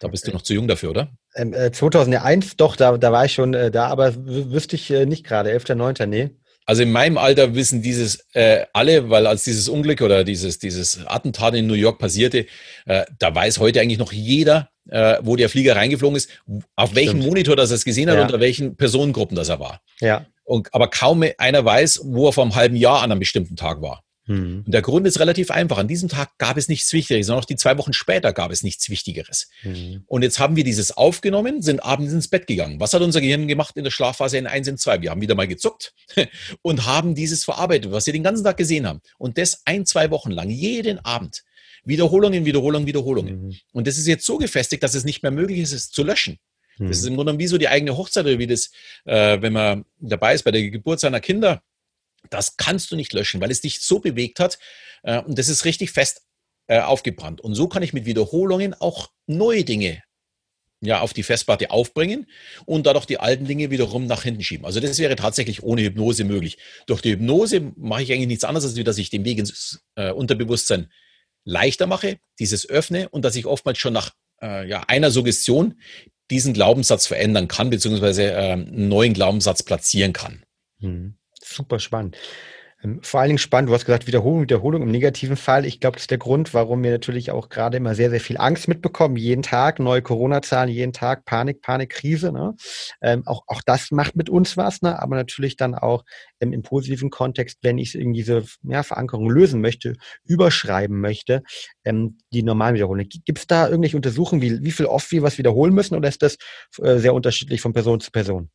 Da 0.00 0.08
bist 0.08 0.26
du 0.28 0.32
noch 0.32 0.42
zu 0.42 0.52
jung 0.54 0.68
dafür, 0.68 0.90
oder? 0.90 1.08
Ähm, 1.34 1.54
äh, 1.54 1.72
2001, 1.72 2.56
doch, 2.56 2.76
da, 2.76 2.96
da 2.98 3.12
war 3.12 3.24
ich 3.24 3.32
schon 3.32 3.54
äh, 3.54 3.70
da, 3.70 3.86
aber 3.86 4.14
wüsste 4.14 4.76
ich 4.76 4.90
äh, 4.90 5.06
nicht 5.06 5.24
gerade, 5.24 5.50
11.09., 5.50 6.06
nee. 6.06 6.30
Also 6.66 6.82
in 6.82 6.90
meinem 6.90 7.16
Alter 7.16 7.54
wissen 7.54 7.80
dieses 7.80 8.26
äh, 8.34 8.66
alle, 8.72 9.08
weil 9.08 9.26
als 9.26 9.44
dieses 9.44 9.68
Unglück 9.68 10.02
oder 10.02 10.24
dieses, 10.24 10.58
dieses 10.58 11.06
Attentat 11.06 11.54
in 11.54 11.68
New 11.68 11.74
York 11.74 11.98
passierte, 11.98 12.46
äh, 12.86 13.04
da 13.20 13.32
weiß 13.32 13.60
heute 13.60 13.80
eigentlich 13.80 13.98
noch 13.98 14.12
jeder, 14.12 14.68
äh, 14.90 15.18
wo 15.22 15.36
der 15.36 15.48
Flieger 15.48 15.76
reingeflogen 15.76 16.16
ist, 16.16 16.28
auf 16.74 16.94
welchem. 16.96 17.20
Monitor 17.20 17.54
das 17.54 17.70
er 17.70 17.76
es 17.76 17.84
gesehen 17.84 18.10
hat, 18.10 18.16
ja. 18.16 18.22
unter 18.22 18.40
welchen 18.40 18.76
Personengruppen 18.76 19.36
das 19.36 19.48
er 19.48 19.60
war. 19.60 19.80
Ja. 20.00 20.26
Und, 20.42 20.74
aber 20.74 20.88
kaum 20.88 21.24
einer 21.38 21.64
weiß, 21.64 22.00
wo 22.04 22.28
er 22.28 22.32
vor 22.32 22.44
einem 22.44 22.56
halben 22.56 22.76
Jahr 22.76 23.02
an 23.02 23.12
einem 23.12 23.20
bestimmten 23.20 23.56
Tag 23.56 23.80
war. 23.80 24.02
Mhm. 24.26 24.64
Und 24.66 24.72
der 24.72 24.82
Grund 24.82 25.06
ist 25.06 25.20
relativ 25.20 25.50
einfach. 25.50 25.78
An 25.78 25.88
diesem 25.88 26.08
Tag 26.08 26.36
gab 26.38 26.56
es 26.56 26.68
nichts 26.68 26.92
Wichtigeres, 26.92 27.26
sondern 27.26 27.42
auch 27.42 27.46
die 27.46 27.56
zwei 27.56 27.78
Wochen 27.78 27.92
später 27.92 28.32
gab 28.32 28.50
es 28.50 28.62
nichts 28.62 28.90
Wichtigeres. 28.90 29.48
Mhm. 29.62 30.04
Und 30.06 30.22
jetzt 30.22 30.38
haben 30.38 30.56
wir 30.56 30.64
dieses 30.64 30.96
aufgenommen, 30.96 31.62
sind 31.62 31.80
abends 31.80 32.12
ins 32.12 32.28
Bett 32.28 32.46
gegangen. 32.46 32.80
Was 32.80 32.92
hat 32.92 33.02
unser 33.02 33.20
Gehirn 33.20 33.48
gemacht 33.48 33.76
in 33.76 33.84
der 33.84 33.90
Schlafphase 33.90 34.38
in 34.38 34.46
1 34.46 34.68
und 34.68 34.80
2? 34.80 35.02
Wir 35.02 35.10
haben 35.10 35.20
wieder 35.20 35.34
mal 35.34 35.48
gezuckt 35.48 35.94
und 36.62 36.86
haben 36.86 37.14
dieses 37.14 37.44
verarbeitet, 37.44 37.92
was 37.92 38.06
wir 38.06 38.12
den 38.12 38.24
ganzen 38.24 38.44
Tag 38.44 38.56
gesehen 38.56 38.86
haben. 38.86 39.00
Und 39.18 39.38
das 39.38 39.62
ein, 39.64 39.86
zwei 39.86 40.10
Wochen 40.10 40.30
lang, 40.30 40.50
jeden 40.50 40.98
Abend. 41.04 41.44
Wiederholungen, 41.84 42.44
Wiederholungen, 42.44 42.86
Wiederholungen. 42.86 43.46
Mhm. 43.46 43.56
Und 43.72 43.86
das 43.86 43.96
ist 43.96 44.08
jetzt 44.08 44.26
so 44.26 44.38
gefestigt, 44.38 44.82
dass 44.82 44.94
es 44.94 45.04
nicht 45.04 45.22
mehr 45.22 45.30
möglich 45.30 45.60
ist, 45.60 45.72
es 45.72 45.90
zu 45.90 46.02
löschen. 46.02 46.38
Das 46.78 46.98
ist 46.98 47.04
mhm. 47.04 47.10
im 47.10 47.16
Grunde 47.16 47.38
wie 47.38 47.46
so 47.46 47.56
die 47.58 47.68
eigene 47.68 47.96
Hochzeit 47.96 48.26
oder 48.26 48.38
wie 48.38 48.46
das, 48.46 48.70
äh, 49.06 49.40
wenn 49.40 49.52
man 49.52 49.84
dabei 49.98 50.34
ist 50.34 50.42
bei 50.42 50.50
der 50.50 50.68
Geburt 50.68 51.00
seiner 51.00 51.20
Kinder 51.20 51.62
das 52.30 52.56
kannst 52.56 52.90
du 52.90 52.96
nicht 52.96 53.12
löschen, 53.12 53.40
weil 53.40 53.50
es 53.50 53.60
dich 53.60 53.80
so 53.80 54.00
bewegt 54.00 54.40
hat 54.40 54.58
äh, 55.02 55.20
und 55.20 55.38
das 55.38 55.48
ist 55.48 55.64
richtig 55.64 55.90
fest 55.90 56.22
äh, 56.66 56.80
aufgebrannt. 56.80 57.40
Und 57.40 57.54
so 57.54 57.68
kann 57.68 57.82
ich 57.82 57.92
mit 57.92 58.06
Wiederholungen 58.06 58.74
auch 58.74 59.08
neue 59.26 59.64
Dinge 59.64 60.02
ja, 60.80 61.00
auf 61.00 61.14
die 61.14 61.22
Festplatte 61.22 61.70
aufbringen 61.70 62.26
und 62.66 62.86
dadurch 62.86 63.06
die 63.06 63.18
alten 63.18 63.46
Dinge 63.46 63.70
wiederum 63.70 64.06
nach 64.06 64.22
hinten 64.22 64.42
schieben. 64.42 64.66
Also 64.66 64.80
das 64.80 64.98
wäre 64.98 65.16
tatsächlich 65.16 65.62
ohne 65.62 65.82
Hypnose 65.82 66.24
möglich. 66.24 66.58
Durch 66.86 67.00
die 67.00 67.12
Hypnose 67.12 67.72
mache 67.76 68.02
ich 68.02 68.12
eigentlich 68.12 68.28
nichts 68.28 68.44
anderes, 68.44 68.76
als 68.76 68.84
dass 68.84 68.98
ich 68.98 69.10
den 69.10 69.24
Weg 69.24 69.38
ins 69.38 69.80
äh, 69.94 70.10
Unterbewusstsein 70.10 70.92
leichter 71.44 71.86
mache, 71.86 72.18
dieses 72.38 72.68
öffne 72.68 73.08
und 73.08 73.24
dass 73.24 73.36
ich 73.36 73.46
oftmals 73.46 73.78
schon 73.78 73.94
nach 73.94 74.12
äh, 74.42 74.68
ja, 74.68 74.82
einer 74.88 75.10
Suggestion 75.10 75.80
diesen 76.30 76.52
Glaubenssatz 76.52 77.06
verändern 77.06 77.48
kann, 77.48 77.70
beziehungsweise 77.70 78.32
äh, 78.32 78.52
einen 78.52 78.88
neuen 78.88 79.14
Glaubenssatz 79.14 79.62
platzieren 79.62 80.12
kann. 80.12 80.44
Hm 80.80 81.16
super 81.46 81.78
spannend. 81.78 82.16
Ähm, 82.82 83.00
vor 83.02 83.20
allen 83.20 83.30
Dingen 83.30 83.38
spannend, 83.38 83.70
du 83.70 83.74
hast 83.74 83.86
gesagt, 83.86 84.06
Wiederholung, 84.06 84.42
Wiederholung 84.42 84.82
im 84.82 84.90
negativen 84.90 85.36
Fall. 85.36 85.64
Ich 85.64 85.80
glaube, 85.80 85.94
das 85.94 86.02
ist 86.02 86.10
der 86.10 86.18
Grund, 86.18 86.52
warum 86.52 86.82
wir 86.82 86.90
natürlich 86.90 87.30
auch 87.30 87.48
gerade 87.48 87.78
immer 87.78 87.94
sehr, 87.94 88.10
sehr 88.10 88.20
viel 88.20 88.36
Angst 88.36 88.68
mitbekommen. 88.68 89.16
Jeden 89.16 89.42
Tag 89.42 89.78
neue 89.78 90.02
Corona-Zahlen, 90.02 90.68
jeden 90.68 90.92
Tag 90.92 91.24
Panik, 91.24 91.62
Panik, 91.62 91.90
Krise. 91.90 92.32
Ne? 92.32 92.54
Ähm, 93.00 93.22
auch, 93.26 93.42
auch 93.46 93.62
das 93.64 93.90
macht 93.92 94.14
mit 94.14 94.28
uns 94.28 94.56
was, 94.56 94.82
ne? 94.82 95.00
aber 95.00 95.16
natürlich 95.16 95.56
dann 95.56 95.74
auch 95.74 96.04
ähm, 96.40 96.52
im 96.52 96.62
positiven 96.62 97.08
Kontext, 97.08 97.58
wenn 97.62 97.78
ich 97.78 97.94
irgendwie 97.94 98.20
diese 98.20 98.44
ja, 98.62 98.82
Verankerung 98.82 99.30
lösen 99.30 99.62
möchte, 99.62 99.94
überschreiben 100.24 101.00
möchte, 101.00 101.42
ähm, 101.84 102.18
die 102.32 102.42
normalen 102.42 102.74
Wiederholungen. 102.74 103.08
Gibt 103.08 103.38
es 103.38 103.46
da 103.46 103.68
irgendwelche 103.68 103.96
Untersuchungen, 103.96 104.42
wie, 104.42 104.62
wie 104.62 104.72
viel 104.72 104.86
oft 104.86 105.10
wir 105.12 105.22
was 105.22 105.38
wiederholen 105.38 105.74
müssen 105.74 105.96
oder 105.96 106.08
ist 106.08 106.22
das 106.22 106.36
äh, 106.82 106.98
sehr 106.98 107.14
unterschiedlich 107.14 107.62
von 107.62 107.72
Person 107.72 108.00
zu 108.00 108.10
Person? 108.10 108.50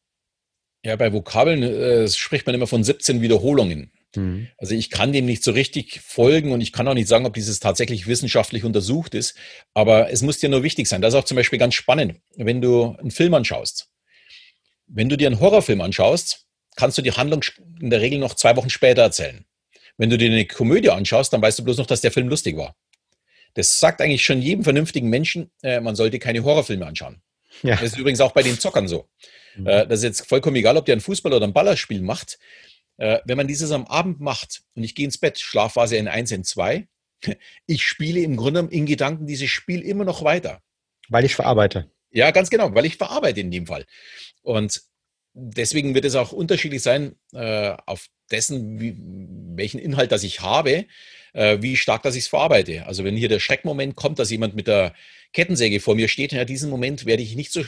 Ja, 0.84 0.96
bei 0.96 1.14
Vokabeln 1.14 1.62
äh, 1.62 2.08
spricht 2.08 2.46
man 2.46 2.56
immer 2.56 2.68
von 2.68 2.84
17 2.84 3.22
Wiederholungen. 3.22 3.92
Mhm. 4.16 4.48
Also 4.58 4.74
ich 4.74 4.90
kann 4.90 5.14
dem 5.14 5.26
nicht 5.26 5.44
so 5.44 5.52
richtig 5.52 6.02
folgen 6.02 6.52
und 6.52 6.62
ich 6.62 6.74
kann 6.74 6.88
auch 6.88 6.94
nicht 6.94 7.08
sagen, 7.08 7.26
ob 7.26 7.34
dieses 7.36 7.60
tatsächlich 7.60 8.08
wissenschaftlich 8.08 8.64
untersucht 8.64 9.14
ist. 9.14 9.36
Aber 9.74 10.12
es 10.12 10.22
muss 10.22 10.40
dir 10.40 10.50
nur 10.50 10.64
wichtig 10.64 10.88
sein. 10.88 11.02
Das 11.02 11.14
ist 11.14 11.20
auch 11.20 11.26
zum 11.26 11.38
Beispiel 11.38 11.60
ganz 11.60 11.76
spannend, 11.76 12.20
wenn 12.36 12.62
du 12.62 12.96
einen 12.98 13.12
Film 13.12 13.34
anschaust. 13.34 13.90
Wenn 14.88 15.08
du 15.08 15.18
dir 15.18 15.28
einen 15.28 15.40
Horrorfilm 15.40 15.82
anschaust, 15.82 16.48
kannst 16.76 16.98
du 16.98 17.02
die 17.02 17.12
Handlung 17.12 17.44
in 17.80 17.90
der 17.90 18.02
Regel 18.02 18.20
noch 18.20 18.34
zwei 18.36 18.56
Wochen 18.56 18.70
später 18.70 19.04
erzählen. 19.04 19.46
Wenn 19.98 20.10
du 20.10 20.18
dir 20.18 20.32
eine 20.32 20.46
Komödie 20.46 20.90
anschaust, 20.90 21.32
dann 21.32 21.42
weißt 21.42 21.60
du 21.60 21.64
bloß 21.64 21.78
noch, 21.78 21.86
dass 21.86 22.02
der 22.02 22.12
Film 22.12 22.28
lustig 22.28 22.58
war. 22.58 22.76
Das 23.54 23.80
sagt 23.80 24.02
eigentlich 24.02 24.26
schon 24.26 24.42
jedem 24.42 24.64
vernünftigen 24.64 25.10
Menschen, 25.10 25.52
äh, 25.62 25.80
man 25.80 25.96
sollte 25.96 26.20
keine 26.20 26.44
Horrorfilme 26.44 26.86
anschauen. 26.86 27.22
Ja. 27.64 27.76
Das 27.76 27.94
ist 27.94 27.98
übrigens 27.98 28.22
auch 28.22 28.32
bei 28.32 28.44
den 28.44 28.60
Zockern 28.60 28.88
so. 28.88 29.10
Mhm. 29.56 29.68
Äh, 29.68 29.88
das 29.88 30.00
ist 30.00 30.04
jetzt 30.04 30.28
vollkommen 30.28 30.56
egal, 30.56 30.78
ob 30.78 30.86
der 30.86 30.96
ein 30.96 31.02
Fußball 31.02 31.34
oder 31.34 31.46
ein 31.46 31.54
Ballerspiel 31.54 32.02
macht. 32.02 32.40
Äh, 32.98 33.20
wenn 33.26 33.38
man 33.38 33.48
dieses 33.48 33.72
am 33.72 33.86
Abend 33.86 34.20
macht 34.20 34.64
und 34.76 34.84
ich 34.84 34.96
gehe 34.96 35.06
ins 35.06 35.18
Bett, 35.18 35.40
Schlafphase 35.40 35.98
in 35.98 36.08
1, 36.08 36.32
in 36.32 36.44
2, 36.44 36.88
ich 37.66 37.86
spiele 37.86 38.20
im 38.22 38.36
Grunde 38.36 38.68
in 38.70 38.86
Gedanken 38.86 39.28
dieses 39.28 39.50
Spiel 39.50 39.82
immer 39.82 40.06
noch 40.06 40.24
weiter. 40.24 40.62
Weil 41.10 41.26
ich 41.26 41.36
verarbeite. 41.36 41.90
Ja, 42.12 42.32
ganz 42.32 42.50
genau, 42.50 42.74
weil 42.74 42.86
ich 42.86 42.98
verarbeite 42.98 43.40
in 43.40 43.52
dem 43.52 43.68
Fall. 43.68 43.86
Und 44.42 44.82
deswegen 45.34 45.96
wird 45.96 46.06
es 46.06 46.16
auch 46.16 46.32
unterschiedlich 46.32 46.82
sein, 46.82 47.16
äh, 47.34 47.76
auf 47.86 48.08
dessen, 48.32 48.80
wie, 48.80 48.96
welchen 49.56 49.80
Inhalt 49.80 50.12
das 50.12 50.24
ich 50.24 50.42
habe, 50.42 50.86
äh, 51.34 51.58
wie 51.62 51.78
stark 51.78 52.04
dass 52.04 52.16
ich 52.16 52.24
es 52.24 52.30
verarbeite. 52.30 52.86
Also 52.86 53.04
wenn 53.04 53.16
hier 53.16 53.30
der 53.30 53.40
Schreckmoment 53.40 53.96
kommt, 53.96 54.20
dass 54.20 54.32
jemand 54.32 54.56
mit 54.56 54.68
der 54.68 54.94
Kettensäge 55.34 55.80
vor 55.80 55.96
mir 55.96 56.08
steht, 56.08 56.34
ja, 56.34 56.46
diesen 56.46 56.70
Moment 56.70 57.06
werde 57.06 57.24
ich 57.24 57.36
nicht 57.36 57.52
so 57.52 57.64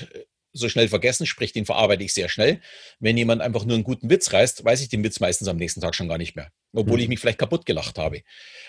so 0.54 0.70
schnell 0.70 0.88
vergessen, 0.88 1.26
sprich, 1.26 1.52
den 1.52 1.66
verarbeite 1.66 2.04
ich 2.04 2.14
sehr 2.14 2.30
schnell. 2.30 2.62
Wenn 3.00 3.18
jemand 3.18 3.42
einfach 3.42 3.66
nur 3.66 3.76
einen 3.76 3.84
guten 3.84 4.10
Witz 4.10 4.32
reißt, 4.32 4.64
weiß 4.64 4.82
ich 4.82 4.90
den 4.90 5.04
Witz 5.04 5.20
meistens 5.20 5.48
am 5.48 5.58
nächsten 5.58 5.82
Tag 5.82 5.96
schon 5.96 6.08
gar 6.08 6.18
nicht 6.18 6.36
mehr, 6.36 6.52
obwohl 6.74 6.98
mhm. 6.98 7.04
ich 7.04 7.10
mich 7.10 7.20
vielleicht 7.20 7.40
kaputt 7.40 7.66
gelacht 7.66 7.98
habe. 7.98 8.22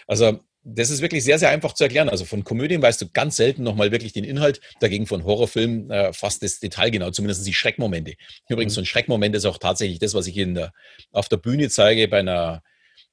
Also 0.06 0.40
das 0.64 0.88
ist 0.88 1.02
wirklich 1.02 1.22
sehr, 1.22 1.38
sehr 1.38 1.50
einfach 1.50 1.74
zu 1.74 1.84
erklären. 1.84 2.08
Also 2.08 2.24
von 2.24 2.42
Komödien 2.42 2.80
weißt 2.80 3.00
du 3.02 3.10
ganz 3.10 3.36
selten 3.36 3.62
nochmal 3.62 3.92
wirklich 3.92 4.14
den 4.14 4.24
Inhalt, 4.24 4.60
dagegen 4.80 5.06
von 5.06 5.24
Horrorfilmen 5.24 5.90
äh, 5.90 6.12
fast 6.14 6.42
das 6.42 6.58
Detail 6.58 6.90
genau, 6.90 7.10
zumindest 7.10 7.46
die 7.46 7.52
Schreckmomente. 7.52 8.14
Übrigens, 8.48 8.72
mhm. 8.72 8.76
so 8.76 8.80
ein 8.80 8.86
Schreckmoment 8.86 9.36
ist 9.36 9.44
auch 9.44 9.58
tatsächlich 9.58 9.98
das, 9.98 10.14
was 10.14 10.26
ich 10.26 10.36
in 10.38 10.54
der, 10.54 10.72
auf 11.12 11.28
der 11.28 11.36
Bühne 11.36 11.68
zeige 11.68 12.08
bei 12.08 12.20
einer, 12.20 12.62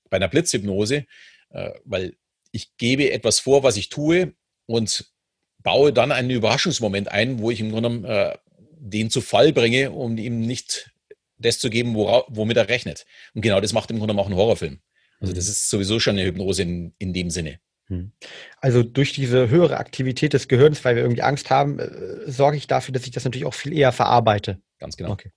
bei 0.09 0.15
einer 0.17 0.29
Blitzhypnose, 0.29 1.05
äh, 1.49 1.71
weil 1.83 2.15
ich 2.53 2.77
gebe 2.77 3.11
etwas 3.11 3.39
vor, 3.39 3.63
was 3.63 3.75
ich 3.75 3.89
tue 3.89 4.33
und 4.65 5.11
baue 5.61 5.91
dann 5.93 6.11
einen 6.11 6.29
Überraschungsmoment 6.29 7.11
ein, 7.11 7.39
wo 7.39 7.51
ich 7.51 7.59
im 7.59 7.71
Grunde 7.71 8.07
äh, 8.07 8.37
den 8.81 9.09
zu 9.09 9.21
Fall 9.21 9.53
bringe, 9.53 9.91
um 9.91 10.17
ihm 10.17 10.41
nicht 10.41 10.91
das 11.37 11.59
zu 11.59 11.69
geben, 11.69 11.95
womit 11.95 12.57
er 12.57 12.67
rechnet. 12.67 13.05
Und 13.33 13.41
genau 13.41 13.61
das 13.61 13.73
macht 13.73 13.91
im 13.91 13.99
Grunde 13.99 14.15
auch 14.15 14.27
ein 14.27 14.35
Horrorfilm. 14.35 14.79
Also 15.19 15.33
das 15.33 15.45
mhm. 15.45 15.51
ist 15.51 15.69
sowieso 15.69 15.99
schon 15.99 16.17
eine 16.17 16.25
Hypnose 16.25 16.63
in, 16.63 16.93
in 16.97 17.13
dem 17.13 17.29
Sinne. 17.29 17.59
Mhm. 17.89 18.11
Also 18.57 18.83
durch 18.83 19.13
diese 19.13 19.49
höhere 19.49 19.77
Aktivität 19.77 20.33
des 20.33 20.47
Gehirns, 20.47 20.83
weil 20.83 20.95
wir 20.95 21.03
irgendwie 21.03 21.21
Angst 21.21 21.49
haben, 21.49 21.79
äh, 21.79 22.29
sorge 22.29 22.57
ich 22.57 22.67
dafür, 22.67 22.93
dass 22.93 23.05
ich 23.05 23.11
das 23.11 23.23
natürlich 23.23 23.45
auch 23.45 23.53
viel 23.53 23.73
eher 23.73 23.91
verarbeite. 23.91 24.59
Ganz 24.79 24.97
genau. 24.97 25.11
Okay. 25.11 25.31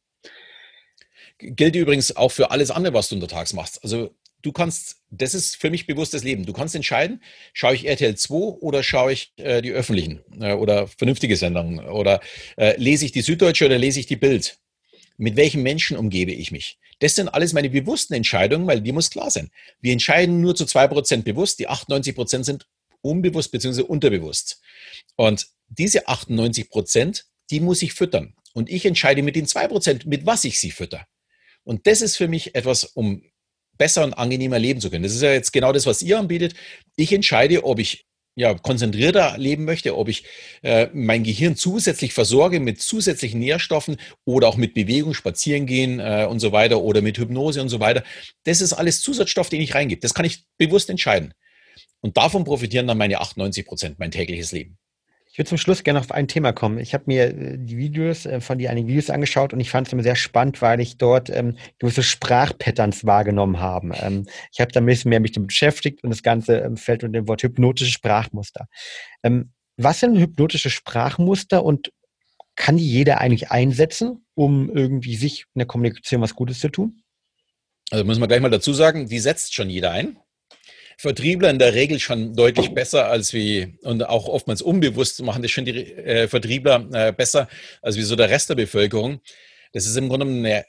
Gilt 1.38 1.76
übrigens 1.76 2.16
auch 2.16 2.30
für 2.30 2.50
alles 2.50 2.70
andere, 2.70 2.94
was 2.94 3.08
du 3.08 3.16
untertags 3.16 3.52
machst. 3.52 3.82
Also 3.82 4.14
du 4.44 4.52
kannst, 4.52 4.96
das 5.10 5.34
ist 5.34 5.56
für 5.56 5.70
mich 5.70 5.86
bewusstes 5.86 6.22
Leben. 6.22 6.44
Du 6.44 6.52
kannst 6.52 6.74
entscheiden, 6.74 7.22
schaue 7.52 7.74
ich 7.74 7.86
RTL 7.86 8.14
2 8.14 8.34
oder 8.34 8.82
schaue 8.82 9.12
ich 9.12 9.32
äh, 9.36 9.62
die 9.62 9.72
öffentlichen 9.72 10.20
äh, 10.40 10.52
oder 10.52 10.86
vernünftige 10.86 11.36
Sendungen 11.36 11.80
oder 11.80 12.20
äh, 12.56 12.76
lese 12.76 13.06
ich 13.06 13.12
die 13.12 13.22
Süddeutsche 13.22 13.66
oder 13.66 13.78
lese 13.78 14.00
ich 14.00 14.06
die 14.06 14.16
Bild. 14.16 14.58
Mit 15.16 15.36
welchen 15.36 15.62
Menschen 15.62 15.96
umgebe 15.96 16.32
ich 16.32 16.50
mich? 16.50 16.78
Das 16.98 17.14
sind 17.14 17.28
alles 17.28 17.52
meine 17.52 17.70
bewussten 17.70 18.14
Entscheidungen, 18.14 18.66
weil 18.66 18.80
die 18.80 18.92
muss 18.92 19.10
klar 19.10 19.30
sein. 19.30 19.50
Wir 19.80 19.92
entscheiden 19.92 20.40
nur 20.40 20.54
zu 20.54 20.66
zwei 20.66 20.88
Prozent 20.88 21.24
bewusst, 21.24 21.58
die 21.58 21.68
98 21.68 22.14
Prozent 22.14 22.44
sind 22.44 22.68
unbewusst 23.00 23.50
bzw. 23.52 23.82
unterbewusst. 23.82 24.60
Und 25.16 25.46
diese 25.68 26.08
98%, 26.08 26.68
Prozent, 26.68 27.26
die 27.50 27.60
muss 27.60 27.82
ich 27.82 27.94
füttern. 27.94 28.34
Und 28.52 28.70
ich 28.70 28.84
entscheide 28.86 29.22
mit 29.22 29.36
den 29.36 29.46
zwei 29.46 29.68
Prozent, 29.68 30.06
mit 30.06 30.26
was 30.26 30.44
ich 30.44 30.58
sie 30.58 30.70
fütter. 30.70 31.06
Und 31.64 31.86
das 31.86 32.02
ist 32.02 32.16
für 32.16 32.28
mich 32.28 32.54
etwas, 32.54 32.84
um 32.84 33.22
besser 33.78 34.04
und 34.04 34.14
angenehmer 34.14 34.58
leben 34.58 34.80
zu 34.80 34.90
können. 34.90 35.02
Das 35.02 35.14
ist 35.14 35.22
ja 35.22 35.32
jetzt 35.32 35.52
genau 35.52 35.72
das, 35.72 35.86
was 35.86 36.02
ihr 36.02 36.18
anbietet. 36.18 36.54
Ich 36.96 37.12
entscheide, 37.12 37.64
ob 37.64 37.78
ich 37.78 38.06
ja, 38.36 38.54
konzentrierter 38.54 39.38
leben 39.38 39.64
möchte, 39.64 39.96
ob 39.96 40.08
ich 40.08 40.24
äh, 40.62 40.88
mein 40.92 41.22
Gehirn 41.22 41.56
zusätzlich 41.56 42.12
versorge 42.12 42.58
mit 42.58 42.80
zusätzlichen 42.80 43.38
Nährstoffen 43.38 43.96
oder 44.24 44.48
auch 44.48 44.56
mit 44.56 44.74
Bewegung, 44.74 45.14
Spazieren 45.14 45.66
gehen 45.66 46.00
äh, 46.00 46.26
und 46.28 46.40
so 46.40 46.50
weiter 46.50 46.80
oder 46.82 47.00
mit 47.00 47.18
Hypnose 47.18 47.62
und 47.62 47.68
so 47.68 47.78
weiter. 47.80 48.02
Das 48.44 48.60
ist 48.60 48.72
alles 48.72 49.02
Zusatzstoff, 49.02 49.50
den 49.50 49.60
ich 49.60 49.74
reingebe. 49.74 50.00
Das 50.00 50.14
kann 50.14 50.24
ich 50.24 50.44
bewusst 50.58 50.90
entscheiden. 50.90 51.32
Und 52.00 52.16
davon 52.16 52.44
profitieren 52.44 52.86
dann 52.86 52.98
meine 52.98 53.20
98 53.20 53.66
Prozent, 53.66 53.98
mein 53.98 54.10
tägliches 54.10 54.52
Leben. 54.52 54.78
Ich 55.34 55.38
würde 55.38 55.48
zum 55.48 55.58
Schluss 55.58 55.82
gerne 55.82 55.98
auf 55.98 56.12
ein 56.12 56.28
Thema 56.28 56.52
kommen. 56.52 56.78
Ich 56.78 56.94
habe 56.94 57.02
mir 57.08 57.24
äh, 57.24 57.58
die 57.58 57.76
Videos 57.76 58.24
äh, 58.24 58.40
von 58.40 58.56
dir 58.56 58.70
einige 58.70 58.86
Videos 58.86 59.10
angeschaut 59.10 59.52
und 59.52 59.58
ich 59.58 59.68
fand 59.68 59.88
es 59.88 59.92
immer 59.92 60.04
sehr 60.04 60.14
spannend, 60.14 60.62
weil 60.62 60.78
ich 60.78 60.96
dort 60.96 61.28
ähm, 61.28 61.56
gewisse 61.80 62.04
Sprachpatterns 62.04 63.04
wahrgenommen 63.04 63.58
habe. 63.58 63.96
Ähm, 64.00 64.28
ich 64.52 64.60
habe 64.60 64.70
da 64.70 64.78
ein 64.78 64.86
bisschen 64.86 65.08
mehr 65.08 65.18
mich 65.18 65.32
damit 65.32 65.48
beschäftigt 65.48 66.04
und 66.04 66.10
das 66.10 66.22
Ganze 66.22 66.58
ähm, 66.58 66.76
fällt 66.76 67.02
unter 67.02 67.18
dem 67.18 67.26
Wort 67.26 67.42
hypnotische 67.42 67.90
Sprachmuster. 67.90 68.68
Ähm, 69.24 69.50
was 69.76 69.98
sind 69.98 70.16
hypnotische 70.16 70.70
Sprachmuster 70.70 71.64
und 71.64 71.90
kann 72.54 72.76
die 72.76 72.88
jeder 72.88 73.20
eigentlich 73.20 73.50
einsetzen, 73.50 74.24
um 74.34 74.70
irgendwie 74.70 75.16
sich 75.16 75.46
in 75.52 75.58
der 75.58 75.66
Kommunikation 75.66 76.22
was 76.22 76.36
Gutes 76.36 76.60
zu 76.60 76.68
tun? 76.68 77.02
Also 77.90 78.04
muss 78.04 78.20
man 78.20 78.28
gleich 78.28 78.40
mal 78.40 78.50
dazu 78.50 78.72
sagen, 78.72 79.08
die 79.08 79.18
setzt 79.18 79.52
schon 79.52 79.68
jeder 79.68 79.90
ein. 79.90 80.16
Vertriebler 80.98 81.50
in 81.50 81.58
der 81.58 81.74
Regel 81.74 81.98
schon 81.98 82.34
deutlich 82.34 82.70
besser 82.70 83.08
als 83.08 83.32
wie, 83.32 83.76
und 83.82 84.02
auch 84.04 84.28
oftmals 84.28 84.62
unbewusst 84.62 85.22
machen 85.22 85.42
das 85.42 85.50
schon 85.50 85.64
die 85.64 85.72
äh, 85.72 86.28
Vertriebler 86.28 86.86
äh, 86.92 87.12
besser 87.12 87.48
als 87.82 87.96
wie 87.96 88.02
so 88.02 88.16
der 88.16 88.30
Rest 88.30 88.50
der 88.50 88.54
Bevölkerung. 88.54 89.20
Das 89.72 89.86
ist 89.86 89.96
im 89.96 90.08
Grunde 90.08 90.26
eine, 90.26 90.64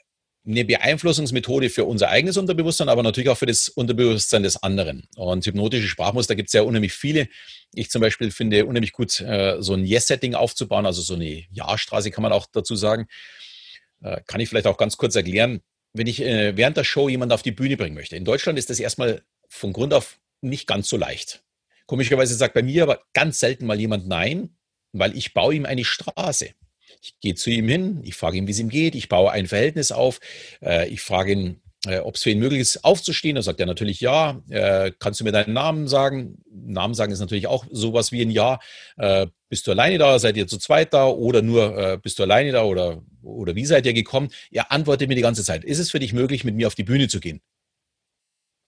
eine 0.46 0.64
Beeinflussungsmethode 0.64 1.70
für 1.70 1.84
unser 1.84 2.08
eigenes 2.08 2.36
Unterbewusstsein, 2.36 2.88
aber 2.88 3.02
natürlich 3.02 3.28
auch 3.28 3.38
für 3.38 3.46
das 3.46 3.68
Unterbewusstsein 3.68 4.42
des 4.42 4.62
anderen. 4.62 5.08
Und 5.16 5.46
hypnotische 5.46 5.88
Sprachmuster 5.88 6.34
gibt 6.34 6.48
es 6.48 6.52
ja 6.52 6.62
unheimlich 6.62 6.92
viele. 6.92 7.28
Ich 7.74 7.90
zum 7.90 8.00
Beispiel 8.00 8.30
finde 8.30 8.66
unheimlich 8.66 8.92
gut, 8.92 9.20
äh, 9.20 9.56
so 9.60 9.74
ein 9.74 9.84
Yes-Setting 9.84 10.34
aufzubauen, 10.34 10.86
also 10.86 11.02
so 11.02 11.14
eine 11.14 11.44
Ja-Straße 11.50 12.10
kann 12.10 12.22
man 12.22 12.32
auch 12.32 12.46
dazu 12.52 12.76
sagen. 12.76 13.06
Äh, 14.02 14.20
kann 14.26 14.40
ich 14.40 14.48
vielleicht 14.48 14.66
auch 14.66 14.76
ganz 14.76 14.96
kurz 14.96 15.14
erklären. 15.14 15.60
Wenn 15.92 16.06
ich 16.06 16.20
äh, 16.20 16.56
während 16.56 16.76
der 16.76 16.84
Show 16.84 17.08
jemanden 17.08 17.32
auf 17.32 17.42
die 17.42 17.52
Bühne 17.52 17.76
bringen 17.76 17.94
möchte. 17.94 18.16
In 18.16 18.24
Deutschland 18.24 18.58
ist 18.58 18.70
das 18.70 18.80
erstmal 18.80 19.22
von 19.56 19.72
Grund 19.72 19.94
auf 19.94 20.18
nicht 20.40 20.66
ganz 20.66 20.88
so 20.88 20.96
leicht. 20.96 21.42
Komischerweise 21.86 22.34
sagt 22.34 22.54
bei 22.54 22.62
mir 22.62 22.82
aber 22.82 23.00
ganz 23.12 23.40
selten 23.40 23.66
mal 23.66 23.78
jemand 23.78 24.08
Nein, 24.08 24.56
weil 24.92 25.16
ich 25.16 25.34
baue 25.34 25.54
ihm 25.54 25.66
eine 25.66 25.84
Straße. 25.84 26.50
Ich 27.00 27.20
gehe 27.20 27.34
zu 27.34 27.50
ihm 27.50 27.68
hin, 27.68 28.00
ich 28.04 28.14
frage 28.14 28.38
ihn, 28.38 28.46
wie 28.46 28.52
es 28.52 28.58
ihm 28.58 28.68
geht, 28.68 28.94
ich 28.94 29.08
baue 29.08 29.30
ein 29.30 29.46
Verhältnis 29.46 29.92
auf, 29.92 30.20
äh, 30.62 30.88
ich 30.88 31.00
frage 31.00 31.32
ihn, 31.32 31.60
äh, 31.86 31.98
ob 31.98 32.16
es 32.16 32.22
für 32.22 32.30
ihn 32.30 32.38
möglich 32.38 32.60
ist, 32.60 32.84
aufzustehen. 32.84 33.36
Da 33.36 33.42
sagt 33.42 33.60
er 33.60 33.66
natürlich 33.66 34.00
ja. 34.00 34.42
Äh, 34.48 34.92
kannst 34.98 35.20
du 35.20 35.24
mir 35.24 35.30
deinen 35.30 35.52
Namen 35.52 35.86
sagen? 35.86 36.42
Namen 36.50 36.94
sagen 36.94 37.12
ist 37.12 37.20
natürlich 37.20 37.46
auch 37.46 37.66
sowas 37.70 38.12
wie 38.12 38.22
ein 38.22 38.30
Ja. 38.30 38.58
Bist 39.48 39.66
du 39.68 39.70
alleine 39.70 39.98
da? 39.98 40.18
Seid 40.18 40.36
ihr 40.36 40.48
zu 40.48 40.58
zweit 40.58 40.92
da? 40.92 41.06
Oder 41.06 41.42
nur 41.42 42.00
bist 42.02 42.18
du 42.18 42.24
alleine 42.24 42.50
da? 42.50 42.64
Oder, 42.64 43.02
oder 43.22 43.54
wie 43.54 43.64
seid 43.64 43.86
ihr 43.86 43.92
gekommen? 43.92 44.30
Er 44.50 44.72
antwortet 44.72 45.08
mir 45.08 45.14
die 45.14 45.22
ganze 45.22 45.44
Zeit. 45.44 45.64
Ist 45.64 45.78
es 45.78 45.92
für 45.92 46.00
dich 46.00 46.12
möglich, 46.12 46.42
mit 46.42 46.56
mir 46.56 46.66
auf 46.66 46.74
die 46.74 46.82
Bühne 46.82 47.06
zu 47.06 47.20
gehen? 47.20 47.40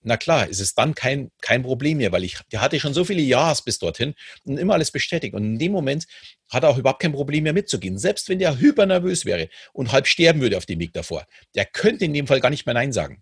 Na 0.01 0.17
klar, 0.17 0.47
ist 0.47 0.59
es 0.59 0.73
dann 0.73 0.95
kein, 0.95 1.29
kein 1.41 1.63
Problem 1.63 1.97
mehr, 1.97 2.11
weil 2.11 2.23
ich, 2.23 2.37
der 2.51 2.61
hatte 2.61 2.79
schon 2.79 2.93
so 2.93 3.03
viele 3.03 3.21
Jahres 3.21 3.61
bis 3.61 3.79
dorthin 3.79 4.13
und 4.45 4.57
immer 4.57 4.73
alles 4.73 4.91
bestätigt. 4.91 5.33
Und 5.33 5.43
in 5.43 5.59
dem 5.59 5.71
Moment 5.71 6.05
hat 6.49 6.63
er 6.63 6.69
auch 6.69 6.77
überhaupt 6.77 7.01
kein 7.01 7.11
Problem 7.11 7.43
mehr 7.43 7.53
mitzugehen. 7.53 7.97
Selbst 7.97 8.29
wenn 8.29 8.39
der 8.39 8.59
hypernervös 8.59 9.25
wäre 9.25 9.49
und 9.73 9.91
halb 9.91 10.07
sterben 10.07 10.41
würde 10.41 10.57
auf 10.57 10.65
dem 10.65 10.79
Weg 10.79 10.93
davor, 10.93 11.25
der 11.55 11.65
könnte 11.65 12.05
in 12.05 12.13
dem 12.13 12.27
Fall 12.27 12.39
gar 12.39 12.49
nicht 12.49 12.65
mehr 12.65 12.75
Nein 12.75 12.93
sagen. 12.93 13.21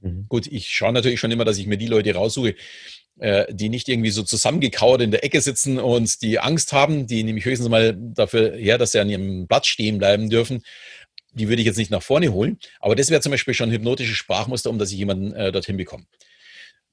Mhm. 0.00 0.26
Gut, 0.28 0.46
ich 0.46 0.68
schaue 0.68 0.92
natürlich 0.92 1.20
schon 1.20 1.30
immer, 1.30 1.44
dass 1.44 1.58
ich 1.58 1.66
mir 1.66 1.78
die 1.78 1.86
Leute 1.86 2.14
raussuche, 2.14 2.56
äh, 3.20 3.52
die 3.52 3.68
nicht 3.68 3.88
irgendwie 3.88 4.10
so 4.10 4.22
zusammengekauert 4.22 5.02
in 5.02 5.10
der 5.10 5.24
Ecke 5.24 5.40
sitzen 5.40 5.78
und 5.78 6.22
die 6.22 6.38
Angst 6.38 6.72
haben, 6.72 7.06
die 7.06 7.22
nämlich 7.22 7.44
höchstens 7.44 7.68
mal 7.68 7.96
dafür 7.96 8.56
her, 8.56 8.78
dass 8.78 8.92
sie 8.92 9.00
an 9.00 9.08
ihrem 9.08 9.46
Platz 9.48 9.66
stehen 9.66 9.98
bleiben 9.98 10.30
dürfen 10.30 10.62
die 11.38 11.48
würde 11.48 11.62
ich 11.62 11.66
jetzt 11.66 11.78
nicht 11.78 11.90
nach 11.90 12.02
vorne 12.02 12.32
holen, 12.32 12.58
aber 12.80 12.96
das 12.96 13.10
wäre 13.10 13.20
zum 13.20 13.30
Beispiel 13.30 13.54
schon 13.54 13.70
ein 13.70 13.72
hypnotisches 13.72 14.16
Sprachmuster, 14.16 14.70
um 14.70 14.78
dass 14.78 14.92
ich 14.92 14.98
jemanden 14.98 15.32
äh, 15.32 15.52
dorthin 15.52 15.76
bekomme. 15.76 16.04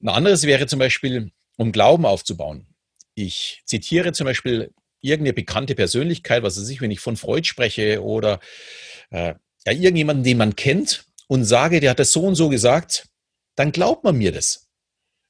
Ein 0.02 0.08
anderes 0.08 0.44
wäre 0.44 0.66
zum 0.66 0.78
Beispiel, 0.78 1.30
um 1.56 1.72
Glauben 1.72 2.06
aufzubauen. 2.06 2.66
Ich 3.14 3.62
zitiere 3.64 4.12
zum 4.12 4.26
Beispiel 4.26 4.72
irgendeine 5.00 5.32
bekannte 5.32 5.74
Persönlichkeit, 5.74 6.42
was 6.42 6.60
weiß 6.60 6.68
ich, 6.68 6.80
wenn 6.80 6.90
ich 6.90 7.00
von 7.00 7.16
Freud 7.16 7.46
spreche 7.46 8.02
oder 8.02 8.40
äh, 9.10 9.34
ja, 9.66 9.72
irgendjemanden, 9.72 10.24
den 10.24 10.38
man 10.38 10.56
kennt 10.56 11.06
und 11.28 11.44
sage, 11.44 11.80
der 11.80 11.90
hat 11.90 11.98
das 11.98 12.12
so 12.12 12.22
und 12.22 12.34
so 12.34 12.48
gesagt, 12.48 13.08
dann 13.56 13.72
glaubt 13.72 14.04
man 14.04 14.16
mir 14.16 14.32
das. 14.32 14.65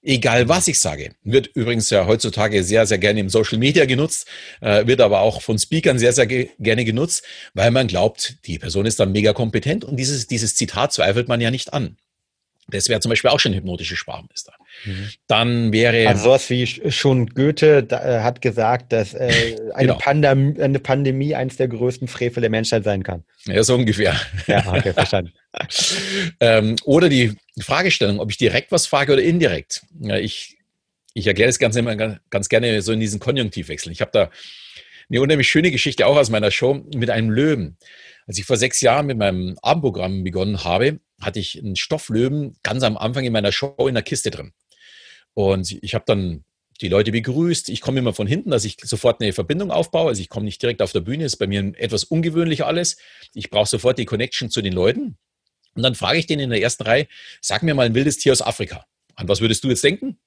Egal 0.08 0.48
was 0.48 0.68
ich 0.68 0.78
sage. 0.78 1.10
Wird 1.24 1.48
übrigens 1.54 1.90
ja 1.90 2.06
heutzutage 2.06 2.62
sehr, 2.62 2.86
sehr 2.86 2.98
gerne 2.98 3.18
im 3.18 3.28
Social 3.28 3.58
Media 3.58 3.86
genutzt, 3.86 4.28
äh, 4.60 4.86
wird 4.86 5.00
aber 5.00 5.18
auch 5.18 5.42
von 5.42 5.58
Speakern 5.58 5.98
sehr, 5.98 6.12
sehr 6.12 6.28
ge 6.28 6.50
gerne 6.60 6.84
genutzt, 6.84 7.24
weil 7.54 7.72
man 7.72 7.88
glaubt, 7.88 8.36
die 8.46 8.60
Person 8.60 8.86
ist 8.86 9.00
dann 9.00 9.10
mega 9.10 9.32
kompetent 9.32 9.84
und 9.84 9.96
dieses, 9.96 10.28
dieses 10.28 10.54
Zitat 10.54 10.92
zweifelt 10.92 11.26
man 11.26 11.40
ja 11.40 11.50
nicht 11.50 11.72
an. 11.72 11.96
Das 12.68 12.88
wäre 12.88 12.98
zum 13.00 13.10
Beispiel 13.10 13.30
auch 13.30 13.38
schon 13.38 13.54
hypnotische 13.54 13.96
Sprachmuster. 13.96 14.52
Mhm. 14.84 15.10
Dann 15.28 15.72
wäre. 15.72 16.08
Also 16.08 16.24
sowas 16.24 16.50
wie 16.50 16.66
schon 16.66 17.26
Goethe 17.26 17.84
da, 17.84 18.18
äh, 18.18 18.22
hat 18.22 18.42
gesagt, 18.42 18.92
dass 18.92 19.14
äh, 19.14 19.56
eine, 19.74 19.88
genau. 19.88 19.98
Pandem 19.98 20.56
eine 20.60 20.80
Pandemie 20.80 21.34
eines 21.34 21.56
der 21.56 21.68
größten 21.68 22.08
Frevel 22.08 22.40
der 22.40 22.50
Menschheit 22.50 22.82
sein 22.82 23.04
kann. 23.04 23.24
Ja, 23.46 23.62
so 23.62 23.76
ungefähr. 23.76 24.20
Ja, 24.48 24.66
okay, 24.66 24.92
verstanden. 24.92 25.32
ähm, 26.40 26.76
oder 26.84 27.08
die 27.08 27.34
Fragestellung, 27.60 28.18
ob 28.18 28.30
ich 28.30 28.36
direkt 28.36 28.72
was 28.72 28.86
frage 28.86 29.12
oder 29.12 29.22
indirekt. 29.22 29.82
Ja, 30.00 30.16
ich, 30.16 30.58
ich 31.14 31.26
erkläre 31.26 31.48
das 31.48 31.60
Ganze 31.60 31.78
immer 31.78 31.94
ganz, 31.94 32.18
ganz 32.30 32.48
gerne 32.48 32.82
so 32.82 32.92
in 32.92 33.00
diesen 33.00 33.20
Konjunktivwechseln. 33.20 33.92
Ich 33.92 34.00
habe 34.00 34.10
da 34.12 34.30
eine 35.08 35.20
unheimlich 35.20 35.48
schöne 35.48 35.70
Geschichte 35.70 36.06
auch 36.06 36.16
aus 36.16 36.30
meiner 36.30 36.50
Show 36.50 36.84
mit 36.94 37.10
einem 37.10 37.30
Löwen. 37.30 37.76
Als 38.26 38.38
ich 38.38 38.44
vor 38.44 38.56
sechs 38.56 38.80
Jahren 38.80 39.06
mit 39.06 39.18
meinem 39.18 39.56
Abendprogramm 39.62 40.24
begonnen 40.24 40.64
habe, 40.64 40.98
hatte 41.20 41.40
ich 41.40 41.58
einen 41.58 41.76
Stofflöwen 41.76 42.56
ganz 42.62 42.82
am 42.82 42.96
Anfang 42.96 43.24
in 43.24 43.32
meiner 43.32 43.52
Show 43.52 43.74
in 43.88 43.94
der 43.94 44.02
Kiste 44.02 44.30
drin. 44.30 44.52
Und 45.34 45.78
ich 45.82 45.94
habe 45.94 46.04
dann 46.06 46.44
die 46.80 46.88
Leute 46.88 47.12
begrüßt. 47.12 47.68
Ich 47.68 47.80
komme 47.80 47.98
immer 47.98 48.12
von 48.12 48.26
hinten, 48.26 48.50
dass 48.50 48.64
ich 48.64 48.76
sofort 48.82 49.20
eine 49.20 49.32
Verbindung 49.32 49.70
aufbaue. 49.70 50.08
Also 50.08 50.20
ich 50.20 50.28
komme 50.28 50.44
nicht 50.44 50.60
direkt 50.62 50.82
auf 50.82 50.92
der 50.92 51.00
Bühne, 51.00 51.24
ist 51.24 51.36
bei 51.36 51.46
mir 51.46 51.72
etwas 51.78 52.04
ungewöhnlich 52.04 52.64
alles. 52.64 52.96
Ich 53.34 53.50
brauche 53.50 53.68
sofort 53.68 53.98
die 53.98 54.04
Connection 54.04 54.50
zu 54.50 54.62
den 54.62 54.72
Leuten. 54.72 55.16
Und 55.74 55.82
dann 55.82 55.94
frage 55.94 56.18
ich 56.18 56.26
den 56.26 56.40
in 56.40 56.50
der 56.50 56.60
ersten 56.60 56.84
Reihe, 56.84 57.06
sag 57.40 57.62
mir 57.62 57.74
mal 57.74 57.86
ein 57.86 57.94
wildes 57.94 58.18
Tier 58.18 58.32
aus 58.32 58.42
Afrika. 58.42 58.86
An 59.14 59.28
was 59.28 59.40
würdest 59.40 59.64
du 59.64 59.68
jetzt 59.68 59.84
denken? 59.84 60.18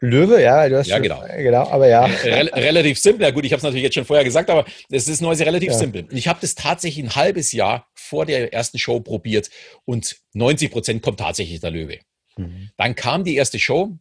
Löwe, 0.00 0.42
ja, 0.42 0.66
du 0.68 0.78
hast 0.78 0.86
ja, 0.86 0.98
genau. 0.98 1.22
genau, 1.36 1.68
aber 1.68 1.86
ja. 1.86 2.04
Rel 2.04 2.48
relativ 2.48 2.98
simpel. 2.98 3.26
Ja 3.26 3.30
gut, 3.30 3.44
ich 3.44 3.52
habe 3.52 3.58
es 3.58 3.64
natürlich 3.64 3.84
jetzt 3.84 3.94
schon 3.94 4.06
vorher 4.06 4.24
gesagt, 4.24 4.48
aber 4.48 4.64
es 4.90 5.08
ist 5.08 5.20
neu 5.20 5.34
relativ 5.34 5.72
ja. 5.72 5.74
simpel. 5.78 6.06
Ich 6.10 6.26
habe 6.26 6.38
das 6.40 6.54
tatsächlich 6.54 7.04
ein 7.04 7.14
halbes 7.14 7.52
Jahr 7.52 7.86
vor 7.94 8.24
der 8.24 8.52
ersten 8.52 8.78
Show 8.78 9.00
probiert 9.00 9.50
und 9.84 10.16
90 10.32 10.70
Prozent 10.70 11.02
kommt 11.02 11.20
tatsächlich 11.20 11.60
der 11.60 11.70
Löwe. 11.70 11.98
Mhm. 12.36 12.70
Dann 12.78 12.94
kam 12.94 13.24
die 13.24 13.36
erste 13.36 13.58
Show, 13.58 13.98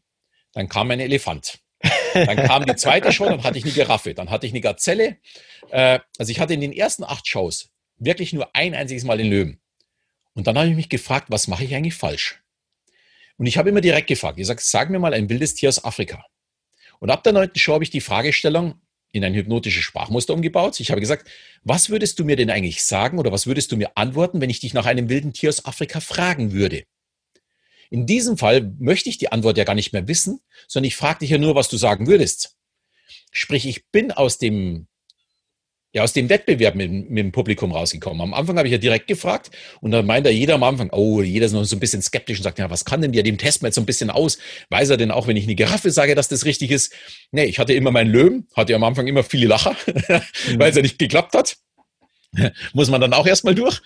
dann 0.53 0.69
kam 0.69 0.89
ein 0.91 1.01
Elefant. 1.01 1.59
Dann 2.13 2.37
kam 2.37 2.65
die 2.65 2.75
zweite 2.75 3.11
Show, 3.11 3.25
dann 3.25 3.43
hatte 3.43 3.57
ich 3.57 3.65
eine 3.65 3.73
Giraffe, 3.73 4.13
dann 4.13 4.29
hatte 4.29 4.47
ich 4.47 4.53
eine 4.53 4.61
Gazelle. 4.61 5.17
Äh, 5.69 5.99
also 6.17 6.31
ich 6.31 6.39
hatte 6.39 6.53
in 6.53 6.61
den 6.61 6.73
ersten 6.73 7.03
acht 7.03 7.27
Shows 7.27 7.69
wirklich 7.97 8.33
nur 8.33 8.49
ein 8.55 8.73
einziges 8.73 9.03
Mal 9.03 9.17
den 9.17 9.29
Löwen. 9.29 9.61
Und 10.33 10.47
dann 10.47 10.57
habe 10.57 10.69
ich 10.69 10.75
mich 10.75 10.89
gefragt, 10.89 11.27
was 11.29 11.47
mache 11.47 11.65
ich 11.65 11.75
eigentlich 11.75 11.93
falsch? 11.93 12.41
Und 13.39 13.45
ich 13.45 13.57
habe 13.57 13.69
immer 13.69 13.79
direkt 13.79 14.07
gefragt, 14.07 14.37
ich 14.37 14.45
sage, 14.45 14.59
sag 14.61 14.89
mir 14.89 14.99
mal 14.99 15.13
ein 15.13 15.29
wildes 15.29 15.55
Tier 15.55 15.69
aus 15.69 15.83
Afrika. 15.83 16.25
Und 16.99 17.09
ab 17.09 17.23
der 17.23 17.31
neunten 17.31 17.57
Show 17.57 17.73
habe 17.73 17.85
ich 17.85 17.89
die 17.89 18.01
Fragestellung 18.01 18.81
in 19.13 19.23
ein 19.23 19.33
hypnotisches 19.33 19.81
Sprachmuster 19.81 20.33
umgebaut. 20.33 20.77
Ich 20.81 20.91
habe 20.91 20.99
gesagt, 20.99 21.29
was 21.63 21.89
würdest 21.89 22.19
du 22.19 22.25
mir 22.25 22.35
denn 22.35 22.49
eigentlich 22.49 22.83
sagen 22.83 23.17
oder 23.17 23.31
was 23.31 23.47
würdest 23.47 23.71
du 23.71 23.77
mir 23.77 23.95
antworten, 23.95 24.41
wenn 24.41 24.49
ich 24.49 24.59
dich 24.59 24.73
nach 24.73 24.85
einem 24.85 25.07
wilden 25.07 25.31
Tier 25.31 25.47
aus 25.49 25.63
Afrika 25.63 26.01
fragen 26.01 26.51
würde? 26.51 26.83
In 27.89 28.05
diesem 28.05 28.37
Fall 28.37 28.75
möchte 28.77 29.09
ich 29.09 29.17
die 29.17 29.31
Antwort 29.31 29.57
ja 29.57 29.63
gar 29.63 29.73
nicht 29.73 29.93
mehr 29.93 30.09
wissen, 30.09 30.41
sondern 30.67 30.87
ich 30.87 30.97
frage 30.97 31.19
dich 31.19 31.29
ja 31.29 31.37
nur, 31.37 31.55
was 31.55 31.69
du 31.69 31.77
sagen 31.77 32.07
würdest. 32.07 32.57
Sprich, 33.31 33.65
ich 33.65 33.87
bin 33.87 34.11
aus 34.11 34.37
dem 34.37 34.87
ja 35.91 36.03
aus 36.03 36.13
dem 36.13 36.29
Wettbewerb 36.29 36.75
mit, 36.75 36.91
mit, 36.91 37.17
dem 37.17 37.31
Publikum 37.31 37.71
rausgekommen. 37.71 38.21
Am 38.21 38.33
Anfang 38.33 38.57
habe 38.57 38.67
ich 38.67 38.71
ja 38.71 38.77
direkt 38.77 39.07
gefragt 39.07 39.49
und 39.81 39.91
dann 39.91 40.05
meint 40.05 40.25
er 40.25 40.31
jeder 40.31 40.55
am 40.55 40.63
Anfang, 40.63 40.89
oh, 40.91 41.21
jeder 41.21 41.47
ist 41.47 41.53
noch 41.53 41.63
so 41.63 41.75
ein 41.75 41.79
bisschen 41.79 42.01
skeptisch 42.01 42.39
und 42.39 42.43
sagt, 42.43 42.59
ja, 42.59 42.69
was 42.69 42.85
kann 42.85 43.01
denn 43.01 43.11
der, 43.11 43.23
dem 43.23 43.37
testen 43.37 43.63
wir 43.63 43.69
jetzt 43.69 43.75
so 43.75 43.81
ein 43.81 43.87
bisschen 43.87 44.09
aus. 44.09 44.37
Weiß 44.69 44.89
er 44.89 44.97
denn 44.97 45.11
auch, 45.11 45.27
wenn 45.27 45.37
ich 45.37 45.45
eine 45.45 45.55
Giraffe 45.55 45.89
sage, 45.89 46.13
dass 46.13 46.27
das 46.27 46.45
richtig 46.45 46.69
ist? 46.71 46.93
Nee, 47.31 47.45
ich 47.45 47.57
hatte 47.57 47.73
immer 47.73 47.91
meinen 47.91 48.11
Löwen, 48.11 48.47
hatte 48.55 48.75
am 48.75 48.83
Anfang 48.83 49.07
immer 49.07 49.23
viele 49.23 49.47
Lacher, 49.47 49.75
mhm. 49.87 50.59
weil 50.59 50.69
es 50.69 50.75
ja 50.75 50.81
nicht 50.81 50.99
geklappt 50.99 51.33
hat. 51.33 51.57
Muss 52.73 52.89
man 52.89 53.01
dann 53.01 53.13
auch 53.13 53.25
erstmal 53.25 53.55
durch. 53.55 53.81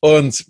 Und 0.00 0.44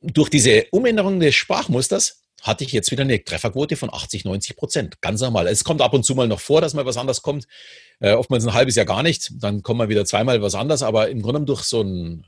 durch 0.00 0.28
diese 0.28 0.66
Umänderung 0.70 1.18
des 1.18 1.34
Sprachmusters 1.34 2.22
hatte 2.42 2.62
ich 2.62 2.72
jetzt 2.72 2.90
wieder 2.92 3.02
eine 3.02 3.22
Trefferquote 3.22 3.76
von 3.76 3.92
80, 3.92 4.24
90 4.24 4.56
Prozent. 4.56 5.00
Ganz 5.00 5.20
normal. 5.20 5.48
Es 5.48 5.64
kommt 5.64 5.82
ab 5.82 5.92
und 5.92 6.04
zu 6.04 6.14
mal 6.14 6.28
noch 6.28 6.40
vor, 6.40 6.60
dass 6.60 6.74
mal 6.74 6.86
was 6.86 6.96
anderes 6.96 7.22
kommt. 7.22 7.48
Äh, 8.00 8.12
oftmals 8.12 8.46
ein 8.46 8.54
halbes 8.54 8.76
Jahr 8.76 8.86
gar 8.86 9.02
nicht. 9.02 9.32
Dann 9.42 9.62
kommt 9.62 9.78
mal 9.78 9.88
wieder 9.88 10.04
zweimal 10.04 10.40
was 10.42 10.54
anderes. 10.54 10.82
Aber 10.82 11.08
im 11.08 11.22
Grunde 11.22 11.42
durch 11.42 11.62
so 11.62 11.82
ein, 11.82 12.26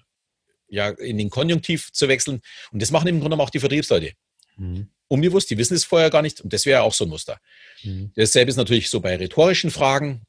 ja, 0.68 0.88
in 0.88 1.18
den 1.18 1.30
Konjunktiv 1.30 1.92
zu 1.92 2.08
wechseln. 2.08 2.40
Und 2.72 2.82
das 2.82 2.90
machen 2.90 3.08
im 3.08 3.20
Grunde 3.20 3.38
auch 3.38 3.50
die 3.50 3.60
Vertriebsleute. 3.60 4.12
Mhm. 4.56 4.88
Unbewusst, 5.08 5.50
die 5.50 5.58
wissen 5.58 5.74
es 5.74 5.84
vorher 5.84 6.10
gar 6.10 6.22
nicht. 6.22 6.40
Und 6.40 6.52
das 6.52 6.66
wäre 6.66 6.82
auch 6.82 6.94
so 6.94 7.04
ein 7.04 7.10
Muster. 7.10 7.38
Mhm. 7.82 8.12
Dasselbe 8.14 8.50
ist 8.50 8.56
natürlich 8.56 8.90
so 8.90 9.00
bei 9.00 9.16
rhetorischen 9.16 9.70
Fragen, 9.70 10.22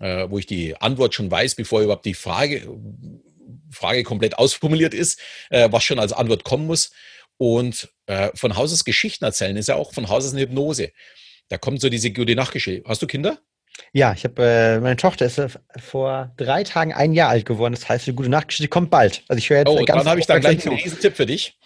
äh, 0.00 0.28
wo 0.28 0.38
ich 0.38 0.46
die 0.46 0.76
Antwort 0.76 1.14
schon 1.14 1.30
weiß, 1.30 1.54
bevor 1.54 1.82
überhaupt 1.82 2.04
die 2.04 2.14
Frage, 2.14 2.68
Frage 3.70 4.02
komplett 4.02 4.38
ausformuliert 4.38 4.94
ist, 4.94 5.20
äh, 5.50 5.68
was 5.70 5.84
schon 5.84 5.98
als 5.98 6.12
Antwort 6.12 6.44
kommen 6.44 6.66
muss. 6.66 6.90
Und 7.36 7.88
äh, 8.06 8.30
von 8.34 8.56
Haus 8.56 8.72
aus 8.72 8.84
Geschichten 8.84 9.24
erzählen 9.24 9.56
ist 9.56 9.68
ja 9.68 9.76
auch 9.76 9.92
von 9.92 10.08
Haus 10.08 10.26
aus 10.26 10.32
eine 10.32 10.42
Hypnose. 10.42 10.92
Da 11.48 11.56
kommt 11.56 11.80
so 11.80 11.88
diese 11.88 12.12
gute 12.12 12.34
Nachtgeschichte. 12.34 12.88
Hast 12.88 13.00
du 13.00 13.06
Kinder? 13.06 13.38
Ja, 13.92 14.12
ich 14.12 14.24
habe 14.24 14.42
äh, 14.42 14.80
meine 14.80 14.96
Tochter 14.96 15.26
ist 15.26 15.38
äh, 15.38 15.48
vor 15.78 16.32
drei 16.36 16.64
Tagen 16.64 16.92
ein 16.92 17.12
Jahr 17.12 17.30
alt 17.30 17.46
geworden. 17.46 17.74
Das 17.74 17.88
heißt, 17.88 18.06
die 18.06 18.12
gute 18.12 18.28
Nachtgeschichte 18.28 18.68
kommt 18.68 18.90
bald. 18.90 19.22
Also 19.28 19.38
ich 19.38 19.50
höre 19.50 19.58
jetzt 19.58 19.68
oh, 19.68 19.84
ganz 19.84 20.02
dann 20.02 20.10
habe 20.10 20.20
ich 20.20 20.26
da 20.26 20.38
gleich 20.38 20.66
einen 20.66 20.76
riesen 20.76 21.00
Tipp 21.00 21.16
für 21.16 21.26
dich. 21.26 21.58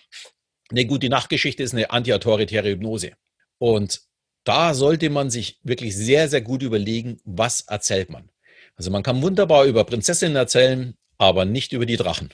Eine 0.70 0.86
gute 0.86 1.08
Nachtgeschichte 1.08 1.62
ist 1.62 1.74
eine 1.74 1.90
antiautoritäre 1.90 2.68
Hypnose. 2.70 3.12
Und 3.58 4.00
da 4.44 4.74
sollte 4.74 5.10
man 5.10 5.30
sich 5.30 5.58
wirklich 5.62 5.96
sehr, 5.96 6.28
sehr 6.28 6.40
gut 6.40 6.62
überlegen, 6.62 7.20
was 7.24 7.62
erzählt 7.62 8.10
man. 8.10 8.30
Also 8.76 8.90
man 8.90 9.02
kann 9.02 9.22
wunderbar 9.22 9.64
über 9.64 9.84
Prinzessinnen 9.84 10.36
erzählen, 10.36 10.94
aber 11.18 11.44
nicht 11.44 11.72
über 11.72 11.86
die 11.86 11.96
Drachen. 11.96 12.30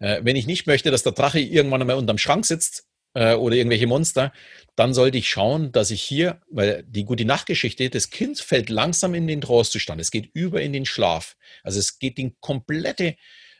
Äh, 0.00 0.20
wenn 0.22 0.36
ich 0.36 0.46
nicht 0.46 0.66
möchte, 0.66 0.90
dass 0.90 1.02
der 1.02 1.12
Drache 1.12 1.40
irgendwann 1.40 1.80
einmal 1.80 1.96
unterm 1.96 2.18
Schrank 2.18 2.44
sitzt 2.44 2.84
äh, 3.14 3.34
oder 3.34 3.56
irgendwelche 3.56 3.86
Monster, 3.86 4.32
dann 4.76 4.94
sollte 4.94 5.18
ich 5.18 5.28
schauen, 5.28 5.72
dass 5.72 5.90
ich 5.90 6.02
hier, 6.02 6.40
weil 6.50 6.84
die 6.84 7.04
gute 7.04 7.24
Nachtgeschichte, 7.24 7.90
das 7.90 8.10
Kind 8.10 8.40
fällt 8.40 8.70
langsam 8.70 9.14
in 9.14 9.26
den 9.26 9.40
Trance-Zustand. 9.40 10.00
Es 10.00 10.10
geht 10.10 10.30
über 10.32 10.62
in 10.62 10.72
den 10.72 10.86
Schlaf. 10.86 11.36
Also 11.62 11.78
es 11.78 11.98
geht 11.98 12.18
die 12.18 12.34
komplette 12.40 13.16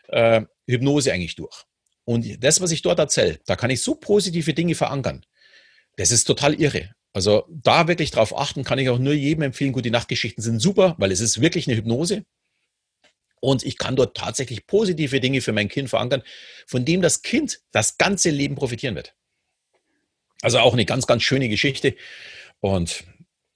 äh, 0.08 0.42
Hypnose 0.66 1.12
eigentlich 1.12 1.36
durch. 1.36 1.64
Und 2.04 2.42
das, 2.42 2.60
was 2.60 2.72
ich 2.72 2.82
dort 2.82 2.98
erzähle, 2.98 3.38
da 3.46 3.56
kann 3.56 3.70
ich 3.70 3.82
so 3.82 3.94
positive 3.94 4.54
Dinge 4.54 4.74
verankern. 4.74 5.24
Das 5.96 6.10
ist 6.10 6.24
total 6.24 6.54
irre. 6.54 6.94
Also 7.12 7.46
da 7.50 7.88
wirklich 7.88 8.10
drauf 8.10 8.36
achten, 8.36 8.64
kann 8.64 8.78
ich 8.78 8.88
auch 8.88 8.98
nur 8.98 9.12
jedem 9.12 9.42
empfehlen. 9.42 9.72
Gute 9.72 9.90
Nachtgeschichten 9.90 10.42
sind 10.42 10.60
super, 10.60 10.96
weil 10.98 11.12
es 11.12 11.20
ist 11.20 11.40
wirklich 11.40 11.68
eine 11.68 11.76
Hypnose. 11.76 12.24
Und 13.40 13.64
ich 13.64 13.76
kann 13.76 13.96
dort 13.96 14.16
tatsächlich 14.16 14.66
positive 14.66 15.20
Dinge 15.20 15.40
für 15.40 15.52
mein 15.52 15.68
Kind 15.68 15.90
verankern, 15.90 16.22
von 16.66 16.84
dem 16.84 17.02
das 17.02 17.22
Kind 17.22 17.60
das 17.72 17.98
ganze 17.98 18.30
Leben 18.30 18.54
profitieren 18.54 18.94
wird. 18.94 19.14
Also 20.42 20.58
auch 20.58 20.74
eine 20.74 20.84
ganz, 20.84 21.06
ganz 21.06 21.22
schöne 21.22 21.48
Geschichte. 21.48 21.94
Und 22.60 23.04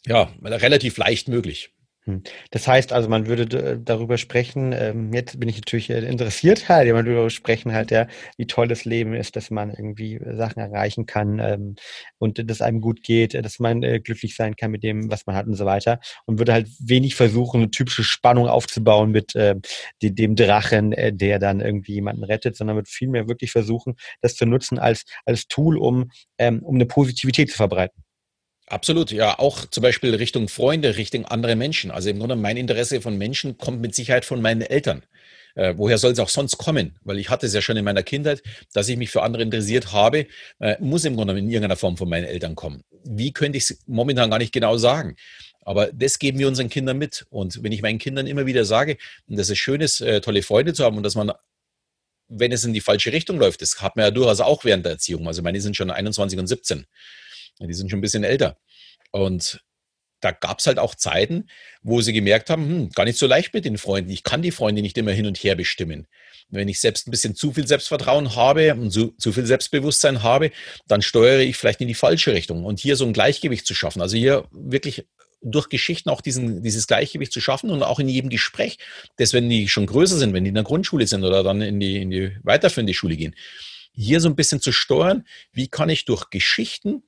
ja, 0.06 0.32
relativ 0.42 0.96
leicht 0.96 1.28
möglich. 1.28 1.75
Hm. 2.08 2.22
Das 2.52 2.68
heißt 2.68 2.92
also, 2.92 3.08
man 3.08 3.26
würde 3.26 3.80
darüber 3.80 4.16
sprechen, 4.16 4.72
ähm, 4.72 5.12
jetzt 5.12 5.40
bin 5.40 5.48
ich 5.48 5.56
natürlich 5.56 5.90
äh, 5.90 5.98
interessiert 6.08 6.68
halt, 6.68 6.86
man 6.86 7.04
würde 7.04 7.14
darüber 7.16 7.30
sprechen 7.30 7.72
halt, 7.72 7.90
ja, 7.90 8.06
wie 8.36 8.46
toll 8.46 8.68
das 8.68 8.84
Leben 8.84 9.12
ist, 9.12 9.34
dass 9.34 9.50
man 9.50 9.70
irgendwie 9.70 10.20
Sachen 10.36 10.60
erreichen 10.60 11.06
kann 11.06 11.40
ähm, 11.40 11.74
und 12.18 12.48
dass 12.48 12.60
einem 12.62 12.80
gut 12.80 13.02
geht, 13.02 13.34
dass 13.34 13.58
man 13.58 13.82
äh, 13.82 13.98
glücklich 13.98 14.36
sein 14.36 14.54
kann 14.54 14.70
mit 14.70 14.84
dem, 14.84 15.10
was 15.10 15.26
man 15.26 15.34
hat 15.34 15.46
und 15.48 15.54
so 15.54 15.66
weiter 15.66 15.98
und 16.26 16.38
würde 16.38 16.52
halt 16.52 16.68
wenig 16.78 17.16
versuchen, 17.16 17.62
eine 17.62 17.70
typische 17.72 18.04
Spannung 18.04 18.46
aufzubauen 18.46 19.10
mit 19.10 19.34
äh, 19.34 19.56
dem 20.00 20.36
Drachen, 20.36 20.94
der 20.96 21.38
dann 21.40 21.60
irgendwie 21.60 21.94
jemanden 21.94 22.22
rettet, 22.22 22.56
sondern 22.56 22.76
wird 22.76 22.88
vielmehr 22.88 23.28
wirklich 23.28 23.50
versuchen, 23.50 23.96
das 24.20 24.36
zu 24.36 24.46
nutzen 24.46 24.78
als, 24.78 25.04
als 25.24 25.48
Tool, 25.48 25.76
um, 25.76 26.10
ähm, 26.38 26.62
um 26.62 26.76
eine 26.76 26.86
Positivität 26.86 27.50
zu 27.50 27.56
verbreiten. 27.56 28.05
Absolut, 28.68 29.12
ja, 29.12 29.38
auch 29.38 29.64
zum 29.66 29.82
Beispiel 29.82 30.14
Richtung 30.14 30.48
Freunde, 30.48 30.96
Richtung 30.96 31.24
andere 31.24 31.54
Menschen. 31.54 31.92
Also 31.92 32.10
im 32.10 32.18
Grunde 32.18 32.34
mein 32.34 32.56
Interesse 32.56 33.00
von 33.00 33.16
Menschen 33.16 33.58
kommt 33.58 33.80
mit 33.80 33.94
Sicherheit 33.94 34.24
von 34.24 34.42
meinen 34.42 34.62
Eltern. 34.62 35.04
Äh, 35.54 35.74
woher 35.76 35.98
soll 35.98 36.12
es 36.12 36.18
auch 36.18 36.28
sonst 36.28 36.58
kommen? 36.58 36.98
Weil 37.04 37.18
ich 37.18 37.30
hatte 37.30 37.46
es 37.46 37.54
ja 37.54 37.62
schon 37.62 37.76
in 37.76 37.84
meiner 37.84 38.02
Kindheit, 38.02 38.42
dass 38.74 38.88
ich 38.88 38.96
mich 38.96 39.10
für 39.10 39.22
andere 39.22 39.44
interessiert 39.44 39.92
habe, 39.92 40.26
äh, 40.58 40.76
muss 40.80 41.04
im 41.04 41.14
Grunde 41.14 41.38
in 41.38 41.48
irgendeiner 41.48 41.76
Form 41.76 41.96
von 41.96 42.08
meinen 42.08 42.24
Eltern 42.24 42.56
kommen. 42.56 42.82
Wie 43.04 43.32
könnte 43.32 43.56
ich 43.56 43.70
es 43.70 43.78
momentan 43.86 44.30
gar 44.30 44.38
nicht 44.38 44.52
genau 44.52 44.76
sagen? 44.76 45.16
Aber 45.60 45.90
das 45.92 46.18
geben 46.18 46.38
wir 46.40 46.48
unseren 46.48 46.68
Kindern 46.68 46.98
mit. 46.98 47.24
Und 47.30 47.62
wenn 47.62 47.72
ich 47.72 47.82
meinen 47.82 47.98
Kindern 47.98 48.26
immer 48.26 48.46
wieder 48.46 48.64
sage, 48.64 48.98
dass 49.28 49.48
es 49.48 49.58
schön 49.58 49.80
ist, 49.80 50.00
äh, 50.00 50.20
tolle 50.20 50.42
Freunde 50.42 50.74
zu 50.74 50.84
haben 50.84 50.96
und 50.96 51.04
dass 51.04 51.14
man 51.14 51.32
wenn 52.28 52.50
es 52.50 52.64
in 52.64 52.72
die 52.72 52.80
falsche 52.80 53.12
Richtung 53.12 53.38
läuft, 53.38 53.62
das 53.62 53.80
hat 53.80 53.94
man 53.94 54.06
ja 54.06 54.10
durchaus 54.10 54.40
auch 54.40 54.64
während 54.64 54.84
der 54.84 54.92
Erziehung. 54.92 55.28
Also 55.28 55.42
meine 55.42 55.60
sind 55.60 55.76
schon 55.76 55.92
21 55.92 56.38
und 56.38 56.48
17. 56.48 56.84
Die 57.60 57.74
sind 57.74 57.90
schon 57.90 57.98
ein 57.98 58.02
bisschen 58.02 58.24
älter. 58.24 58.58
Und 59.12 59.60
da 60.20 60.30
gab 60.30 60.58
es 60.58 60.66
halt 60.66 60.78
auch 60.78 60.94
Zeiten, 60.94 61.46
wo 61.82 62.00
sie 62.00 62.12
gemerkt 62.12 62.50
haben, 62.50 62.68
hm, 62.68 62.90
gar 62.90 63.04
nicht 63.04 63.18
so 63.18 63.26
leicht 63.26 63.54
mit 63.54 63.64
den 63.64 63.78
Freunden. 63.78 64.10
Ich 64.10 64.22
kann 64.22 64.42
die 64.42 64.50
Freunde 64.50 64.82
nicht 64.82 64.96
immer 64.98 65.12
hin 65.12 65.26
und 65.26 65.36
her 65.38 65.54
bestimmen. 65.54 66.06
Wenn 66.48 66.68
ich 66.68 66.80
selbst 66.80 67.06
ein 67.06 67.10
bisschen 67.10 67.34
zu 67.34 67.52
viel 67.52 67.66
Selbstvertrauen 67.66 68.34
habe 68.34 68.74
und 68.74 68.90
zu, 68.90 69.12
zu 69.18 69.32
viel 69.32 69.46
Selbstbewusstsein 69.46 70.22
habe, 70.22 70.50
dann 70.86 71.02
steuere 71.02 71.40
ich 71.40 71.56
vielleicht 71.56 71.80
in 71.80 71.88
die 71.88 71.94
falsche 71.94 72.32
Richtung. 72.32 72.64
Und 72.64 72.80
hier 72.80 72.96
so 72.96 73.04
ein 73.04 73.12
Gleichgewicht 73.12 73.66
zu 73.66 73.74
schaffen, 73.74 74.00
also 74.00 74.16
hier 74.16 74.46
wirklich 74.52 75.06
durch 75.42 75.68
Geschichten 75.68 76.08
auch 76.08 76.20
diesen, 76.20 76.62
dieses 76.62 76.86
Gleichgewicht 76.86 77.32
zu 77.32 77.40
schaffen 77.40 77.70
und 77.70 77.82
auch 77.82 78.00
in 78.00 78.08
jedem 78.08 78.30
Gespräch, 78.30 78.78
dass 79.16 79.32
wenn 79.32 79.48
die 79.48 79.68
schon 79.68 79.86
größer 79.86 80.16
sind, 80.16 80.32
wenn 80.32 80.44
die 80.44 80.48
in 80.48 80.54
der 80.54 80.64
Grundschule 80.64 81.06
sind 81.06 81.24
oder 81.24 81.42
dann 81.42 81.60
in 81.60 81.78
die, 81.78 82.00
in 82.00 82.10
die 82.10 82.36
weiterführende 82.42 82.94
Schule 82.94 83.16
gehen, 83.16 83.34
hier 83.92 84.20
so 84.20 84.28
ein 84.28 84.36
bisschen 84.36 84.60
zu 84.60 84.72
steuern, 84.72 85.24
wie 85.52 85.68
kann 85.68 85.88
ich 85.88 86.04
durch 86.04 86.30
Geschichten 86.30 87.02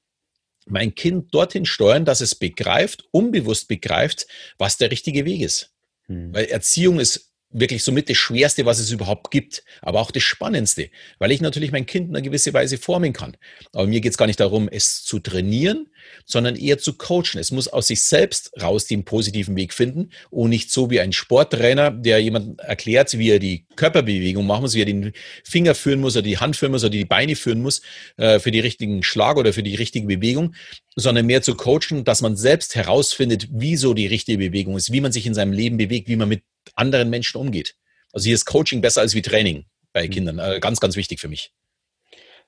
mein 0.71 0.95
Kind 0.95 1.35
dorthin 1.35 1.67
steuern, 1.67 2.05
dass 2.05 2.21
es 2.21 2.35
begreift, 2.35 3.05
unbewusst 3.11 3.69
begreift, 3.69 4.27
was 4.59 4.77
der 4.77 4.91
richtige 4.91 5.25
Weg 5.25 5.41
ist. 5.41 5.75
Hm. 6.07 6.35
Weil 6.35 6.47
Erziehung 6.47 7.01
ist 7.01 7.28
wirklich 7.51 7.83
somit 7.83 8.11
das 8.11 8.17
Schwerste, 8.17 8.67
was 8.67 8.79
es 8.79 8.91
überhaupt 8.91 9.31
gibt, 9.31 9.63
aber 9.81 10.01
auch 10.01 10.11
das 10.11 10.23
Spannendste, 10.23 10.91
weil 11.19 11.33
ich 11.33 11.41
natürlich 11.41 11.73
mein 11.73 11.87
Kind 11.87 12.09
in 12.09 12.17
einer 12.17 12.23
gewissen 12.23 12.53
Weise 12.53 12.79
formen 12.79 13.13
kann. 13.13 13.37
Aber 13.73 13.87
mir 13.87 14.01
geht 14.01 14.13
es 14.13 14.19
gar 14.19 14.27
nicht 14.27 14.41
darum, 14.41 14.69
es 14.71 15.03
zu 15.05 15.19
trainieren, 15.19 15.89
sondern 16.25 16.57
eher 16.57 16.79
zu 16.79 16.95
coachen. 16.95 17.39
Es 17.39 17.51
muss 17.51 17.69
aus 17.69 17.87
sich 17.87 18.03
selbst 18.03 18.53
raus 18.61 18.87
den 18.87 19.05
positiven 19.05 19.57
Weg 19.57 19.73
finden 19.73 20.11
und 20.31 20.51
nicht 20.51 20.71
so 20.71 20.91
wie 20.91 21.01
ein 21.01 21.13
Sporttrainer, 21.13 21.91
der 21.91 22.21
jemand 22.21 22.61
erklärt, 22.61 23.17
wie 23.19 23.31
er 23.31 23.39
die 23.39 23.67
Körperbewegung 23.77 24.47
machen 24.47 24.63
muss, 24.63 24.75
wie 24.75 24.83
er 24.83 24.87
den 24.87 25.13
Finger 25.45 25.75
führen 25.75 26.01
muss 26.01 26.17
oder 26.17 26.23
die 26.23 26.39
Hand 26.39 26.57
führen 26.57 26.73
muss 26.73 26.85
oder 26.85 26.91
die 26.91 27.05
Beine 27.05 27.37
führen 27.37 27.63
muss 27.63 27.81
äh, 28.17 28.39
für 28.39 28.51
die 28.51 28.61
richtigen 28.61 29.03
Schlag 29.03 29.37
oder 29.37 29.53
für 29.53 29.63
die 29.63 29.75
richtige 29.75 30.07
Bewegung, 30.07 30.55
sondern 30.97 31.27
mehr 31.27 31.43
zu 31.43 31.55
coachen, 31.55 32.05
dass 32.05 32.21
man 32.21 32.37
selbst 32.37 32.75
herausfindet, 32.75 33.49
wie 33.51 33.77
so 33.77 33.95
die 33.95 34.07
richtige 34.07 34.39
Bewegung 34.39 34.77
ist, 34.77 34.93
wie 34.93 35.01
man 35.01 35.13
sich 35.13 35.27
in 35.27 35.35
seinem 35.35 35.53
Leben 35.53 35.77
bewegt, 35.77 36.09
wie 36.09 36.17
man 36.17 36.29
mit 36.29 36.43
anderen 36.75 37.11
Menschen 37.11 37.39
umgeht. 37.41 37.75
Also 38.13 38.27
hier 38.27 38.35
ist 38.35 38.45
Coaching 38.45 38.81
besser 38.81 39.01
als 39.01 39.15
wie 39.15 39.23
Training 39.23 39.67
bei 39.93 40.07
mhm. 40.07 40.11
Kindern. 40.11 40.39
Äh, 40.39 40.61
ganz, 40.61 40.81
ganz 40.81 40.97
wichtig 40.97 41.21
für 41.21 41.29
mich. 41.29 41.53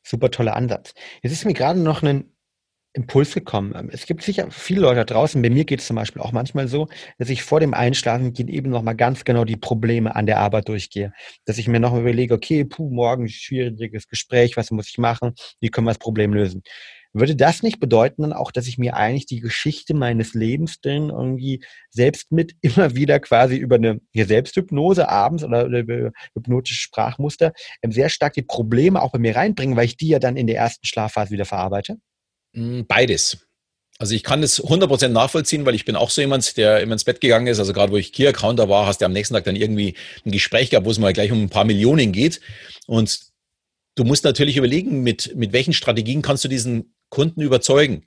Super 0.02 0.30
toller 0.30 0.56
Ansatz. 0.56 0.94
Jetzt 1.22 1.32
ist 1.32 1.44
mir 1.44 1.54
gerade 1.54 1.78
noch 1.78 2.02
ein 2.02 2.32
Impuls 2.92 3.34
gekommen. 3.34 3.72
Ähm, 3.76 3.90
es 3.92 4.06
gibt 4.06 4.22
sicher 4.22 4.50
viele 4.50 4.80
Leute 4.80 4.96
da 4.96 5.04
draußen, 5.04 5.40
bei 5.40 5.50
mir 5.50 5.64
geht 5.64 5.80
es 5.80 5.86
zum 5.86 5.96
Beispiel 5.96 6.22
auch 6.22 6.32
manchmal 6.32 6.66
so, 6.66 6.88
dass 7.18 7.30
ich 7.30 7.42
vor 7.42 7.60
dem 7.60 7.72
Einschlafen 7.74 8.32
gehen 8.32 8.48
eben 8.48 8.70
nochmal 8.70 8.96
ganz 8.96 9.24
genau 9.24 9.44
die 9.44 9.56
Probleme 9.56 10.16
an 10.16 10.26
der 10.26 10.38
Arbeit 10.38 10.68
durchgehe. 10.68 11.12
Dass 11.44 11.58
ich 11.58 11.68
mir 11.68 11.78
nochmal 11.78 12.00
überlege, 12.00 12.34
okay, 12.34 12.64
puh, 12.64 12.90
morgen 12.90 13.28
schwieriges 13.28 14.08
Gespräch, 14.08 14.56
was 14.56 14.70
muss 14.70 14.88
ich 14.88 14.98
machen, 14.98 15.34
wie 15.60 15.68
können 15.68 15.86
wir 15.86 15.92
das 15.92 15.98
Problem 15.98 16.34
lösen? 16.34 16.62
Würde 17.12 17.34
das 17.34 17.62
nicht 17.62 17.80
bedeuten 17.80 18.22
dann 18.22 18.32
auch, 18.32 18.52
dass 18.52 18.66
ich 18.66 18.78
mir 18.78 18.96
eigentlich 18.96 19.26
die 19.26 19.40
Geschichte 19.40 19.94
meines 19.94 20.34
Lebens 20.34 20.80
denn 20.80 21.10
irgendwie 21.10 21.64
selbst 21.90 22.30
mit 22.30 22.54
immer 22.60 22.94
wieder 22.94 23.20
quasi 23.20 23.56
über 23.56 23.76
eine 23.76 24.00
Selbsthypnose 24.14 25.08
abends 25.08 25.44
oder 25.44 25.66
über 25.66 26.12
hypnotische 26.34 26.80
Sprachmuster 26.80 27.52
ähm, 27.82 27.92
sehr 27.92 28.08
stark 28.08 28.34
die 28.34 28.42
Probleme 28.42 29.02
auch 29.02 29.12
bei 29.12 29.18
mir 29.18 29.34
reinbringen, 29.34 29.76
weil 29.76 29.86
ich 29.86 29.96
die 29.96 30.08
ja 30.08 30.18
dann 30.18 30.36
in 30.36 30.46
der 30.46 30.56
ersten 30.56 30.86
Schlafphase 30.86 31.30
wieder 31.30 31.44
verarbeite? 31.44 31.96
Hm, 32.54 32.86
beides. 32.86 33.46
Also 33.98 34.14
ich 34.14 34.22
kann 34.22 34.40
das 34.40 34.62
100% 34.62 35.08
nachvollziehen, 35.08 35.66
weil 35.66 35.74
ich 35.74 35.84
bin 35.84 35.94
auch 35.94 36.08
so 36.08 36.22
jemand, 36.22 36.56
der 36.56 36.80
immer 36.80 36.94
ins 36.94 37.04
Bett 37.04 37.20
gegangen 37.20 37.48
ist. 37.48 37.58
Also 37.58 37.74
gerade 37.74 37.92
wo 37.92 37.98
ich 37.98 38.14
Key-Accounter 38.14 38.68
war, 38.70 38.86
hast 38.86 39.02
du 39.02 39.04
am 39.04 39.12
nächsten 39.12 39.34
Tag 39.34 39.44
dann 39.44 39.56
irgendwie 39.56 39.94
ein 40.24 40.32
Gespräch 40.32 40.70
gehabt, 40.70 40.86
wo 40.86 40.90
es 40.90 40.98
mal 40.98 41.12
gleich 41.12 41.30
um 41.30 41.42
ein 41.42 41.50
paar 41.50 41.66
Millionen 41.66 42.10
geht. 42.10 42.40
Und 42.86 43.20
du 43.96 44.04
musst 44.04 44.24
natürlich 44.24 44.56
überlegen, 44.56 45.02
mit, 45.02 45.36
mit 45.36 45.52
welchen 45.52 45.74
Strategien 45.74 46.22
kannst 46.22 46.44
du 46.44 46.48
diesen 46.48 46.94
Kunden 47.10 47.42
überzeugen. 47.42 48.06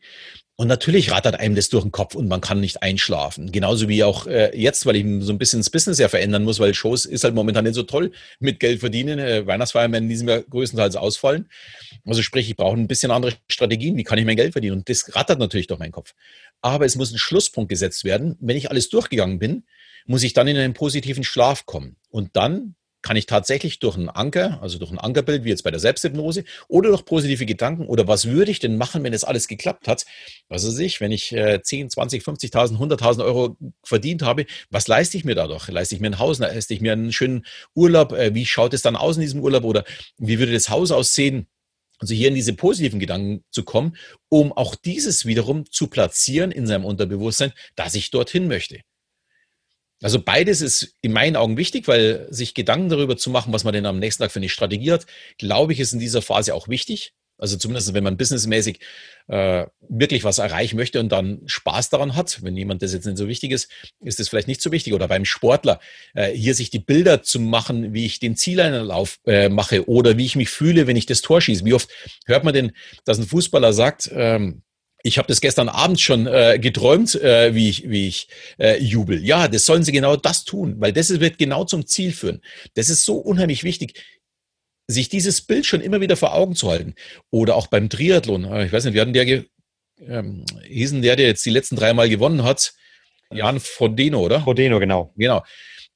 Und 0.56 0.68
natürlich 0.68 1.12
rattert 1.12 1.40
einem 1.40 1.56
das 1.56 1.70
durch 1.70 1.84
den 1.84 1.92
Kopf 1.92 2.14
und 2.14 2.28
man 2.28 2.40
kann 2.40 2.60
nicht 2.60 2.84
einschlafen. 2.84 3.52
Genauso 3.52 3.90
wie 3.90 4.04
auch 4.04 4.28
äh, 4.28 4.56
jetzt, 4.56 4.86
weil 4.86 4.96
ich 4.96 5.06
so 5.26 5.34
ein 5.34 5.40
bisschen 5.40 5.62
das 5.62 5.72
Business 5.72 5.98
ja 5.98 6.10
verändern 6.10 6.44
muss, 6.44 6.60
weil 6.60 6.76
Shows 6.76 7.06
ist 7.06 7.24
halt 7.24 7.34
momentan 7.34 7.64
nicht 7.64 7.74
so 7.74 7.82
toll 7.82 8.12
mit 8.40 8.60
Geld 8.60 8.80
verdienen. 8.80 9.18
Äh, 9.18 9.48
Weihnachtsfeiern 9.48 9.92
werden 9.92 10.04
in 10.04 10.10
diesem 10.10 10.30
Jahr 10.30 10.42
größtenteils 10.42 10.96
ausfallen. 10.96 11.50
Also 12.06 12.22
sprich, 12.22 12.50
ich 12.52 12.56
brauche 12.56 12.78
ein 12.78 12.88
bisschen 12.88 13.10
andere 13.10 13.34
Strategien. 13.50 13.98
Wie 13.98 14.04
kann 14.04 14.20
ich 14.20 14.26
mein 14.26 14.36
Geld 14.36 14.52
verdienen? 14.52 14.78
Und 14.78 14.90
das 14.90 15.16
rattert 15.16 15.40
natürlich 15.40 15.66
durch 15.66 15.80
meinen 15.80 15.92
Kopf. 15.92 16.14
Aber 16.62 16.86
es 16.86 16.96
muss 16.96 17.12
ein 17.12 17.18
Schlusspunkt 17.18 17.70
gesetzt 17.70 18.04
werden. 18.04 18.38
Wenn 18.40 18.56
ich 18.56 18.70
alles 18.70 18.90
durchgegangen 18.90 19.40
bin, 19.40 19.64
muss 20.06 20.22
ich 20.22 20.34
dann 20.34 20.48
in 20.48 20.58
einen 20.58 20.76
positiven 20.76 21.24
Schlaf 21.24 21.66
kommen. 21.66 21.96
Und 22.10 22.36
dann 22.36 22.76
kann 23.04 23.18
ich 23.18 23.28
tatsächlich 23.28 23.78
durch 23.80 23.96
einen 23.96 24.10
Anker, 24.10 24.60
also 24.62 24.80
durch 24.80 24.90
ein 24.90 24.98
Ankerbild, 24.98 25.44
wie 25.44 25.50
jetzt 25.50 25.64
bei 25.64 25.70
der 25.70 25.80
Selbsthypnose, 25.80 26.46
oder 26.68 26.90
durch 26.90 27.06
positive 27.06 27.46
Gedanken, 27.46 27.86
oder 27.86 28.08
was 28.08 28.26
würde 28.26 28.50
ich 28.50 28.60
denn 28.60 28.78
machen, 28.78 29.04
wenn 29.04 29.14
es 29.14 29.24
alles 29.24 29.48
geklappt 29.48 29.88
hat? 29.88 30.06
Was 30.50 30.66
weiß 30.66 30.80
ich, 30.80 31.02
wenn 31.02 31.12
ich 31.12 31.32
äh, 31.34 31.62
10, 31.62 31.92
20, 31.92 32.24
50.000, 32.24 32.78
100.000 32.78 33.24
Euro 33.24 33.58
verdient 33.84 34.24
habe, 34.24 34.46
was 34.72 34.88
leiste 34.88 35.18
ich 35.18 35.26
mir 35.26 35.36
dadurch? 35.36 35.68
Leiste 35.68 35.94
ich 35.94 36.02
mir 36.02 36.08
ein 36.08 36.20
Haus, 36.20 36.40
leiste 36.40 36.74
ich 36.74 36.82
mir 36.82 36.94
einen 36.94 37.12
schönen 37.12 37.46
Urlaub? 37.76 38.14
Äh, 38.14 38.34
wie 38.34 38.46
schaut 38.46 38.74
es 38.74 38.82
dann 38.82 38.96
aus 38.96 39.18
in 39.18 39.22
diesem 39.22 39.42
Urlaub? 39.42 39.66
Oder 39.66 39.84
wie 40.18 40.40
würde 40.40 40.54
das 40.54 40.70
Haus 40.70 40.92
aussehen? 40.92 41.48
Also 42.00 42.16
hier 42.16 42.30
in 42.30 42.36
diese 42.36 42.54
positiven 42.54 43.00
Gedanken 43.00 43.44
zu 43.52 43.64
kommen, 43.64 43.96
um 44.30 44.52
auch 44.52 44.76
dieses 44.76 45.26
wiederum 45.26 45.70
zu 45.70 45.88
platzieren 45.88 46.52
in 46.52 46.68
seinem 46.68 46.86
Unterbewusstsein, 46.86 47.54
dass 47.76 47.96
ich 47.96 48.12
dorthin 48.12 48.48
möchte. 48.48 48.82
Also 50.04 50.22
beides 50.22 50.60
ist 50.60 50.98
in 51.02 51.14
meinen 51.14 51.38
Augen 51.38 51.56
wichtig, 51.56 51.88
weil 51.88 52.28
sich 52.30 52.54
Gedanken 52.54 52.90
darüber 52.90 53.16
zu 53.16 53.30
machen, 53.30 53.54
was 53.54 53.64
man 53.64 53.74
denn 53.74 53.86
am 53.86 54.00
nächsten 54.00 54.22
Tag 54.22 54.32
für 54.32 54.40
eine 54.40 54.50
Strategie 54.50 54.92
hat, 54.92 55.06
glaube 55.38 55.72
ich, 55.72 55.80
ist 55.80 55.94
in 55.94 56.00
dieser 56.00 56.22
Phase 56.22 56.54
auch 56.54 56.68
wichtig. 56.68 57.14
Also 57.38 57.58
zumindest, 57.58 57.94
wenn 57.94 58.04
man 58.04 58.18
businessmäßig 58.18 58.80
äh, 59.28 59.66
wirklich 59.90 60.24
was 60.24 60.38
erreichen 60.38 60.76
möchte 60.76 61.00
und 61.00 61.10
dann 61.10 61.42
Spaß 61.46 61.90
daran 61.90 62.16
hat, 62.16 62.44
wenn 62.44 62.56
jemand 62.56 62.82
das 62.82 62.94
jetzt 62.94 63.06
nicht 63.06 63.18
so 63.18 63.28
wichtig 63.28 63.52
ist, 63.52 63.72
ist 64.02 64.20
das 64.20 64.28
vielleicht 64.28 64.48
nicht 64.50 64.62
so 64.62 64.72
wichtig. 64.72 64.94
Oder 64.94 65.08
beim 65.08 65.26
Sportler, 65.26 65.80
äh, 66.14 66.32
hier 66.32 66.54
sich 66.54 66.70
die 66.70 66.80
Bilder 66.80 67.24
zu 67.24 67.40
machen, 67.40 67.94
wie 67.94 68.06
ich 68.06 68.20
den 68.20 68.36
Zieleinlauf 68.36 69.20
äh, 69.26 69.48
mache 69.48 69.88
oder 69.88 70.18
wie 70.18 70.26
ich 70.26 70.36
mich 70.36 70.50
fühle, 70.50 70.86
wenn 70.86 70.98
ich 70.98 71.06
das 71.06 71.22
Tor 71.22 71.42
schieße. 71.42 71.66
Wie 71.66 71.74
oft 71.74 71.90
hört 72.26 72.44
man 72.44 72.54
denn, 72.54 72.74
dass 73.06 73.20
ein 73.20 73.26
Fußballer 73.26 73.74
sagt, 73.74 74.12
ähm, 74.14 74.64
ich 75.04 75.18
habe 75.18 75.28
das 75.28 75.42
gestern 75.42 75.70
Abend 75.70 76.00
schon 76.00 76.28
äh, 76.28 76.58
geträumt, 76.60 77.14
äh, 77.16 77.54
wie 77.54 77.70
ich, 77.70 77.90
wie 77.90 78.08
ich 78.08 78.30
äh, 78.58 78.82
jubel. 78.82 79.24
Ja, 79.24 79.50
das 79.50 79.66
sollen 79.66 79.84
sie 79.84 79.92
genau 79.92 80.16
das 80.16 80.46
tun, 80.46 80.76
weil 80.80 80.94
das 80.94 81.20
wird 81.20 81.38
genau 81.38 81.66
zum 81.66 81.86
Ziel 81.86 82.14
führen. 82.14 82.42
Das 82.74 82.90
ist 82.90 83.04
so 83.04 83.18
unheimlich 83.18 83.66
wichtig, 83.66 84.02
sich 84.88 85.10
dieses 85.10 85.42
Bild 85.42 85.66
schon 85.66 85.82
immer 85.82 86.00
wieder 86.00 86.16
vor 86.16 86.34
Augen 86.34 86.56
zu 86.56 86.72
halten. 86.72 86.96
Oder 87.32 87.56
auch 87.56 87.68
beim 87.68 87.90
Triathlon. 87.90 88.46
Äh, 88.46 88.66
ich 88.66 88.72
weiß 88.72 88.86
nicht, 88.86 88.94
wir 88.94 89.02
hatten 89.02 89.14
der, 89.14 89.44
ähm, 90.08 90.46
hießen 90.66 91.02
der, 91.02 91.18
der 91.18 91.28
jetzt 91.28 91.46
die 91.46 91.52
letzten 91.52 91.76
drei 91.76 91.94
Mal 91.94 92.10
gewonnen 92.10 92.44
hat, 92.44 92.74
Jan 93.30 93.60
Frodeno, 93.60 94.22
oder? 94.22 94.42
Frodeno, 94.42 94.80
genau. 94.80 95.14
Genau. 95.18 95.44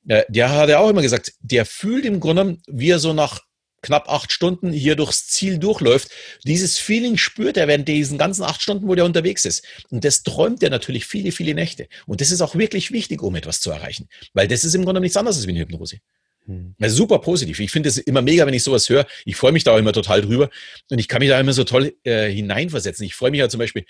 Äh, 0.08 0.24
der 0.28 0.52
hat 0.52 0.70
ja 0.70 0.80
auch 0.80 0.90
immer 0.90 1.02
gesagt, 1.02 1.34
der 1.40 1.66
fühlt 1.66 2.04
im 2.04 2.20
Grunde, 2.20 2.58
wie 2.68 2.90
er 2.90 3.00
so 3.00 3.14
nach 3.14 3.40
knapp 3.88 4.10
acht 4.10 4.32
Stunden 4.34 4.72
hier 4.72 4.96
durchs 4.96 5.28
Ziel 5.28 5.58
durchläuft. 5.58 6.10
Dieses 6.44 6.78
Feeling 6.78 7.18
spürt 7.18 7.56
er 7.58 7.68
während 7.68 7.88
diesen 7.88 8.18
ganzen 8.18 8.44
acht 8.44 8.62
Stunden, 8.62 8.88
wo 8.88 8.96
der 8.96 9.06
unterwegs 9.06 9.46
ist. 9.46 9.66
Und 9.90 10.04
das 10.04 10.24
träumt 10.24 10.62
er 10.62 10.70
natürlich 10.70 11.06
viele, 11.06 11.32
viele 11.32 11.54
Nächte. 11.54 11.88
Und 12.06 12.20
das 12.20 12.32
ist 12.32 12.42
auch 12.42 12.56
wirklich 12.56 12.92
wichtig, 12.92 13.24
um 13.24 13.36
etwas 13.36 13.62
zu 13.62 13.72
erreichen. 13.72 14.10
Weil 14.34 14.48
das 14.48 14.64
ist 14.64 14.76
im 14.76 14.84
Grunde 14.84 15.00
nichts 15.00 15.16
anderes 15.16 15.38
als 15.38 15.48
wie 15.48 15.52
eine 15.52 15.62
Hypnose. 15.62 16.00
Hm. 16.46 16.76
super 16.88 17.20
positiv. 17.20 17.60
Ich 17.60 17.72
finde 17.72 17.90
es 17.90 17.98
immer 17.98 18.22
mega, 18.22 18.46
wenn 18.46 18.54
ich 18.54 18.64
sowas 18.64 18.88
höre. 18.90 19.06
Ich 19.26 19.36
freue 19.36 19.52
mich 19.52 19.64
da 19.64 19.74
auch 19.74 19.78
immer 19.78 19.94
total 19.94 20.22
drüber 20.22 20.50
und 20.90 21.00
ich 21.00 21.08
kann 21.08 21.20
mich 21.20 21.30
da 21.30 21.40
immer 21.40 21.54
so 21.54 21.64
toll 21.64 21.94
äh, 22.04 22.30
hineinversetzen. 22.30 23.06
Ich 23.06 23.16
freue 23.16 23.32
mich 23.32 23.40
ja 23.40 23.50
zum 23.50 23.60
Beispiel, 23.60 23.86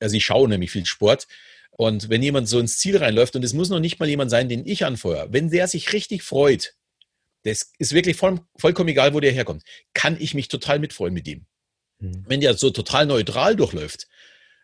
also 0.00 0.16
ich 0.16 0.24
schaue 0.24 0.48
nämlich 0.48 0.70
viel 0.70 0.84
Sport 0.84 1.26
und 1.70 2.10
wenn 2.10 2.22
jemand 2.22 2.48
so 2.48 2.58
ins 2.58 2.78
Ziel 2.78 2.98
reinläuft 2.98 3.36
und 3.36 3.44
es 3.44 3.54
muss 3.54 3.70
noch 3.70 3.80
nicht 3.80 3.98
mal 3.98 4.08
jemand 4.08 4.30
sein, 4.30 4.50
den 4.50 4.66
ich 4.66 4.84
anfeuere, 4.84 5.32
wenn 5.32 5.50
der 5.50 5.66
sich 5.66 5.94
richtig 5.94 6.22
freut, 6.22 6.74
das 7.44 7.72
ist 7.78 7.92
wirklich 7.92 8.16
voll, 8.16 8.40
vollkommen 8.56 8.88
egal, 8.88 9.14
wo 9.14 9.20
der 9.20 9.32
herkommt, 9.32 9.64
kann 9.94 10.16
ich 10.20 10.34
mich 10.34 10.48
total 10.48 10.78
mitfreuen 10.78 11.14
mit 11.14 11.26
ihm. 11.26 11.46
Mhm. 11.98 12.24
Wenn 12.26 12.40
der 12.40 12.54
so 12.54 12.70
total 12.70 13.06
neutral 13.06 13.56
durchläuft, 13.56 14.06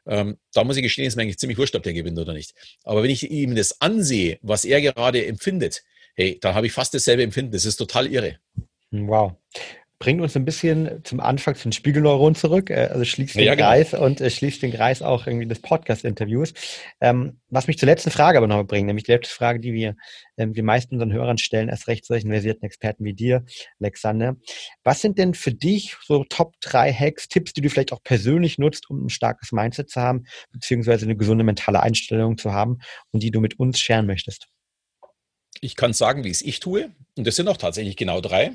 ähm, 0.06 0.38
da 0.52 0.64
muss 0.64 0.76
ich 0.76 0.82
gestehen, 0.82 1.06
ist 1.06 1.16
mir 1.16 1.22
eigentlich 1.22 1.38
ziemlich 1.38 1.58
wurscht, 1.58 1.76
ob 1.76 1.82
der 1.82 1.92
gewinnt 1.92 2.18
oder 2.18 2.32
nicht. 2.32 2.54
Aber 2.84 3.02
wenn 3.02 3.10
ich 3.10 3.30
ihm 3.30 3.54
das 3.54 3.80
ansehe, 3.80 4.38
was 4.42 4.64
er 4.64 4.80
gerade 4.80 5.26
empfindet, 5.26 5.82
hey, 6.14 6.38
dann 6.40 6.54
habe 6.54 6.66
ich 6.66 6.72
fast 6.72 6.94
dasselbe 6.94 7.22
Empfinden. 7.22 7.52
Das 7.52 7.64
ist 7.64 7.76
total 7.76 8.06
irre. 8.06 8.38
Wow 8.90 9.36
bringt 9.98 10.20
uns 10.20 10.36
ein 10.36 10.44
bisschen 10.44 11.04
zum 11.04 11.18
Anfang 11.18 11.56
zu 11.56 11.64
den 11.64 11.72
Spiegelneuronen 11.72 12.36
zurück, 12.36 12.70
äh, 12.70 12.88
also 12.92 13.04
schließt 13.04 13.34
den 13.34 13.44
ja, 13.44 13.54
genau. 13.54 13.68
Kreis 13.68 13.94
und 13.94 14.20
äh, 14.20 14.30
schließt 14.30 14.62
den 14.62 14.72
Kreis 14.72 15.02
auch 15.02 15.26
irgendwie 15.26 15.46
des 15.46 15.60
Podcast-Interviews. 15.60 16.54
Ähm, 17.00 17.40
was 17.48 17.66
mich 17.66 17.78
zur 17.78 17.86
letzten 17.86 18.10
Frage 18.10 18.38
aber 18.38 18.46
noch 18.46 18.62
bringt, 18.64 18.86
nämlich 18.86 19.04
die 19.04 19.12
letzte 19.12 19.34
Frage, 19.34 19.58
die 19.58 19.72
wir 19.72 19.96
ähm, 20.36 20.52
die 20.52 20.62
meisten 20.62 20.94
unseren 20.94 21.12
Hörern 21.12 21.38
stellen, 21.38 21.68
erst 21.68 21.88
recht 21.88 22.04
solchen 22.04 22.30
versierten 22.30 22.64
Experten 22.64 23.04
wie 23.04 23.14
dir, 23.14 23.44
Alexander. 23.80 24.36
Was 24.84 25.00
sind 25.00 25.18
denn 25.18 25.34
für 25.34 25.52
dich 25.52 25.96
so 26.04 26.24
Top 26.28 26.54
3 26.60 26.92
Hacks, 26.92 27.28
Tipps, 27.28 27.52
die 27.52 27.60
du 27.60 27.68
vielleicht 27.68 27.92
auch 27.92 28.02
persönlich 28.02 28.58
nutzt, 28.58 28.88
um 28.90 29.06
ein 29.06 29.10
starkes 29.10 29.50
Mindset 29.50 29.90
zu 29.90 30.00
haben, 30.00 30.24
beziehungsweise 30.52 31.06
eine 31.06 31.16
gesunde 31.16 31.42
mentale 31.42 31.82
Einstellung 31.82 32.38
zu 32.38 32.52
haben 32.52 32.78
und 33.10 33.22
die 33.22 33.32
du 33.32 33.40
mit 33.40 33.58
uns 33.58 33.80
scheren 33.80 34.06
möchtest? 34.06 34.46
Ich 35.60 35.74
kann 35.74 35.92
sagen, 35.92 36.22
wie 36.22 36.30
es 36.30 36.42
ich 36.42 36.60
tue. 36.60 36.92
Und 37.16 37.26
das 37.26 37.34
sind 37.34 37.48
auch 37.48 37.56
tatsächlich 37.56 37.96
genau 37.96 38.20
drei. 38.20 38.52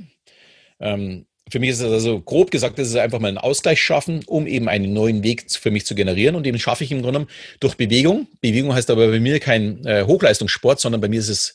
Ähm, 0.79 1.25
für 1.49 1.59
mich 1.59 1.71
ist 1.71 1.81
es 1.81 1.91
also 1.91 2.21
grob 2.21 2.51
gesagt, 2.51 2.79
das 2.79 2.87
ist 2.87 2.95
einfach 2.95 3.19
mal 3.19 3.27
einen 3.27 3.37
Ausgleich 3.37 3.81
schaffen, 3.81 4.23
um 4.25 4.47
eben 4.47 4.69
einen 4.69 4.93
neuen 4.93 5.23
Weg 5.23 5.51
für 5.51 5.71
mich 5.71 5.85
zu 5.85 5.93
generieren. 5.93 6.35
Und 6.35 6.45
den 6.45 6.57
schaffe 6.57 6.83
ich 6.83 6.91
im 6.91 7.01
Grunde 7.01 7.27
durch 7.59 7.75
Bewegung. 7.75 8.27
Bewegung 8.41 8.73
heißt 8.73 8.89
aber 8.89 9.09
bei 9.09 9.19
mir 9.19 9.39
kein 9.39 9.85
äh, 9.85 10.03
Hochleistungssport, 10.07 10.79
sondern 10.79 11.01
bei 11.01 11.09
mir 11.09 11.19
ist 11.19 11.29
es 11.29 11.53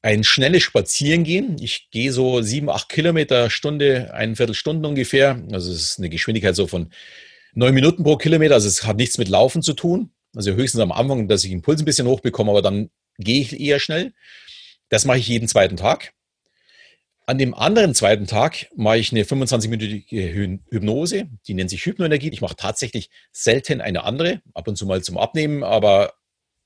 ein 0.00 0.24
schnelles 0.24 0.62
Spazierengehen. 0.62 1.56
Ich 1.60 1.90
gehe 1.90 2.12
so 2.12 2.40
sieben, 2.40 2.70
acht 2.70 2.88
Kilometer 2.88 3.50
Stunde, 3.50 4.12
ein 4.14 4.36
Viertelstunden 4.36 4.86
ungefähr. 4.86 5.42
Also 5.52 5.72
es 5.72 5.82
ist 5.82 5.98
eine 5.98 6.08
Geschwindigkeit 6.08 6.56
so 6.56 6.66
von 6.66 6.90
neun 7.54 7.74
Minuten 7.74 8.04
pro 8.04 8.16
Kilometer. 8.16 8.54
Also 8.54 8.68
es 8.68 8.84
hat 8.84 8.96
nichts 8.96 9.18
mit 9.18 9.28
Laufen 9.28 9.62
zu 9.62 9.74
tun. 9.74 10.10
Also 10.34 10.52
höchstens 10.52 10.80
am 10.80 10.92
Anfang, 10.92 11.28
dass 11.28 11.44
ich 11.44 11.50
den 11.50 11.62
Puls 11.62 11.80
ein 11.80 11.84
bisschen 11.84 12.06
hochbekomme, 12.06 12.50
aber 12.50 12.62
dann 12.62 12.90
gehe 13.18 13.40
ich 13.40 13.58
eher 13.58 13.80
schnell. 13.80 14.12
Das 14.88 15.04
mache 15.04 15.18
ich 15.18 15.28
jeden 15.28 15.48
zweiten 15.48 15.76
Tag. 15.76 16.12
An 17.28 17.36
dem 17.36 17.52
anderen 17.52 17.94
zweiten 17.94 18.26
Tag 18.26 18.70
mache 18.74 18.96
ich 18.96 19.12
eine 19.12 19.22
25-minütige 19.22 20.62
Hypnose, 20.70 21.28
die 21.46 21.52
nennt 21.52 21.68
sich 21.68 21.84
Hypnoenergie. 21.84 22.30
Ich 22.30 22.40
mache 22.40 22.56
tatsächlich 22.56 23.10
selten 23.32 23.82
eine 23.82 24.04
andere, 24.04 24.40
ab 24.54 24.66
und 24.66 24.76
zu 24.76 24.86
mal 24.86 25.02
zum 25.02 25.18
Abnehmen, 25.18 25.62
aber 25.62 26.14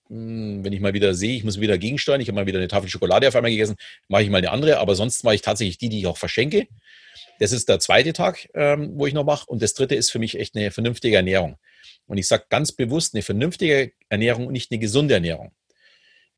mh, 0.09 0.19
hm, 0.19 0.65
wenn 0.65 0.73
ich 0.73 0.79
mal 0.79 0.95
wieder 0.95 1.15
sehe, 1.15 1.35
ich 1.35 1.43
muss 1.43 1.59
wieder 1.59 1.79
gegensteuern, 1.79 2.21
ich 2.21 2.29
habe 2.29 2.37
mal 2.37 2.47
wieder 2.47 2.61
eine 2.61 2.69
Tafel 2.69 2.89
Schokolade 2.89 3.27
auf 3.27 3.35
einmal 3.35 3.51
gegessen, 3.51 3.75
mache 4.07 4.23
ich 4.23 4.31
mal 4.31 4.39
eine 4.39 4.53
andere, 4.53 4.79
aber 4.79 4.95
sonst 4.95 5.25
mache 5.25 5.35
ich 5.35 5.43
tatsächlich 5.43 5.79
die, 5.79 5.89
die 5.89 5.99
ich 5.99 6.07
auch 6.07 6.17
verschenke. 6.17 6.69
Das 7.41 7.51
ist 7.51 7.69
der 7.69 7.81
zweite 7.81 8.13
Tag, 8.13 8.49
ähm, 8.55 8.93
wo 8.95 9.09
ich 9.09 9.15
noch 9.15 9.25
mache. 9.25 9.47
Und 9.49 9.63
das 9.63 9.75
dritte 9.75 9.97
ist 9.97 10.13
für 10.13 10.21
mich 10.21 10.39
echt 10.39 10.55
eine 10.55 10.71
vernünftige 10.71 11.17
Ernährung. 11.17 11.57
Und 12.07 12.19
ich 12.19 12.29
sage 12.29 12.45
ganz 12.51 12.71
bewusst 12.71 13.17
eine 13.17 13.23
vernünftige 13.23 13.95
Ernährung 14.09 14.47
und 14.47 14.53
nicht 14.53 14.71
eine 14.71 14.79
gesunde 14.79 15.15
Ernährung. 15.15 15.51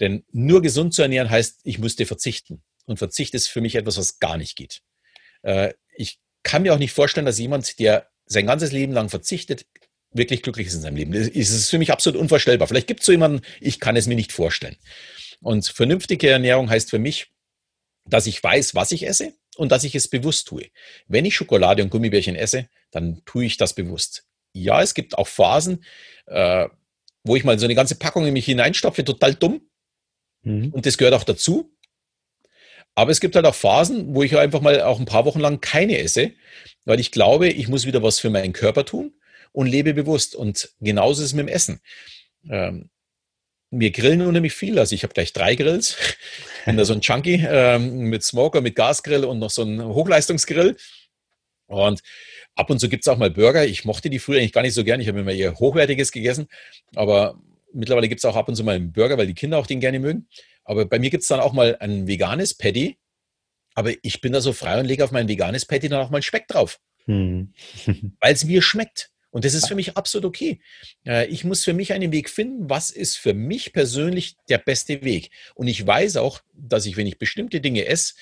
Denn 0.00 0.24
nur 0.32 0.62
gesund 0.62 0.94
zu 0.94 1.02
ernähren 1.02 1.28
heißt, 1.28 1.60
ich 1.64 1.78
müsste 1.78 2.06
verzichten. 2.06 2.62
Und 2.86 2.98
Verzicht 2.98 3.34
ist 3.34 3.48
für 3.48 3.60
mich 3.60 3.76
etwas, 3.76 3.96
was 3.96 4.18
gar 4.18 4.36
nicht 4.36 4.56
geht. 4.56 4.82
Äh, 5.42 5.74
ich 5.96 6.18
kann 6.42 6.62
mir 6.62 6.74
auch 6.74 6.78
nicht 6.78 6.92
vorstellen, 6.92 7.26
dass 7.26 7.38
jemand, 7.38 7.78
der 7.78 8.10
sein 8.26 8.46
ganzes 8.46 8.72
Leben 8.72 8.92
lang 8.92 9.08
verzichtet, 9.08 9.66
wirklich 10.10 10.42
glücklich 10.42 10.68
ist 10.68 10.74
in 10.74 10.82
seinem 10.82 10.96
Leben. 10.96 11.12
Es 11.12 11.28
ist 11.28 11.70
für 11.70 11.78
mich 11.78 11.92
absolut 11.92 12.20
unvorstellbar. 12.20 12.68
Vielleicht 12.68 12.86
gibt 12.86 13.00
es 13.00 13.06
so 13.06 13.12
jemanden, 13.12 13.42
ich 13.60 13.80
kann 13.80 13.96
es 13.96 14.06
mir 14.06 14.14
nicht 14.14 14.32
vorstellen. 14.32 14.76
Und 15.40 15.66
vernünftige 15.66 16.30
Ernährung 16.30 16.70
heißt 16.70 16.90
für 16.90 16.98
mich, 16.98 17.32
dass 18.06 18.26
ich 18.26 18.42
weiß, 18.42 18.74
was 18.74 18.92
ich 18.92 19.06
esse 19.06 19.34
und 19.56 19.72
dass 19.72 19.84
ich 19.84 19.94
es 19.94 20.08
bewusst 20.08 20.48
tue. 20.48 20.70
Wenn 21.06 21.24
ich 21.24 21.34
Schokolade 21.34 21.82
und 21.82 21.90
Gummibärchen 21.90 22.36
esse, 22.36 22.68
dann 22.90 23.22
tue 23.24 23.46
ich 23.46 23.56
das 23.56 23.74
bewusst. 23.74 24.24
Ja, 24.52 24.82
es 24.82 24.94
gibt 24.94 25.18
auch 25.18 25.26
Phasen, 25.26 25.84
äh, 26.26 26.68
wo 27.24 27.36
ich 27.36 27.44
mal 27.44 27.58
so 27.58 27.64
eine 27.64 27.74
ganze 27.74 27.96
Packung 27.96 28.26
in 28.26 28.32
mich 28.32 28.44
hineinstopfe, 28.44 29.04
total 29.04 29.34
dumm. 29.34 29.68
Mhm. 30.42 30.70
Und 30.70 30.86
das 30.86 30.98
gehört 30.98 31.14
auch 31.14 31.24
dazu. 31.24 31.73
Aber 32.94 33.10
es 33.10 33.20
gibt 33.20 33.34
halt 33.34 33.46
auch 33.46 33.54
Phasen, 33.54 34.14
wo 34.14 34.22
ich 34.22 34.36
einfach 34.36 34.60
mal 34.60 34.80
auch 34.82 35.00
ein 35.00 35.04
paar 35.06 35.24
Wochen 35.24 35.40
lang 35.40 35.60
keine 35.60 35.98
esse, 35.98 36.32
weil 36.84 37.00
ich 37.00 37.10
glaube, 37.10 37.48
ich 37.48 37.68
muss 37.68 37.86
wieder 37.86 38.02
was 38.02 38.20
für 38.20 38.30
meinen 38.30 38.52
Körper 38.52 38.84
tun 38.84 39.14
und 39.52 39.66
lebe 39.66 39.94
bewusst. 39.94 40.36
Und 40.36 40.70
genauso 40.80 41.22
ist 41.22 41.28
es 41.28 41.34
mit 41.34 41.46
dem 41.46 41.52
Essen. 41.52 41.80
Ähm, 42.48 42.90
wir 43.70 43.90
grillen 43.90 44.22
unheimlich 44.22 44.52
viel. 44.52 44.78
Also 44.78 44.94
ich 44.94 45.02
habe 45.02 45.14
gleich 45.14 45.32
drei 45.32 45.54
Grills. 45.56 45.96
Bin 46.64 46.76
da 46.76 46.84
so 46.84 46.92
ein 46.92 47.00
Chunky 47.00 47.44
ähm, 47.46 48.00
mit 48.02 48.22
Smoker, 48.22 48.60
mit 48.60 48.76
Gasgrill 48.76 49.24
und 49.24 49.38
noch 49.38 49.50
so 49.50 49.62
ein 49.62 49.84
Hochleistungsgrill. 49.84 50.76
Und 51.66 52.02
ab 52.54 52.70
und 52.70 52.78
zu 52.78 52.88
gibt 52.88 53.04
es 53.04 53.08
auch 53.08 53.18
mal 53.18 53.30
Burger. 53.30 53.64
Ich 53.64 53.84
mochte 53.84 54.10
die 54.10 54.18
früher 54.18 54.38
eigentlich 54.38 54.52
gar 54.52 54.62
nicht 54.62 54.74
so 54.74 54.84
gern. 54.84 55.00
Ich 55.00 55.08
habe 55.08 55.20
immer 55.20 55.32
eher 55.32 55.58
Hochwertiges 55.58 56.12
gegessen. 56.12 56.46
Aber 56.94 57.40
mittlerweile 57.72 58.08
gibt 58.08 58.20
es 58.20 58.24
auch 58.24 58.36
ab 58.36 58.48
und 58.48 58.54
zu 58.54 58.64
mal 58.64 58.76
einen 58.76 58.92
Burger, 58.92 59.18
weil 59.18 59.26
die 59.26 59.34
Kinder 59.34 59.58
auch 59.58 59.66
den 59.66 59.80
gerne 59.80 59.98
mögen. 59.98 60.28
Aber 60.64 60.86
bei 60.86 60.98
mir 60.98 61.10
gibt 61.10 61.22
es 61.22 61.28
dann 61.28 61.40
auch 61.40 61.52
mal 61.52 61.76
ein 61.80 62.06
veganes 62.06 62.54
Patty. 62.54 62.98
Aber 63.74 63.92
ich 64.02 64.20
bin 64.20 64.32
da 64.32 64.40
so 64.40 64.52
frei 64.52 64.78
und 64.78 64.86
lege 64.86 65.04
auf 65.04 65.10
mein 65.10 65.28
veganes 65.28 65.66
Patty 65.66 65.88
dann 65.88 66.00
auch 66.00 66.10
mal 66.10 66.22
Speck 66.22 66.48
drauf. 66.48 66.78
Hm. 67.06 67.52
Weil 68.20 68.32
es 68.32 68.44
mir 68.44 68.62
schmeckt. 68.62 69.10
Und 69.30 69.44
das 69.44 69.54
ist 69.54 69.66
für 69.66 69.74
mich 69.74 69.96
absolut 69.96 70.24
okay. 70.26 70.60
Äh, 71.04 71.26
ich 71.26 71.42
muss 71.42 71.64
für 71.64 71.72
mich 71.72 71.92
einen 71.92 72.12
Weg 72.12 72.30
finden, 72.30 72.70
was 72.70 72.90
ist 72.90 73.16
für 73.16 73.34
mich 73.34 73.72
persönlich 73.72 74.36
der 74.48 74.58
beste 74.58 75.02
Weg. 75.02 75.30
Und 75.56 75.66
ich 75.66 75.84
weiß 75.84 76.18
auch, 76.18 76.40
dass 76.52 76.86
ich, 76.86 76.96
wenn 76.96 77.08
ich 77.08 77.18
bestimmte 77.18 77.60
Dinge 77.60 77.84
esse, 77.86 78.14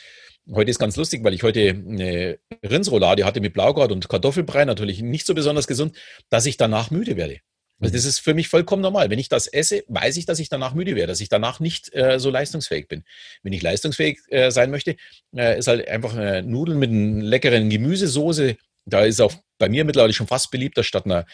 heute 0.50 0.70
ist 0.70 0.78
ganz 0.78 0.96
lustig, 0.96 1.22
weil 1.22 1.34
ich 1.34 1.42
heute 1.42 1.68
eine 1.68 2.38
Rindsroulade 2.64 3.26
hatte 3.26 3.42
mit 3.42 3.52
Blaugart 3.52 3.92
und 3.92 4.08
Kartoffelbrei, 4.08 4.64
natürlich 4.64 5.02
nicht 5.02 5.26
so 5.26 5.34
besonders 5.34 5.66
gesund, 5.66 5.96
dass 6.30 6.46
ich 6.46 6.56
danach 6.56 6.90
müde 6.90 7.18
werde. 7.18 7.40
Also 7.82 7.94
das 7.94 8.04
ist 8.04 8.20
für 8.20 8.32
mich 8.34 8.48
vollkommen 8.48 8.80
normal. 8.80 9.10
Wenn 9.10 9.18
ich 9.18 9.28
das 9.28 9.48
esse, 9.48 9.82
weiß 9.88 10.16
ich, 10.16 10.24
dass 10.24 10.38
ich 10.38 10.48
danach 10.48 10.72
müde 10.72 10.94
werde, 10.94 11.08
dass 11.08 11.20
ich 11.20 11.28
danach 11.28 11.58
nicht 11.58 11.92
äh, 11.94 12.20
so 12.20 12.30
leistungsfähig 12.30 12.86
bin. 12.86 13.04
Wenn 13.42 13.52
ich 13.52 13.62
leistungsfähig 13.62 14.20
äh, 14.28 14.50
sein 14.50 14.70
möchte, 14.70 14.96
äh, 15.36 15.58
ist 15.58 15.66
halt 15.66 15.88
einfach 15.88 16.16
äh, 16.16 16.42
Nudeln 16.42 16.78
mit 16.78 16.90
einer 16.90 17.22
leckeren 17.22 17.70
Gemüsesoße. 17.70 18.56
Da 18.86 19.04
ist 19.04 19.20
auch 19.20 19.34
bei 19.58 19.68
mir 19.68 19.84
mittlerweile 19.84 20.12
schon 20.12 20.28
fast 20.28 20.50
beliebter, 20.50 20.84
statt 20.84 21.06
einer 21.06 21.26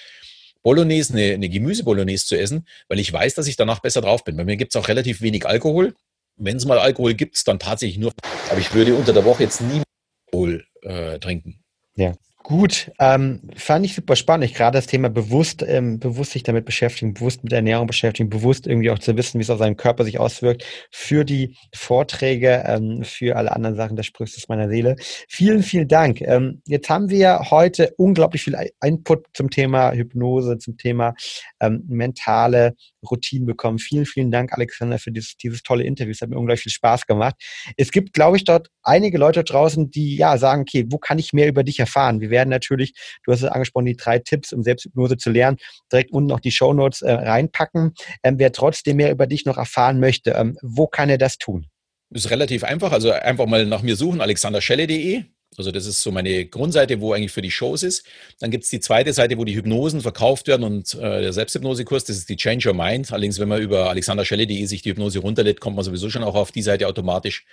Bolognese 0.62 1.12
eine, 1.12 1.34
eine 1.34 1.48
Gemüsebolognese 1.48 2.26
zu 2.26 2.38
essen, 2.38 2.66
weil 2.88 2.98
ich 2.98 3.12
weiß, 3.12 3.34
dass 3.34 3.46
ich 3.46 3.56
danach 3.56 3.80
besser 3.80 4.00
drauf 4.00 4.24
bin. 4.24 4.36
Bei 4.36 4.44
mir 4.44 4.56
gibt 4.56 4.74
es 4.74 4.80
auch 4.80 4.88
relativ 4.88 5.20
wenig 5.20 5.46
Alkohol. 5.46 5.94
Wenn 6.36 6.56
es 6.56 6.64
mal 6.64 6.78
Alkohol 6.78 7.14
gibt, 7.14 7.46
dann 7.46 7.58
tatsächlich 7.58 7.98
nur. 7.98 8.12
Aber 8.50 8.60
ich 8.60 8.72
würde 8.72 8.94
unter 8.94 9.12
der 9.12 9.24
Woche 9.24 9.42
jetzt 9.42 9.60
nie 9.60 9.82
Alkohol 10.26 10.64
äh, 10.82 11.18
trinken. 11.18 11.62
Ja. 11.96 12.14
Gut, 12.44 12.92
ähm, 12.98 13.42
fand 13.56 13.84
ich 13.84 13.94
super 13.94 14.16
spannend. 14.16 14.54
Gerade 14.54 14.78
das 14.78 14.86
Thema 14.86 15.10
bewusst, 15.10 15.62
ähm, 15.66 15.98
bewusst 15.98 16.30
sich 16.30 16.44
damit 16.44 16.64
beschäftigen, 16.64 17.12
bewusst 17.12 17.42
mit 17.44 17.52
Ernährung 17.52 17.86
beschäftigen, 17.86 18.30
bewusst 18.30 18.66
irgendwie 18.66 18.90
auch 18.90 18.98
zu 18.98 19.16
wissen, 19.16 19.38
wie 19.38 19.42
es 19.42 19.50
auf 19.50 19.58
seinen 19.58 19.76
Körper 19.76 20.04
sich 20.04 20.18
auswirkt. 20.18 20.64
Für 20.90 21.24
die 21.24 21.56
Vorträge, 21.74 22.62
ähm, 22.66 23.02
für 23.02 23.36
alle 23.36 23.52
anderen 23.52 23.76
Sachen, 23.76 23.96
da 23.96 24.02
sprichst 24.02 24.36
du 24.36 24.40
aus 24.40 24.48
meiner 24.48 24.68
Seele. 24.68 24.96
Vielen, 25.28 25.62
vielen 25.62 25.88
Dank. 25.88 26.22
Ähm, 26.22 26.62
jetzt 26.64 26.88
haben 26.88 27.10
wir 27.10 27.50
heute 27.50 27.92
unglaublich 27.98 28.44
viel 28.44 28.56
Input 28.82 29.26
zum 29.34 29.50
Thema 29.50 29.92
Hypnose, 29.92 30.58
zum 30.58 30.78
Thema 30.78 31.14
ähm, 31.60 31.84
mentale 31.88 32.76
Routinen 33.08 33.46
bekommen. 33.46 33.78
Vielen, 33.78 34.06
vielen 34.06 34.30
Dank, 34.30 34.52
Alexander, 34.52 34.98
für 34.98 35.12
dieses, 35.12 35.36
dieses 35.36 35.62
tolle 35.62 35.84
Interview. 35.84 36.12
Es 36.12 36.20
hat 36.20 36.30
mir 36.30 36.38
unglaublich 36.38 36.62
viel 36.62 36.72
Spaß 36.72 37.06
gemacht. 37.06 37.36
Es 37.76 37.90
gibt, 37.90 38.12
glaube 38.12 38.36
ich, 38.36 38.44
dort 38.44 38.68
einige 38.82 39.18
Leute 39.18 39.44
draußen, 39.44 39.90
die 39.90 40.16
ja 40.16 40.38
sagen, 40.38 40.62
okay, 40.62 40.86
wo 40.90 40.98
kann 40.98 41.18
ich 41.18 41.32
mehr 41.32 41.48
über 41.48 41.64
dich 41.64 41.78
erfahren? 41.78 42.20
Wir 42.20 42.30
werden 42.30 42.50
natürlich, 42.50 42.94
du 43.24 43.32
hast 43.32 43.42
es 43.42 43.48
angesprochen, 43.48 43.86
die 43.86 43.96
drei 43.96 44.18
Tipps, 44.18 44.52
um 44.52 44.62
Selbsthypnose 44.62 45.16
zu 45.16 45.30
lernen, 45.30 45.58
direkt 45.92 46.12
unten 46.12 46.28
noch 46.28 46.40
die 46.40 46.52
Show 46.52 46.72
Notes 46.72 47.02
äh, 47.02 47.12
reinpacken. 47.12 47.94
Ähm, 48.22 48.38
wer 48.38 48.52
trotzdem 48.52 48.96
mehr 48.96 49.10
über 49.10 49.26
dich 49.26 49.44
noch 49.44 49.58
erfahren 49.58 50.00
möchte, 50.00 50.30
ähm, 50.32 50.56
wo 50.62 50.86
kann 50.86 51.08
er 51.08 51.18
das 51.18 51.38
tun? 51.38 51.66
Ist 52.10 52.30
relativ 52.30 52.64
einfach. 52.64 52.92
Also 52.92 53.12
einfach 53.12 53.46
mal 53.46 53.66
nach 53.66 53.82
mir 53.82 53.96
suchen, 53.96 54.20
alexanderschelle.de. 54.20 55.24
Also 55.58 55.70
das 55.70 55.86
ist 55.86 56.02
so 56.02 56.10
meine 56.10 56.46
Grundseite, 56.46 57.00
wo 57.00 57.12
eigentlich 57.12 57.32
für 57.32 57.42
die 57.42 57.50
Shows 57.50 57.82
ist. 57.82 58.06
Dann 58.38 58.50
gibt 58.50 58.64
es 58.64 58.70
die 58.70 58.80
zweite 58.80 59.12
Seite, 59.12 59.36
wo 59.38 59.44
die 59.44 59.54
Hypnosen 59.54 60.00
verkauft 60.00 60.46
werden 60.46 60.64
und 60.64 60.94
äh, 60.94 61.20
der 61.20 61.32
Selbsthypnosekurs, 61.32 62.04
das 62.04 62.16
ist 62.16 62.28
die 62.28 62.36
Change 62.36 62.68
Your 62.68 62.74
Mind. 62.74 63.12
Allerdings, 63.12 63.38
wenn 63.38 63.48
man 63.48 63.60
über 63.60 63.90
alexanderschelle.de 63.90 64.64
sich 64.64 64.82
die 64.82 64.90
Hypnose 64.90 65.18
runterlädt, 65.18 65.60
kommt 65.60 65.76
man 65.76 65.84
sowieso 65.84 66.10
schon 66.10 66.24
auch 66.24 66.34
auf 66.34 66.52
die 66.52 66.62
Seite 66.62 66.86
automatisch. 66.86 67.44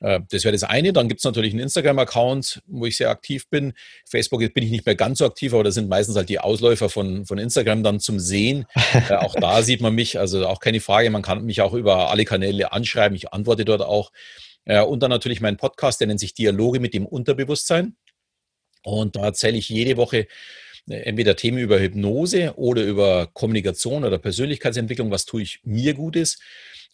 Äh, 0.00 0.20
das 0.30 0.44
wäre 0.44 0.52
das 0.52 0.64
eine. 0.64 0.92
Dann 0.92 1.08
gibt 1.08 1.20
es 1.20 1.24
natürlich 1.24 1.52
einen 1.52 1.62
Instagram-Account, 1.62 2.62
wo 2.66 2.86
ich 2.86 2.96
sehr 2.96 3.10
aktiv 3.10 3.48
bin. 3.48 3.72
Facebook 4.08 4.40
bin 4.52 4.64
ich 4.64 4.70
nicht 4.70 4.86
mehr 4.86 4.94
ganz 4.94 5.18
so 5.18 5.26
aktiv, 5.26 5.54
aber 5.54 5.64
da 5.64 5.70
sind 5.70 5.88
meistens 5.88 6.16
halt 6.16 6.28
die 6.28 6.38
Ausläufer 6.38 6.88
von, 6.88 7.26
von 7.26 7.38
Instagram 7.38 7.82
dann 7.82 8.00
zum 8.00 8.18
Sehen. 8.18 8.66
äh, 9.08 9.14
auch 9.14 9.34
da 9.34 9.62
sieht 9.64 9.80
man 9.80 9.94
mich, 9.94 10.18
also 10.18 10.46
auch 10.46 10.60
keine 10.60 10.80
Frage, 10.80 11.10
man 11.10 11.22
kann 11.22 11.44
mich 11.44 11.60
auch 11.60 11.72
über 11.72 12.10
alle 12.10 12.24
Kanäle 12.24 12.72
anschreiben. 12.72 13.16
Ich 13.16 13.32
antworte 13.32 13.64
dort 13.64 13.82
auch. 13.82 14.12
Äh, 14.66 14.82
und 14.82 15.02
dann 15.02 15.10
natürlich 15.10 15.40
mein 15.40 15.56
Podcast, 15.56 16.00
der 16.00 16.08
nennt 16.08 16.20
sich 16.20 16.34
Dialoge 16.34 16.78
mit 16.78 16.92
dem 16.92 17.06
Unterbewusstsein. 17.06 17.96
Und 18.82 19.16
da 19.16 19.24
erzähle 19.24 19.56
ich 19.56 19.68
jede 19.68 19.96
Woche 19.96 20.26
äh, 20.88 20.94
entweder 20.94 21.34
Themen 21.36 21.58
über 21.58 21.80
Hypnose 21.80 22.54
oder 22.56 22.82
über 22.82 23.28
Kommunikation 23.32 24.04
oder 24.04 24.18
Persönlichkeitsentwicklung, 24.18 25.10
was 25.10 25.24
tue 25.24 25.42
ich 25.42 25.60
mir 25.64 25.94
Gutes. 25.94 26.38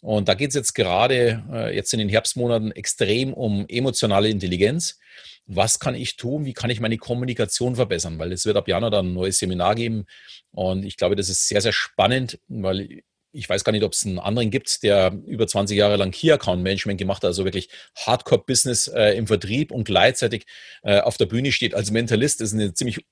Und 0.01 0.27
da 0.27 0.33
geht 0.33 0.49
es 0.49 0.55
jetzt 0.55 0.73
gerade, 0.73 1.43
äh, 1.51 1.75
jetzt 1.75 1.93
in 1.93 1.99
den 1.99 2.09
Herbstmonaten, 2.09 2.71
extrem 2.71 3.33
um 3.33 3.65
emotionale 3.69 4.29
Intelligenz. 4.29 4.99
Was 5.45 5.79
kann 5.79 5.95
ich 5.95 6.15
tun? 6.17 6.45
Wie 6.45 6.53
kann 6.53 6.69
ich 6.69 6.79
meine 6.79 6.97
Kommunikation 6.97 7.75
verbessern? 7.75 8.19
Weil 8.19 8.31
es 8.31 8.45
wird 8.45 8.57
ab 8.57 8.67
Januar 8.67 8.91
dann 8.91 9.07
ein 9.07 9.13
neues 9.13 9.39
Seminar 9.39 9.75
geben. 9.75 10.05
Und 10.51 10.83
ich 10.85 10.97
glaube, 10.97 11.15
das 11.15 11.29
ist 11.29 11.47
sehr, 11.47 11.61
sehr 11.61 11.73
spannend, 11.73 12.39
weil 12.47 13.01
ich 13.33 13.49
weiß 13.49 13.63
gar 13.63 13.71
nicht, 13.71 13.83
ob 13.83 13.93
es 13.93 14.05
einen 14.05 14.19
anderen 14.19 14.51
gibt, 14.51 14.83
der 14.83 15.11
über 15.25 15.47
20 15.47 15.75
Jahre 15.75 15.97
lang 15.97 16.11
Key 16.11 16.31
Account 16.31 16.61
Management 16.61 16.99
gemacht 16.99 17.23
hat, 17.23 17.29
also 17.29 17.43
wirklich 17.43 17.69
Hardcore 17.95 18.43
Business 18.45 18.87
äh, 18.87 19.17
im 19.17 19.27
Vertrieb 19.27 19.71
und 19.71 19.85
gleichzeitig 19.85 20.45
äh, 20.83 20.99
auf 20.99 21.17
der 21.17 21.25
Bühne 21.25 21.51
steht 21.51 21.73
als 21.73 21.91
Mentalist. 21.91 22.39
Das 22.39 22.49
ist 22.49 22.53
eine 22.53 22.73
ziemlich 22.73 23.05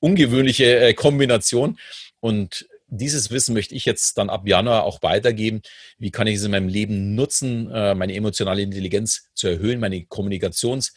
ungewöhnliche 0.00 0.80
äh, 0.80 0.94
Kombination. 0.94 1.78
Und 2.20 2.66
dieses 2.86 3.30
Wissen 3.30 3.52
möchte 3.52 3.74
ich 3.74 3.84
jetzt 3.84 4.16
dann 4.16 4.30
ab 4.30 4.48
Januar 4.48 4.84
auch 4.84 5.02
weitergeben. 5.02 5.60
Wie 5.98 6.10
kann 6.10 6.26
ich 6.26 6.36
es 6.36 6.44
in 6.44 6.50
meinem 6.50 6.68
Leben 6.68 7.14
nutzen, 7.14 7.70
äh, 7.70 7.94
meine 7.94 8.14
emotionale 8.14 8.62
Intelligenz 8.62 9.28
zu 9.34 9.48
erhöhen, 9.48 9.78
meine 9.78 9.98
Kommunikations- 10.00 10.92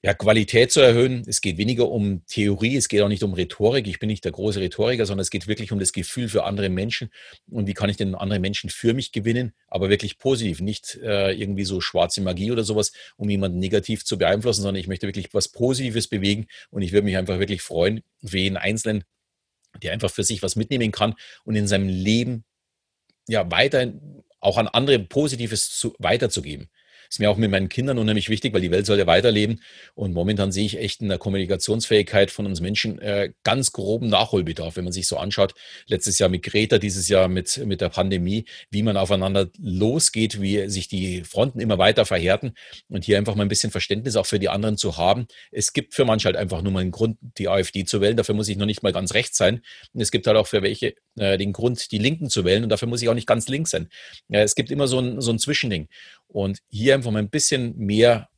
ja, 0.00 0.14
Qualität 0.14 0.70
zu 0.70 0.80
erhöhen. 0.80 1.24
Es 1.26 1.40
geht 1.40 1.58
weniger 1.58 1.88
um 1.88 2.24
Theorie, 2.26 2.76
es 2.76 2.88
geht 2.88 3.02
auch 3.02 3.08
nicht 3.08 3.24
um 3.24 3.32
Rhetorik. 3.32 3.88
Ich 3.88 3.98
bin 3.98 4.08
nicht 4.08 4.24
der 4.24 4.30
große 4.30 4.60
Rhetoriker, 4.60 5.06
sondern 5.06 5.22
es 5.22 5.30
geht 5.30 5.48
wirklich 5.48 5.72
um 5.72 5.80
das 5.80 5.92
Gefühl 5.92 6.28
für 6.28 6.44
andere 6.44 6.68
Menschen 6.68 7.10
und 7.50 7.66
wie 7.66 7.74
kann 7.74 7.90
ich 7.90 7.96
denn 7.96 8.14
andere 8.14 8.38
Menschen 8.38 8.70
für 8.70 8.94
mich 8.94 9.10
gewinnen, 9.10 9.54
aber 9.66 9.90
wirklich 9.90 10.18
positiv, 10.18 10.60
nicht 10.60 10.96
äh, 11.02 11.32
irgendwie 11.32 11.64
so 11.64 11.80
schwarze 11.80 12.20
Magie 12.20 12.52
oder 12.52 12.62
sowas, 12.62 12.92
um 13.16 13.28
jemanden 13.28 13.58
negativ 13.58 14.04
zu 14.04 14.18
beeinflussen, 14.18 14.62
sondern 14.62 14.80
ich 14.80 14.86
möchte 14.86 15.08
wirklich 15.08 15.34
was 15.34 15.48
Positives 15.48 16.06
bewegen 16.06 16.46
und 16.70 16.82
ich 16.82 16.92
würde 16.92 17.04
mich 17.04 17.16
einfach 17.16 17.40
wirklich 17.40 17.62
freuen 17.62 18.02
für 18.24 18.38
jeden 18.38 18.56
Einzelnen, 18.56 19.02
der 19.82 19.92
einfach 19.92 20.10
für 20.10 20.22
sich 20.22 20.42
was 20.44 20.54
mitnehmen 20.54 20.92
kann 20.92 21.14
und 21.44 21.56
in 21.56 21.66
seinem 21.66 21.88
Leben 21.88 22.44
ja 23.26 23.50
weiter 23.50 23.92
auch 24.40 24.58
an 24.58 24.68
andere 24.68 25.00
Positives 25.00 25.70
zu, 25.70 25.94
weiterzugeben 25.98 26.70
ist 27.08 27.20
mir 27.20 27.30
auch 27.30 27.36
mit 27.36 27.50
meinen 27.50 27.68
Kindern 27.68 27.98
unheimlich 27.98 28.28
wichtig, 28.28 28.52
weil 28.52 28.60
die 28.60 28.70
Welt 28.70 28.86
soll 28.86 28.98
ja 28.98 29.06
weiterleben. 29.06 29.60
Und 29.94 30.12
momentan 30.12 30.52
sehe 30.52 30.66
ich 30.66 30.78
echt 30.78 31.00
in 31.00 31.08
der 31.08 31.18
Kommunikationsfähigkeit 31.18 32.30
von 32.30 32.46
uns 32.46 32.60
Menschen 32.60 32.98
äh, 32.98 33.32
ganz 33.44 33.72
groben 33.72 34.08
Nachholbedarf, 34.08 34.76
wenn 34.76 34.84
man 34.84 34.92
sich 34.92 35.08
so 35.08 35.16
anschaut. 35.16 35.54
Letztes 35.86 36.18
Jahr 36.18 36.28
mit 36.28 36.42
Greta, 36.42 36.78
dieses 36.78 37.08
Jahr 37.08 37.28
mit, 37.28 37.64
mit 37.64 37.80
der 37.80 37.88
Pandemie, 37.88 38.44
wie 38.70 38.82
man 38.82 38.96
aufeinander 38.96 39.48
losgeht, 39.58 40.40
wie 40.40 40.68
sich 40.68 40.88
die 40.88 41.24
Fronten 41.24 41.60
immer 41.60 41.78
weiter 41.78 42.04
verhärten 42.04 42.52
und 42.88 43.04
hier 43.04 43.18
einfach 43.18 43.34
mal 43.34 43.42
ein 43.42 43.48
bisschen 43.48 43.70
Verständnis 43.70 44.16
auch 44.16 44.26
für 44.26 44.38
die 44.38 44.48
anderen 44.48 44.76
zu 44.76 44.96
haben. 44.96 45.26
Es 45.50 45.72
gibt 45.72 45.94
für 45.94 46.04
manche 46.04 46.26
halt 46.26 46.36
einfach 46.36 46.62
nur 46.62 46.72
mal 46.72 46.80
einen 46.80 46.90
Grund, 46.90 47.18
die 47.38 47.48
AfD 47.48 47.84
zu 47.84 48.00
wählen. 48.00 48.16
Dafür 48.16 48.34
muss 48.34 48.48
ich 48.48 48.56
noch 48.56 48.66
nicht 48.66 48.82
mal 48.82 48.92
ganz 48.92 49.14
rechts 49.14 49.36
sein. 49.36 49.62
Und 49.92 50.00
es 50.00 50.10
gibt 50.10 50.26
halt 50.26 50.36
auch 50.36 50.46
für 50.46 50.62
welche 50.62 50.94
äh, 51.16 51.38
den 51.38 51.52
Grund, 51.52 51.90
die 51.90 51.98
Linken 51.98 52.30
zu 52.30 52.44
wählen. 52.44 52.62
Und 52.62 52.70
dafür 52.70 52.88
muss 52.88 53.02
ich 53.02 53.08
auch 53.08 53.14
nicht 53.14 53.26
ganz 53.26 53.48
links 53.48 53.70
sein. 53.70 53.88
Äh, 54.28 54.42
es 54.42 54.54
gibt 54.54 54.70
immer 54.70 54.86
so 54.86 54.98
ein, 54.98 55.20
so 55.20 55.30
ein 55.30 55.38
Zwischending. 55.38 55.88
Und 56.28 56.60
hier 56.68 56.94
einfach 56.94 57.10
mal 57.10 57.20
ein 57.20 57.30
bisschen 57.30 57.76
mehr 57.76 58.28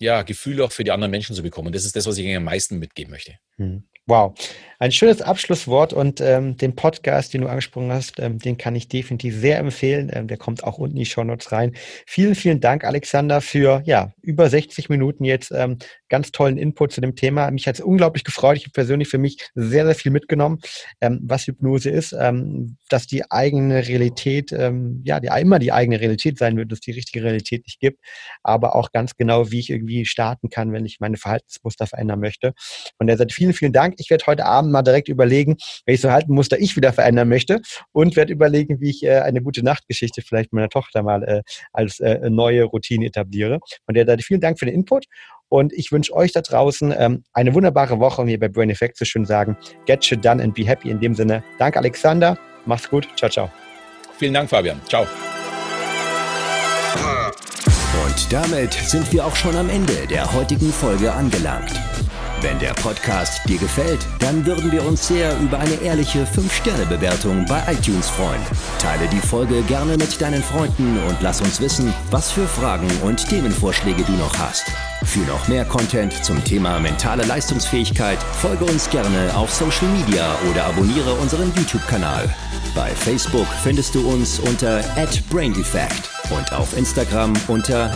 ja, 0.00 0.22
Gefühl 0.22 0.62
auch 0.62 0.72
für 0.72 0.84
die 0.84 0.90
anderen 0.90 1.10
Menschen 1.10 1.34
zu 1.34 1.42
bekommen. 1.42 1.72
Das 1.72 1.84
ist 1.84 1.96
das, 1.96 2.06
was 2.06 2.18
ich 2.18 2.24
Ihnen 2.24 2.36
am 2.36 2.44
meisten 2.44 2.78
mitgeben 2.78 3.10
möchte. 3.10 3.38
Hm. 3.56 3.84
Wow, 4.06 4.34
ein 4.80 4.92
schönes 4.92 5.22
Abschlusswort 5.22 5.92
und 5.92 6.20
ähm, 6.20 6.56
den 6.56 6.76
Podcast, 6.76 7.34
den 7.34 7.40
du 7.40 7.48
angesprochen 7.48 7.90
hast, 7.90 8.20
ähm, 8.20 8.38
den 8.38 8.58
kann 8.58 8.76
ich 8.76 8.88
definitiv 8.88 9.36
sehr 9.36 9.58
empfehlen. 9.58 10.08
Ähm, 10.12 10.28
der 10.28 10.36
kommt 10.36 10.62
auch 10.62 10.78
unten 10.78 10.96
in 10.96 11.00
die 11.00 11.06
Show 11.06 11.24
Notes 11.24 11.50
rein. 11.50 11.74
Vielen, 12.06 12.36
vielen 12.36 12.60
Dank, 12.60 12.84
Alexander, 12.84 13.40
für 13.40 13.82
ja 13.84 14.12
über 14.22 14.48
60 14.48 14.88
Minuten 14.88 15.24
jetzt 15.24 15.50
ähm, 15.50 15.78
ganz 16.08 16.30
tollen 16.30 16.58
Input 16.58 16.92
zu 16.92 17.00
dem 17.00 17.16
Thema. 17.16 17.50
Mich 17.50 17.66
hat 17.66 17.74
es 17.74 17.80
unglaublich 17.80 18.22
gefreut. 18.22 18.56
Ich 18.56 18.64
habe 18.64 18.72
persönlich 18.72 19.08
für 19.08 19.18
mich 19.18 19.38
sehr, 19.54 19.84
sehr 19.84 19.96
viel 19.96 20.12
mitgenommen, 20.12 20.60
ähm, 21.00 21.20
was 21.22 21.46
Hypnose 21.48 21.90
ist, 21.90 22.14
ähm, 22.18 22.76
dass 22.88 23.08
die 23.08 23.28
eigene 23.30 23.88
Realität, 23.88 24.52
ähm, 24.52 25.02
ja, 25.04 25.18
die 25.18 25.28
immer 25.40 25.58
die 25.58 25.72
eigene 25.72 26.00
Realität 26.00 26.38
sein 26.38 26.56
wird, 26.56 26.70
dass 26.70 26.80
die 26.80 26.92
richtige 26.92 27.24
Realität 27.24 27.64
nicht 27.66 27.80
gibt, 27.80 28.00
aber 28.44 28.76
auch 28.76 28.92
ganz 28.92 29.16
genau, 29.16 29.50
wie 29.50 29.58
ich 29.58 29.70
irgendwie 29.70 30.06
starten 30.06 30.50
kann, 30.50 30.72
wenn 30.72 30.86
ich 30.86 31.00
meine 31.00 31.16
Verhaltensmuster 31.16 31.86
verändern 31.86 32.20
möchte. 32.20 32.54
Von 32.96 33.08
der 33.08 33.16
Seite 33.16 33.34
vielen, 33.34 33.52
vielen 33.52 33.72
Dank. 33.72 33.94
Ich 33.98 34.08
werde 34.10 34.24
heute 34.26 34.46
Abend 34.46 34.67
mal 34.70 34.82
direkt 34.82 35.08
überlegen, 35.08 35.56
welches 35.86 36.02
Verhaltensmuster 36.02 36.58
ich 36.58 36.76
wieder 36.76 36.92
verändern 36.92 37.28
möchte 37.28 37.60
und 37.92 38.16
werde 38.16 38.32
überlegen, 38.32 38.80
wie 38.80 38.90
ich 38.90 39.02
äh, 39.04 39.20
eine 39.20 39.42
gute 39.42 39.62
Nachtgeschichte 39.62 40.22
vielleicht 40.22 40.52
meiner 40.52 40.68
Tochter 40.68 41.02
mal 41.02 41.22
äh, 41.24 41.42
als 41.72 42.00
äh, 42.00 42.30
neue 42.30 42.64
Routine 42.64 43.06
etabliere. 43.06 43.58
Von 43.84 43.94
der 43.94 44.06
Seite 44.06 44.22
vielen 44.22 44.40
Dank 44.40 44.58
für 44.58 44.66
den 44.66 44.74
Input 44.74 45.06
und 45.48 45.72
ich 45.72 45.92
wünsche 45.92 46.14
euch 46.14 46.32
da 46.32 46.40
draußen 46.40 46.94
ähm, 46.96 47.24
eine 47.32 47.54
wunderbare 47.54 47.98
Woche 47.98 48.22
und 48.22 48.28
wir 48.28 48.38
bei 48.38 48.48
Brain 48.48 48.70
Effect 48.70 48.98
so 48.98 49.04
schön 49.04 49.24
sagen, 49.24 49.56
get 49.86 50.04
shit 50.04 50.24
done 50.24 50.42
and 50.42 50.54
be 50.54 50.66
happy. 50.66 50.90
In 50.90 51.00
dem 51.00 51.14
Sinne, 51.14 51.42
danke 51.58 51.78
Alexander, 51.78 52.38
mach's 52.66 52.88
gut, 52.88 53.08
ciao, 53.16 53.30
ciao. 53.30 53.50
Vielen 54.18 54.34
Dank, 54.34 54.50
Fabian. 54.50 54.80
Ciao. 54.88 55.06
Und 58.04 58.32
damit 58.32 58.72
sind 58.72 59.12
wir 59.12 59.24
auch 59.24 59.36
schon 59.36 59.56
am 59.56 59.70
Ende 59.70 60.06
der 60.08 60.32
heutigen 60.32 60.72
Folge 60.72 61.12
angelangt. 61.12 61.72
Wenn 62.40 62.58
der 62.60 62.72
Podcast 62.74 63.40
dir 63.48 63.58
gefällt, 63.58 64.06
dann 64.20 64.46
würden 64.46 64.70
wir 64.70 64.86
uns 64.86 65.08
sehr 65.08 65.36
über 65.40 65.58
eine 65.58 65.74
ehrliche 65.74 66.24
5-Sterne-Bewertung 66.24 67.44
bei 67.46 67.60
iTunes 67.72 68.08
freuen. 68.08 68.40
Teile 68.78 69.08
die 69.08 69.18
Folge 69.18 69.60
gerne 69.62 69.96
mit 69.96 70.20
deinen 70.20 70.42
Freunden 70.42 70.98
und 71.08 71.20
lass 71.20 71.40
uns 71.40 71.60
wissen, 71.60 71.92
was 72.12 72.30
für 72.30 72.46
Fragen 72.46 72.88
und 73.02 73.28
Themenvorschläge 73.28 74.04
du 74.04 74.12
noch 74.12 74.38
hast. 74.38 74.66
Für 75.04 75.20
noch 75.20 75.48
mehr 75.48 75.64
Content 75.64 76.12
zum 76.24 76.42
Thema 76.44 76.78
mentale 76.80 77.24
Leistungsfähigkeit 77.24 78.18
folge 78.40 78.64
uns 78.64 78.90
gerne 78.90 79.34
auf 79.34 79.52
Social 79.52 79.88
Media 79.88 80.36
oder 80.50 80.64
abonniere 80.66 81.14
unseren 81.14 81.52
YouTube-Kanal. 81.54 82.28
Bei 82.74 82.90
Facebook 82.90 83.46
findest 83.62 83.94
du 83.94 84.08
uns 84.08 84.38
unter 84.40 84.82
@braindefect 85.30 86.10
und 86.30 86.52
auf 86.52 86.76
Instagram 86.76 87.32
unter 87.46 87.90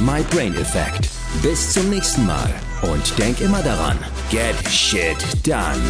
@mybraineffect. 0.00 1.08
Bis 1.42 1.72
zum 1.72 1.88
nächsten 1.88 2.26
Mal 2.26 2.52
und 2.82 3.18
denk 3.18 3.40
immer 3.40 3.62
daran, 3.62 3.96
get 4.30 4.56
shit 4.68 5.16
done. 5.46 5.80